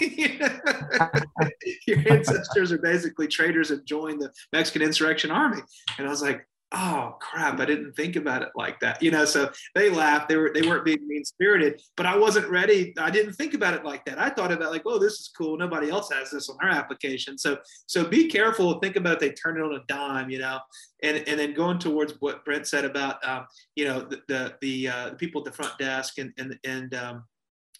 your 1.86 1.98
ancestors 2.10 2.72
are 2.72 2.78
basically 2.78 3.28
traitors 3.28 3.70
and 3.70 3.86
joined 3.86 4.20
the 4.20 4.32
Mexican 4.52 4.82
insurrection 4.82 5.30
army. 5.30 5.62
And 5.98 6.06
I 6.06 6.10
was 6.10 6.22
like, 6.22 6.46
oh 6.72 7.16
crap, 7.20 7.60
I 7.60 7.64
didn't 7.64 7.92
think 7.92 8.16
about 8.16 8.42
it 8.42 8.48
like 8.56 8.80
that. 8.80 9.02
You 9.02 9.10
know, 9.10 9.24
so 9.24 9.50
they 9.74 9.88
laughed. 9.88 10.28
They 10.28 10.36
were 10.36 10.50
they 10.52 10.62
weren't 10.62 10.84
being 10.84 11.06
mean 11.06 11.24
spirited, 11.24 11.80
but 11.96 12.06
I 12.06 12.16
wasn't 12.16 12.48
ready. 12.48 12.94
I 12.98 13.10
didn't 13.10 13.34
think 13.34 13.54
about 13.54 13.74
it 13.74 13.84
like 13.84 14.04
that. 14.06 14.18
I 14.18 14.30
thought 14.30 14.52
about 14.52 14.72
like, 14.72 14.82
oh, 14.84 14.98
this 14.98 15.14
is 15.14 15.30
cool. 15.36 15.56
Nobody 15.56 15.90
else 15.90 16.10
has 16.12 16.30
this 16.30 16.48
on 16.48 16.56
their 16.60 16.70
application. 16.70 17.38
So 17.38 17.58
so 17.86 18.04
be 18.04 18.28
careful. 18.28 18.78
Think 18.80 18.96
about 18.96 19.20
they 19.20 19.30
turn 19.30 19.58
it 19.58 19.62
on 19.62 19.74
a 19.74 19.84
dime, 19.86 20.30
you 20.30 20.38
know. 20.38 20.58
And 21.02 21.18
and 21.28 21.38
then 21.38 21.54
going 21.54 21.78
towards 21.78 22.14
what 22.20 22.44
Brent 22.44 22.66
said 22.66 22.84
about 22.84 23.26
um, 23.26 23.46
you 23.74 23.84
know, 23.84 24.00
the 24.00 24.20
the 24.28 24.54
the, 24.60 24.88
uh, 24.88 25.10
the 25.10 25.16
people 25.16 25.42
at 25.42 25.44
the 25.44 25.52
front 25.52 25.78
desk 25.78 26.18
and 26.18 26.32
and 26.38 26.58
and 26.64 26.94
um, 26.94 27.24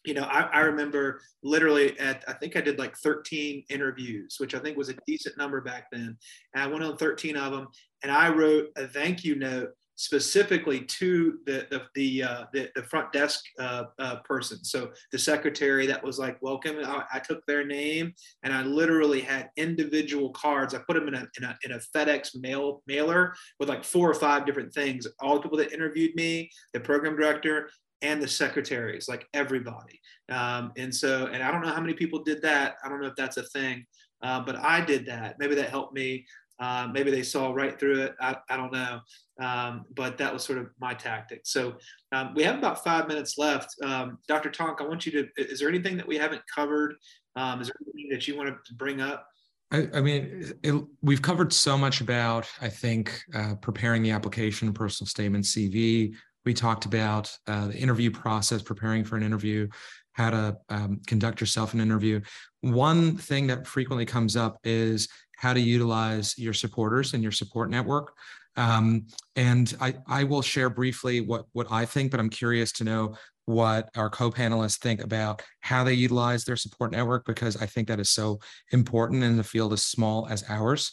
you 0.07 0.14
know, 0.14 0.25
I, 0.25 0.42
I, 0.42 0.61
remember 0.61 1.21
literally 1.42 1.99
at, 1.99 2.25
I 2.29 2.33
think 2.35 2.57
I 2.57 2.61
did 2.61 2.79
like 2.79 2.97
13 2.97 3.64
interviews, 3.71 4.37
which 4.38 4.55
I 4.55 4.59
think 4.59 4.77
was 4.77 4.88
a 4.88 4.97
decent 5.07 5.37
number 5.37 5.61
back 5.61 5.87
then. 5.90 6.16
And 6.55 6.62
I 6.62 6.66
went 6.66 6.85
on 6.85 6.97
13 6.97 7.37
of 7.37 7.53
them 7.53 7.69
and 8.03 8.12
I 8.12 8.29
wrote 8.31 8.69
a 8.77 8.87
thank 8.87 9.25
you 9.25 9.37
note 9.37 9.71
specifically 9.97 10.81
to 10.83 11.38
the, 11.47 11.66
the, 11.71 11.83
the, 11.95 12.23
uh, 12.23 12.45
the, 12.53 12.71
the, 12.75 12.83
front 12.83 13.11
desk 13.12 13.42
uh, 13.59 13.85
uh, 13.99 14.16
person. 14.16 14.62
So 14.62 14.90
the 15.11 15.19
secretary 15.19 15.87
that 15.87 16.05
was 16.05 16.19
like, 16.19 16.40
welcome, 16.42 16.77
I, 16.85 17.05
I, 17.14 17.19
took 17.19 17.45
their 17.47 17.64
name 17.64 18.12
and 18.42 18.53
I 18.53 18.62
literally 18.62 19.23
had 19.23 19.49
individual 19.57 20.31
cards. 20.31 20.75
I 20.75 20.81
put 20.87 20.95
them 20.95 21.09
in 21.09 21.14
a, 21.14 21.27
in 21.38 21.45
a, 21.45 21.59
in 21.64 21.73
a 21.73 21.79
FedEx 21.79 22.37
mail 22.38 22.83
mailer 22.87 23.35
with 23.59 23.71
like 23.71 23.85
four 23.85 24.11
or 24.11 24.14
five 24.14 24.45
different 24.45 24.73
things. 24.75 25.07
All 25.21 25.37
the 25.37 25.40
people 25.40 25.59
that 25.59 25.73
interviewed 25.73 26.14
me, 26.14 26.51
the 26.75 26.81
program 26.81 27.16
director, 27.16 27.71
and 28.03 28.23
the 28.23 28.29
secretaries, 28.29 29.09
like 29.09 29.27
everybody. 29.35 30.01
Um, 30.31 30.73
and 30.77 30.94
so, 30.94 31.27
and 31.27 31.42
I 31.42 31.51
don't 31.51 31.63
know 31.63 31.73
how 31.73 31.81
many 31.81 31.94
people 31.94 32.23
did 32.23 32.42
that. 32.42 32.77
I 32.85 32.88
don't 32.88 33.01
know 33.01 33.09
if 33.09 33.17
that's 33.17 33.37
a 33.37 33.42
thing, 33.44 33.87
uh, 34.23 34.40
but 34.40 34.57
I 34.57 34.85
did 34.85 35.07
that. 35.07 35.37
Maybe 35.38 35.55
that 35.55 35.71
helped 35.71 35.94
me. 35.94 36.27
Uh, 36.59 36.88
maybe 36.90 37.11
they 37.11 37.23
saw 37.23 37.53
right 37.53 37.79
through 37.79 38.01
it. 38.01 38.15
I, 38.21 38.37
I 38.49 38.57
don't 38.57 38.73
know. 38.73 39.01
Um, 39.40 39.85
but 39.94 40.17
that 40.19 40.33
was 40.33 40.42
sort 40.42 40.59
of 40.59 40.69
my 40.81 40.94
tactic. 40.94 41.42
So 41.44 41.75
um, 42.13 42.33
we 42.35 42.42
have 42.44 42.57
about 42.57 42.83
five 42.83 43.09
minutes 43.09 43.37
left. 43.37 43.75
Um, 43.85 44.19
Dr. 44.27 44.51
Tonk, 44.51 44.81
I 44.81 44.85
want 44.85 45.05
you 45.05 45.13
to, 45.13 45.29
is 45.37 45.61
there 45.61 45.69
anything 45.69 45.97
that 45.99 46.07
we 46.07 46.17
haven't 46.17 46.42
covered? 46.53 46.94
Um, 47.37 47.61
is 47.61 47.69
there 47.69 47.77
anything 47.83 48.11
that 48.11 48.27
you 48.27 48.37
want 48.37 48.49
to 48.49 48.75
bring 48.75 49.03
up? 49.03 49.27
I, 49.71 49.88
I 49.94 50.01
mean, 50.01 50.55
it, 50.63 50.75
we've 51.03 51.21
covered 51.21 51.53
so 51.53 51.77
much 51.77 52.01
about, 52.01 52.47
I 52.61 52.69
think, 52.69 53.21
uh, 53.35 53.57
preparing 53.57 54.03
the 54.03 54.13
application, 54.13 54.73
personal 54.73 55.09
statement, 55.09 55.44
CV, 55.44 56.15
We 56.47 56.55
talked 56.55 56.87
about 56.87 57.37
uh, 57.47 57.67
the 57.69 57.77
interview 57.77 58.11
process, 58.11 58.63
preparing 58.63 59.05
for 59.05 59.17
an 59.17 59.23
interview, 59.23 59.69
how 60.13 60.31
to 60.31 60.57
um, 60.71 61.01
conduct 61.07 61.40
yourself 61.40 61.75
in 61.75 61.81
an 61.81 61.87
interview. 61.87 62.21
One 62.63 63.17
thing 63.19 63.49
that 63.49 63.67
frequently 63.67 64.07
comes 64.07 64.37
up 64.37 64.59
is 64.65 65.09
how 65.37 65.53
to 65.53 65.61
utilize 65.61 66.38
your 66.38 66.55
supporters 66.55 67.13
and 67.13 67.23
your 67.23 67.33
support 67.33 67.69
network. 67.69 68.15
Um, 68.57 69.07
and 69.35 69.77
I, 69.81 69.97
I 70.07 70.25
will 70.25 70.40
share 70.40 70.71
briefly 70.71 71.21
what, 71.21 71.44
what 71.53 71.67
I 71.71 71.85
think, 71.85 72.11
but 72.11 72.21
I'm 72.21 72.31
curious 72.31 72.73
to 72.73 72.85
know 72.85 73.17
what 73.44 73.90
our 73.97 74.09
co-panelists 74.09 74.79
think 74.79 75.03
about 75.03 75.42
how 75.61 75.85
they 75.85 75.92
utilize 75.92 76.44
their 76.44 76.57
support 76.57 76.92
network 76.92 77.27
because 77.27 77.61
I 77.61 77.67
think 77.67 77.87
that 77.88 78.01
is 78.01 78.11
so 78.11 78.40
important 78.73 79.23
in 79.23 79.37
the 79.37 79.44
field 79.44 79.73
as 79.73 79.83
small 79.83 80.27
as 80.29 80.44
ours. 80.49 80.90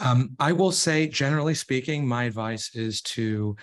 Um, 0.00 0.30
I 0.38 0.52
will 0.52 0.72
say, 0.72 1.06
generally 1.06 1.54
speaking, 1.54 2.06
my 2.06 2.24
advice 2.24 2.74
is 2.74 3.00
to 3.02 3.56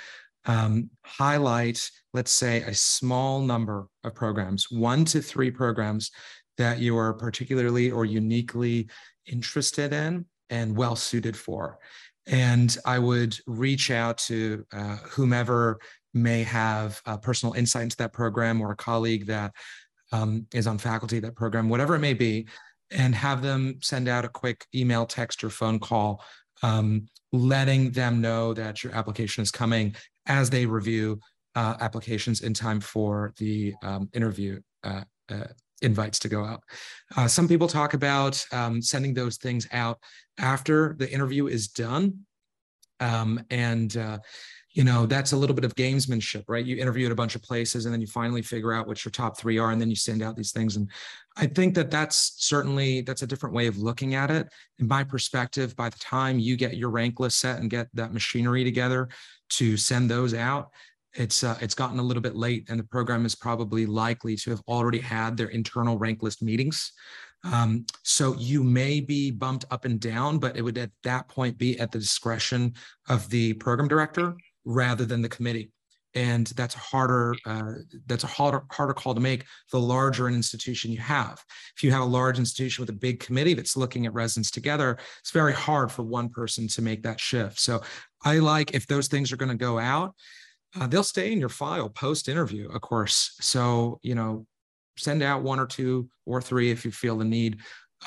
um, 0.46 0.90
highlight, 1.04 1.90
let's 2.14 2.32
say, 2.32 2.62
a 2.62 2.74
small 2.74 3.42
number 3.42 3.88
of 4.04 4.16
programs, 4.16 4.70
one 4.70 5.06
to 5.06 5.22
three 5.22 5.52
programs 5.52 6.12
that 6.58 6.80
you 6.80 6.98
are 6.98 7.14
particularly 7.14 7.92
or 7.92 8.06
uniquely 8.06 8.90
interested 9.26 9.94
in 9.94 10.26
and 10.50 10.76
well 10.76 10.96
suited 10.96 11.36
for. 11.36 11.80
And 12.28 12.76
I 12.86 13.00
would 13.00 13.38
reach 13.48 13.92
out 13.92 14.18
to 14.20 14.66
uh, 14.72 14.98
whomever 14.98 15.80
may 16.14 16.44
have 16.44 17.02
a 17.06 17.18
personal 17.18 17.54
insight 17.54 17.84
into 17.84 17.98
that 17.98 18.14
program 18.14 18.62
or 18.62 18.72
a 18.72 18.76
colleague 18.76 19.26
that 19.28 19.54
um, 20.12 20.46
is 20.54 20.68
on 20.68 20.78
faculty 20.78 21.20
that 21.20 21.36
program, 21.36 21.70
whatever 21.70 21.96
it 21.96 22.00
may 22.00 22.14
be, 22.14 22.48
and 22.92 23.16
have 23.16 23.42
them 23.42 23.80
send 23.82 24.08
out 24.08 24.26
a 24.26 24.30
quick 24.30 24.66
email, 24.76 25.06
text, 25.06 25.44
or 25.44 25.50
phone 25.50 25.80
call, 25.80 26.24
um, 26.62 27.08
letting 27.32 27.92
them 27.92 28.22
know 28.22 28.54
that 28.54 28.84
your 28.84 28.94
application 28.94 29.42
is 29.42 29.50
coming 29.50 29.96
as 30.26 30.50
they 30.50 30.66
review 30.66 31.20
uh, 31.56 31.76
applications 31.80 32.42
in 32.42 32.54
time 32.54 32.80
for 32.80 33.34
the 33.38 33.74
um, 33.84 34.10
interview 34.14 34.60
uh, 34.84 35.04
uh, 35.30 35.46
invites 35.82 36.20
to 36.20 36.30
go 36.30 36.44
out. 36.44 36.62
Uh, 37.16 37.28
some 37.28 37.48
people 37.48 37.68
talk 37.68 37.94
about 37.94 38.44
um, 38.52 38.82
sending 38.82 39.14
those 39.14 39.38
things 39.38 39.68
out 39.72 40.00
after 40.38 40.96
the 40.98 41.12
interview 41.12 41.48
is 41.48 41.68
done. 41.68 42.20
Um, 43.00 43.44
and 43.50 43.96
uh, 43.98 44.20
you 44.74 44.84
know 44.84 45.06
that's 45.06 45.32
a 45.32 45.38
little 45.38 45.56
bit 45.56 45.66
of 45.66 45.76
gamesmanship 45.76 46.44
right 46.48 46.66
you 46.66 46.78
interview 46.78 47.06
at 47.06 47.12
a 47.12 47.16
bunch 47.16 47.36
of 47.36 47.44
places 47.44 47.86
and 47.86 47.94
then 47.94 48.02
you 48.02 48.08
finally 48.08 48.42
figure 48.42 48.74
out 48.74 48.88
what 48.88 49.06
your 49.06 49.12
top 49.12 49.38
three 49.38 49.58
are 49.58 49.72
and 49.72 49.80
then 49.80 49.90
you 49.90 49.96
send 49.96 50.22
out 50.22 50.36
these 50.36 50.52
things 50.52 50.76
and 50.76 50.90
i 51.38 51.46
think 51.46 51.76
that 51.76 51.92
that's 51.92 52.34
certainly 52.38 53.02
that's 53.02 53.22
a 53.22 53.28
different 53.28 53.54
way 53.54 53.68
of 53.68 53.78
looking 53.78 54.16
at 54.16 54.32
it 54.32 54.48
in 54.80 54.88
my 54.88 55.04
perspective 55.04 55.76
by 55.76 55.90
the 55.90 56.00
time 56.00 56.40
you 56.40 56.58
get 56.58 56.76
your 56.76 56.90
rank 56.90 57.20
list 57.20 57.40
set 57.40 57.60
and 57.60 57.70
get 57.70 57.88
that 57.94 58.14
machinery 58.14 58.64
together 58.64 59.08
to 59.58 59.78
send 59.78 60.10
those 60.10 60.34
out 60.34 60.70
it's 61.16 61.44
uh, 61.44 61.58
it's 61.62 61.76
gotten 61.76 62.00
a 62.00 62.04
little 62.04 62.24
bit 62.24 62.36
late 62.36 62.66
and 62.70 62.80
the 62.80 62.84
program 62.84 63.26
is 63.26 63.36
probably 63.36 63.86
likely 63.86 64.36
to 64.36 64.50
have 64.50 64.62
already 64.68 65.00
had 65.00 65.38
their 65.38 65.50
internal 65.50 65.98
rank 65.98 66.24
list 66.24 66.42
meetings 66.42 66.92
um, 67.44 67.86
so 68.04 68.36
you 68.36 68.64
may 68.64 69.02
be 69.02 69.30
bumped 69.30 69.66
up 69.70 69.86
and 69.86 70.00
down, 70.00 70.40
but 70.40 70.56
it 70.56 70.62
would 70.62 70.78
at 70.78 70.92
that 71.04 71.28
point 71.28 71.58
be 71.58 71.78
at 71.80 71.92
the 71.92 72.00
discretion 72.00 72.74
of 73.10 73.30
the 73.30 73.54
program 73.54 73.88
director 73.88 74.36
rather 74.66 75.06
than 75.06 75.22
the 75.22 75.30
committee. 75.30 75.72
And 76.16 76.48
that's 76.48 76.76
harder. 76.76 77.36
Uh, 77.46 77.74
that's 78.06 78.24
a 78.24 78.28
harder 78.28 78.64
harder 78.72 78.94
call 78.94 79.16
to 79.16 79.22
make. 79.22 79.46
The 79.72 79.80
larger 79.80 80.28
an 80.28 80.36
institution 80.36 80.92
you 80.92 81.00
have, 81.00 81.44
if 81.76 81.84
you 81.84 81.92
have 81.92 82.02
a 82.02 82.06
large 82.06 82.38
institution 82.40 82.84
with 82.84 82.90
a 82.90 82.94
big 83.00 83.20
committee 83.20 83.54
that's 83.54 83.76
looking 83.76 84.06
at 84.06 84.14
residents 84.14 84.52
together, 84.52 84.98
it's 85.20 85.32
very 85.32 85.54
hard 85.54 85.92
for 85.92 86.04
one 86.04 86.30
person 86.30 86.68
to 86.70 86.82
make 86.82 87.04
that 87.04 87.20
shift. 87.20 87.60
So 87.60 87.82
I 88.24 88.40
like 88.40 88.74
if 88.74 88.86
those 88.88 89.08
things 89.08 89.32
are 89.32 89.38
going 89.38 89.50
to 89.50 89.56
go 89.56 89.80
out, 89.80 90.14
uh, 90.80 90.88
they'll 90.88 91.04
stay 91.04 91.32
in 91.32 91.40
your 91.40 91.50
file 91.50 91.90
post 91.90 92.30
interview, 92.30 92.70
of 92.70 92.82
course. 92.82 93.36
So 93.42 94.00
you 94.04 94.16
know, 94.16 94.46
send 94.98 95.24
out 95.24 95.42
one 95.42 95.60
or 95.60 95.66
two 95.66 96.10
or 96.26 96.42
three 96.42 96.70
if 96.70 96.86
you 96.86 96.92
feel 96.92 97.18
the 97.18 97.26
need. 97.26 97.58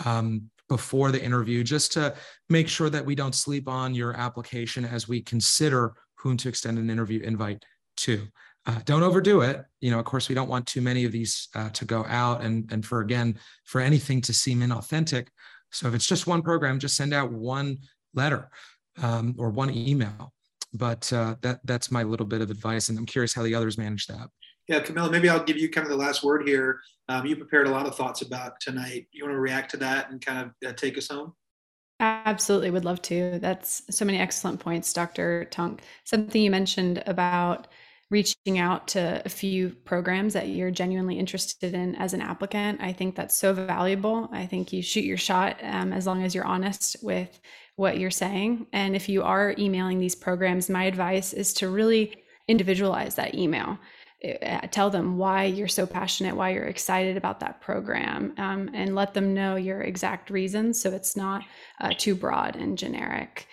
Um, 0.04 0.50
before 0.68 1.12
the 1.12 1.22
interview, 1.22 1.62
just 1.62 1.92
to 1.92 2.14
make 2.48 2.68
sure 2.68 2.90
that 2.90 3.04
we 3.04 3.14
don't 3.14 3.34
sleep 3.34 3.68
on 3.68 3.94
your 3.94 4.14
application 4.14 4.84
as 4.84 5.08
we 5.08 5.22
consider 5.22 5.94
whom 6.16 6.36
to 6.38 6.48
extend 6.48 6.78
an 6.78 6.90
interview 6.90 7.20
invite 7.20 7.64
to. 7.96 8.26
Uh, 8.66 8.80
don't 8.84 9.02
overdo 9.02 9.42
it. 9.42 9.64
You 9.80 9.92
know, 9.92 9.98
of 9.98 10.04
course, 10.04 10.28
we 10.28 10.34
don't 10.34 10.48
want 10.48 10.66
too 10.66 10.80
many 10.80 11.04
of 11.04 11.12
these 11.12 11.48
uh, 11.54 11.70
to 11.70 11.84
go 11.84 12.04
out 12.08 12.42
and, 12.42 12.70
and 12.72 12.84
for, 12.84 13.00
again, 13.00 13.38
for 13.64 13.80
anything 13.80 14.20
to 14.22 14.32
seem 14.32 14.60
inauthentic. 14.60 15.28
So 15.70 15.86
if 15.88 15.94
it's 15.94 16.06
just 16.06 16.26
one 16.26 16.42
program, 16.42 16.78
just 16.78 16.96
send 16.96 17.14
out 17.14 17.30
one 17.30 17.78
letter 18.14 18.50
um, 19.02 19.34
or 19.38 19.50
one 19.50 19.70
email. 19.70 20.32
But 20.74 21.10
uh, 21.12 21.36
that 21.42 21.60
that's 21.64 21.90
my 21.90 22.02
little 22.02 22.26
bit 22.26 22.40
of 22.40 22.50
advice. 22.50 22.88
And 22.88 22.98
I'm 22.98 23.06
curious 23.06 23.32
how 23.32 23.42
the 23.42 23.54
others 23.54 23.78
manage 23.78 24.06
that. 24.08 24.28
Yeah, 24.68 24.80
Camilla, 24.80 25.10
maybe 25.10 25.28
I'll 25.28 25.44
give 25.44 25.56
you 25.56 25.70
kind 25.70 25.86
of 25.86 25.90
the 25.90 25.96
last 25.96 26.24
word 26.24 26.46
here. 26.46 26.80
Um, 27.08 27.24
you 27.24 27.36
prepared 27.36 27.68
a 27.68 27.70
lot 27.70 27.86
of 27.86 27.94
thoughts 27.94 28.22
about 28.22 28.58
tonight. 28.60 29.06
You 29.12 29.24
want 29.24 29.34
to 29.34 29.40
react 29.40 29.70
to 29.72 29.76
that 29.78 30.10
and 30.10 30.24
kind 30.24 30.50
of 30.62 30.68
uh, 30.68 30.72
take 30.72 30.98
us 30.98 31.08
home? 31.08 31.34
Absolutely, 32.00 32.70
would 32.70 32.84
love 32.84 33.00
to. 33.02 33.38
That's 33.40 33.82
so 33.90 34.04
many 34.04 34.18
excellent 34.18 34.60
points, 34.60 34.92
Dr. 34.92 35.44
Tonk. 35.46 35.82
Something 36.04 36.42
you 36.42 36.50
mentioned 36.50 37.02
about 37.06 37.68
reaching 38.10 38.58
out 38.58 38.88
to 38.88 39.20
a 39.24 39.28
few 39.28 39.70
programs 39.84 40.34
that 40.34 40.48
you're 40.48 40.70
genuinely 40.70 41.18
interested 41.18 41.74
in 41.74 41.96
as 41.96 42.14
an 42.14 42.20
applicant. 42.20 42.80
I 42.80 42.92
think 42.92 43.16
that's 43.16 43.34
so 43.34 43.52
valuable. 43.52 44.28
I 44.32 44.46
think 44.46 44.72
you 44.72 44.80
shoot 44.80 45.04
your 45.04 45.16
shot 45.16 45.56
um, 45.62 45.92
as 45.92 46.06
long 46.06 46.22
as 46.22 46.34
you're 46.34 46.44
honest 46.44 46.96
with 47.02 47.40
what 47.74 47.98
you're 47.98 48.10
saying. 48.10 48.66
And 48.72 48.94
if 48.94 49.08
you 49.08 49.22
are 49.22 49.54
emailing 49.58 49.98
these 49.98 50.14
programs, 50.14 50.70
my 50.70 50.84
advice 50.84 51.32
is 51.32 51.52
to 51.54 51.68
really 51.68 52.22
individualize 52.48 53.16
that 53.16 53.34
email. 53.34 53.78
Uh, 54.24 54.60
tell 54.70 54.88
them 54.88 55.18
why 55.18 55.44
you're 55.44 55.68
so 55.68 55.86
passionate, 55.86 56.34
why 56.34 56.50
you're 56.50 56.64
excited 56.64 57.16
about 57.16 57.40
that 57.40 57.60
program, 57.60 58.32
um, 58.38 58.70
and 58.72 58.94
let 58.94 59.12
them 59.12 59.34
know 59.34 59.56
your 59.56 59.82
exact 59.82 60.30
reasons 60.30 60.80
so 60.80 60.90
it's 60.90 61.16
not 61.16 61.44
uh, 61.80 61.92
too 61.98 62.14
broad 62.14 62.56
and 62.56 62.78
generic. 62.78 63.46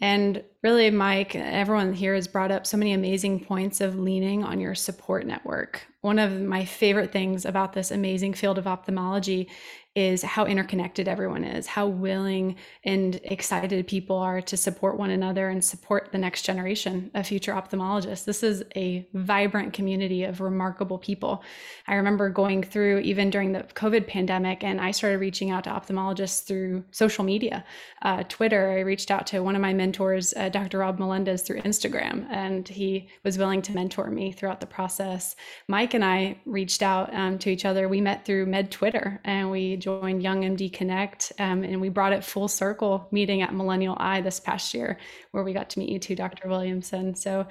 And 0.00 0.42
really, 0.66 0.90
Mike, 0.90 1.36
everyone 1.36 1.92
here 1.92 2.16
has 2.16 2.26
brought 2.26 2.50
up 2.50 2.66
so 2.66 2.76
many 2.76 2.92
amazing 2.92 3.38
points 3.38 3.80
of 3.80 4.00
leaning 4.00 4.42
on 4.42 4.58
your 4.58 4.74
support 4.74 5.24
network. 5.24 5.86
One 6.00 6.18
of 6.18 6.40
my 6.40 6.64
favorite 6.64 7.12
things 7.12 7.44
about 7.44 7.72
this 7.72 7.92
amazing 7.92 8.34
field 8.34 8.58
of 8.58 8.66
ophthalmology 8.66 9.48
is 9.96 10.22
how 10.22 10.44
interconnected 10.44 11.08
everyone 11.08 11.42
is, 11.42 11.66
how 11.66 11.86
willing 11.86 12.54
and 12.84 13.18
excited 13.24 13.86
people 13.86 14.18
are 14.18 14.42
to 14.42 14.54
support 14.54 14.98
one 14.98 15.08
another 15.08 15.48
and 15.48 15.64
support 15.64 16.10
the 16.12 16.18
next 16.18 16.42
generation 16.42 17.10
of 17.14 17.26
future 17.26 17.52
ophthalmologists. 17.54 18.26
This 18.26 18.42
is 18.42 18.62
a 18.76 19.08
vibrant 19.14 19.72
community 19.72 20.24
of 20.24 20.42
remarkable 20.42 20.98
people. 20.98 21.42
I 21.86 21.94
remember 21.94 22.28
going 22.28 22.62
through 22.62 22.98
even 23.00 23.30
during 23.30 23.52
the 23.52 23.60
COVID 23.60 24.06
pandemic, 24.06 24.62
and 24.62 24.82
I 24.82 24.90
started 24.90 25.18
reaching 25.18 25.50
out 25.50 25.64
to 25.64 25.70
ophthalmologists 25.70 26.44
through 26.44 26.84
social 26.90 27.24
media, 27.24 27.64
uh, 28.02 28.22
Twitter. 28.28 28.72
I 28.72 28.80
reached 28.80 29.10
out 29.10 29.26
to 29.28 29.40
one 29.40 29.56
of 29.56 29.62
my 29.62 29.72
mentors, 29.72 30.34
uh, 30.34 30.50
Dr. 30.56 30.78
Rob 30.78 30.98
Melendez, 30.98 31.42
through 31.42 31.60
Instagram, 31.60 32.26
and 32.30 32.66
he 32.66 33.08
was 33.24 33.36
willing 33.36 33.60
to 33.60 33.74
mentor 33.74 34.08
me 34.08 34.32
throughout 34.32 34.58
the 34.58 34.66
process. 34.66 35.36
Mike 35.68 35.92
and 35.92 36.02
I 36.02 36.40
reached 36.46 36.82
out 36.82 37.12
um, 37.14 37.38
to 37.40 37.50
each 37.50 37.66
other. 37.66 37.90
We 37.90 38.00
met 38.00 38.24
through 38.24 38.46
Med 38.46 38.70
Twitter, 38.70 39.20
and 39.26 39.50
we 39.50 39.76
joined 39.76 40.22
Young 40.22 40.44
MD 40.44 40.72
Connect, 40.72 41.30
um, 41.38 41.62
and 41.62 41.78
we 41.78 41.90
brought 41.90 42.14
it 42.14 42.24
full 42.24 42.48
circle 42.48 43.06
meeting 43.10 43.42
at 43.42 43.52
Millennial 43.52 43.98
Eye 44.00 44.22
this 44.22 44.40
past 44.40 44.72
year, 44.72 44.98
where 45.32 45.44
we 45.44 45.52
got 45.52 45.68
to 45.70 45.78
meet 45.78 45.90
you 45.90 45.98
too, 45.98 46.16
Dr. 46.16 46.48
Williamson. 46.48 47.14
So 47.14 47.46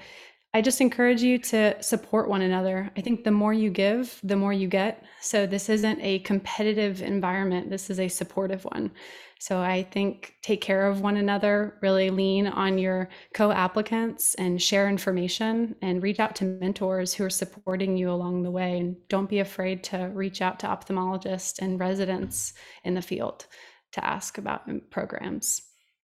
I 0.55 0.61
just 0.61 0.81
encourage 0.81 1.21
you 1.21 1.37
to 1.37 1.75
support 1.83 2.27
one 2.27 2.41
another. 2.41 2.89
I 2.97 3.01
think 3.01 3.23
the 3.23 3.29
more 3.29 3.53
you 3.53 3.69
give, 3.69 4.19
the 4.23 4.37
more 4.37 4.53
you 4.53 4.67
get. 4.67 5.03
So 5.21 5.45
this 5.45 5.69
isn't 5.69 5.99
a 6.01 6.19
competitive 6.19 7.01
environment, 7.01 7.69
this 7.69 7.89
is 7.91 7.99
a 7.99 8.07
supportive 8.07 8.63
one. 8.63 8.91
So 9.39 9.59
I 9.59 9.83
think 9.83 10.35
take 10.41 10.61
care 10.61 10.87
of 10.87 11.01
one 11.01 11.17
another, 11.17 11.77
really 11.81 12.09
lean 12.09 12.47
on 12.47 12.77
your 12.77 13.09
co 13.33 13.51
applicants 13.51 14.33
and 14.35 14.61
share 14.61 14.87
information 14.87 15.75
and 15.81 16.01
reach 16.01 16.19
out 16.19 16.35
to 16.37 16.45
mentors 16.45 17.13
who 17.13 17.25
are 17.25 17.29
supporting 17.29 17.97
you 17.97 18.09
along 18.09 18.43
the 18.43 18.51
way. 18.51 18.79
And 18.79 18.95
don't 19.09 19.29
be 19.29 19.39
afraid 19.39 19.83
to 19.85 20.09
reach 20.13 20.41
out 20.41 20.59
to 20.59 20.67
ophthalmologists 20.67 21.61
and 21.61 21.79
residents 21.79 22.53
in 22.85 22.93
the 22.93 23.01
field 23.01 23.45
to 23.91 24.05
ask 24.05 24.37
about 24.37 24.69
programs. 24.89 25.61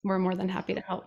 We're 0.04 0.18
more 0.18 0.34
than 0.34 0.48
happy 0.48 0.74
to 0.74 0.80
help. 0.80 1.06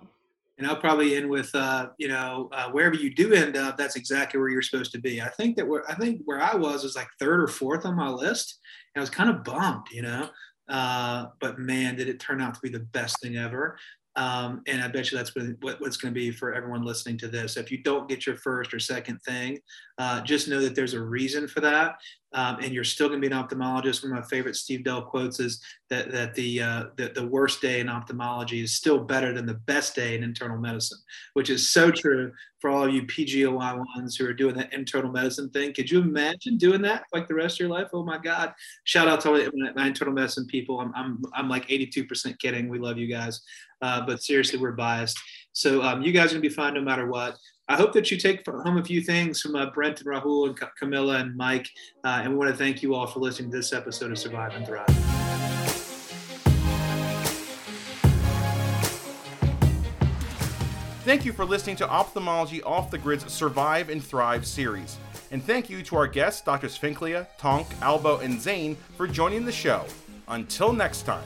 And 0.57 0.65
I'll 0.65 0.77
probably 0.77 1.15
end 1.15 1.29
with, 1.29 1.53
uh, 1.53 1.89
you 1.97 2.07
know, 2.07 2.49
uh, 2.53 2.71
wherever 2.71 2.95
you 2.95 3.13
do 3.13 3.33
end 3.33 3.57
up, 3.57 3.75
that's 3.75 3.97
exactly 3.97 4.39
where 4.39 4.49
you're 4.49 4.61
supposed 4.61 4.93
to 4.93 4.99
be. 4.99 5.21
I 5.21 5.27
think 5.27 5.57
that 5.57 5.67
where 5.67 5.83
I 5.89 5.95
think 5.95 6.21
where 6.23 6.41
I 6.41 6.55
was 6.55 6.83
was 6.83 6.95
like 6.95 7.09
third 7.19 7.41
or 7.41 7.47
fourth 7.47 7.85
on 7.85 7.97
my 7.97 8.09
list. 8.09 8.59
And 8.93 9.01
I 9.01 9.03
was 9.03 9.09
kind 9.09 9.29
of 9.29 9.43
bummed, 9.43 9.87
you 9.91 10.01
know. 10.01 10.29
Uh, 10.67 11.27
but 11.39 11.59
man, 11.59 11.95
did 11.95 12.09
it 12.09 12.19
turn 12.19 12.41
out 12.41 12.53
to 12.53 12.59
be 12.61 12.69
the 12.69 12.79
best 12.79 13.21
thing 13.21 13.37
ever. 13.37 13.77
Um, 14.17 14.61
and 14.65 14.81
I 14.81 14.87
bet 14.87 15.11
you 15.11 15.17
that's 15.17 15.35
what, 15.61 15.81
what's 15.81 15.97
going 15.97 16.13
to 16.13 16.19
be 16.19 16.31
for 16.31 16.53
everyone 16.53 16.83
listening 16.83 17.17
to 17.17 17.27
this. 17.27 17.57
If 17.57 17.69
you 17.69 17.79
don't 17.79 18.07
get 18.07 18.25
your 18.25 18.37
first 18.37 18.73
or 18.73 18.79
second 18.79 19.19
thing, 19.23 19.59
uh, 19.97 20.21
just 20.21 20.47
know 20.47 20.61
that 20.61 20.73
there's 20.73 20.93
a 20.93 21.01
reason 21.01 21.47
for 21.47 21.59
that. 21.61 21.97
Um, 22.35 22.57
and 22.61 22.73
you're 22.73 22.83
still 22.83 23.07
going 23.07 23.21
to 23.21 23.27
be 23.27 23.33
an 23.33 23.41
ophthalmologist. 23.41 24.03
One 24.03 24.11
of 24.11 24.23
my 24.23 24.27
favorite 24.27 24.57
Steve 24.57 24.83
Dell 24.83 25.01
quotes 25.01 25.39
is 25.39 25.61
that, 25.89 26.11
that 26.11 26.35
the, 26.35 26.61
uh, 26.61 26.83
the, 26.97 27.07
the 27.15 27.25
worst 27.25 27.61
day 27.61 27.79
in 27.79 27.87
ophthalmology 27.87 28.61
is 28.61 28.73
still 28.73 28.99
better 28.99 29.31
than 29.31 29.45
the 29.45 29.53
best 29.53 29.95
day 29.95 30.15
in 30.15 30.23
internal 30.23 30.57
medicine, 30.57 30.97
which 31.33 31.49
is 31.49 31.69
so 31.69 31.89
true 31.89 32.33
for 32.59 32.69
all 32.69 32.83
of 32.83 32.93
you 32.93 33.03
PGY 33.03 33.85
ones 33.95 34.17
who 34.17 34.25
are 34.25 34.33
doing 34.33 34.55
that 34.55 34.73
internal 34.73 35.11
medicine 35.11 35.49
thing. 35.49 35.73
Could 35.73 35.89
you 35.89 36.01
imagine 36.01 36.57
doing 36.57 36.81
that 36.81 37.03
like 37.13 37.27
the 37.27 37.35
rest 37.35 37.55
of 37.55 37.59
your 37.61 37.69
life? 37.69 37.87
Oh 37.93 38.03
my 38.03 38.17
God. 38.17 38.53
Shout 38.83 39.07
out 39.07 39.21
to 39.21 39.31
my, 39.53 39.71
my 39.73 39.87
internal 39.87 40.13
medicine 40.13 40.45
people. 40.45 40.81
I'm, 40.81 40.91
I'm, 40.93 41.23
I'm 41.33 41.47
like 41.47 41.69
82% 41.69 42.37
kidding. 42.39 42.67
We 42.67 42.79
love 42.79 42.97
you 42.97 43.07
guys. 43.07 43.41
Uh, 43.81 44.05
but 44.05 44.21
seriously, 44.21 44.59
we're 44.59 44.71
biased. 44.71 45.17
So 45.53 45.81
um, 45.83 46.01
you 46.01 46.11
guys 46.11 46.31
are 46.31 46.35
gonna 46.35 46.41
be 46.41 46.49
fine 46.49 46.73
no 46.73 46.81
matter 46.81 47.07
what. 47.07 47.37
I 47.67 47.75
hope 47.75 47.93
that 47.93 48.11
you 48.11 48.17
take 48.17 48.45
home 48.45 48.77
a 48.77 48.83
few 48.83 49.01
things 49.01 49.41
from 49.41 49.55
uh, 49.55 49.71
Brent 49.71 49.99
and 49.99 50.07
Rahul 50.07 50.47
and 50.47 50.59
Camilla 50.77 51.17
and 51.17 51.35
Mike. 51.35 51.67
Uh, 52.03 52.21
and 52.21 52.31
we 52.31 52.37
want 52.37 52.51
to 52.51 52.55
thank 52.55 52.83
you 52.83 52.93
all 52.93 53.07
for 53.07 53.19
listening 53.19 53.49
to 53.49 53.57
this 53.57 53.73
episode 53.73 54.11
of 54.11 54.19
Survive 54.19 54.53
and 54.53 54.67
Thrive. 54.67 54.85
Thank 61.03 61.25
you 61.25 61.33
for 61.33 61.45
listening 61.45 61.75
to 61.77 61.89
Ophthalmology 61.89 62.61
Off 62.63 62.91
the 62.91 62.97
Grid's 62.99 63.31
Survive 63.31 63.89
and 63.89 64.03
Thrive 64.03 64.45
series. 64.45 64.97
And 65.31 65.43
thank 65.43 65.67
you 65.67 65.81
to 65.83 65.95
our 65.95 66.07
guests, 66.07 66.41
Drs. 66.41 66.77
Finklea, 66.77 67.27
Tonk, 67.39 67.67
Albo, 67.81 68.19
and 68.19 68.39
Zane, 68.39 68.77
for 68.95 69.07
joining 69.07 69.43
the 69.43 69.51
show. 69.51 69.85
Until 70.27 70.71
next 70.71 71.03
time. 71.03 71.25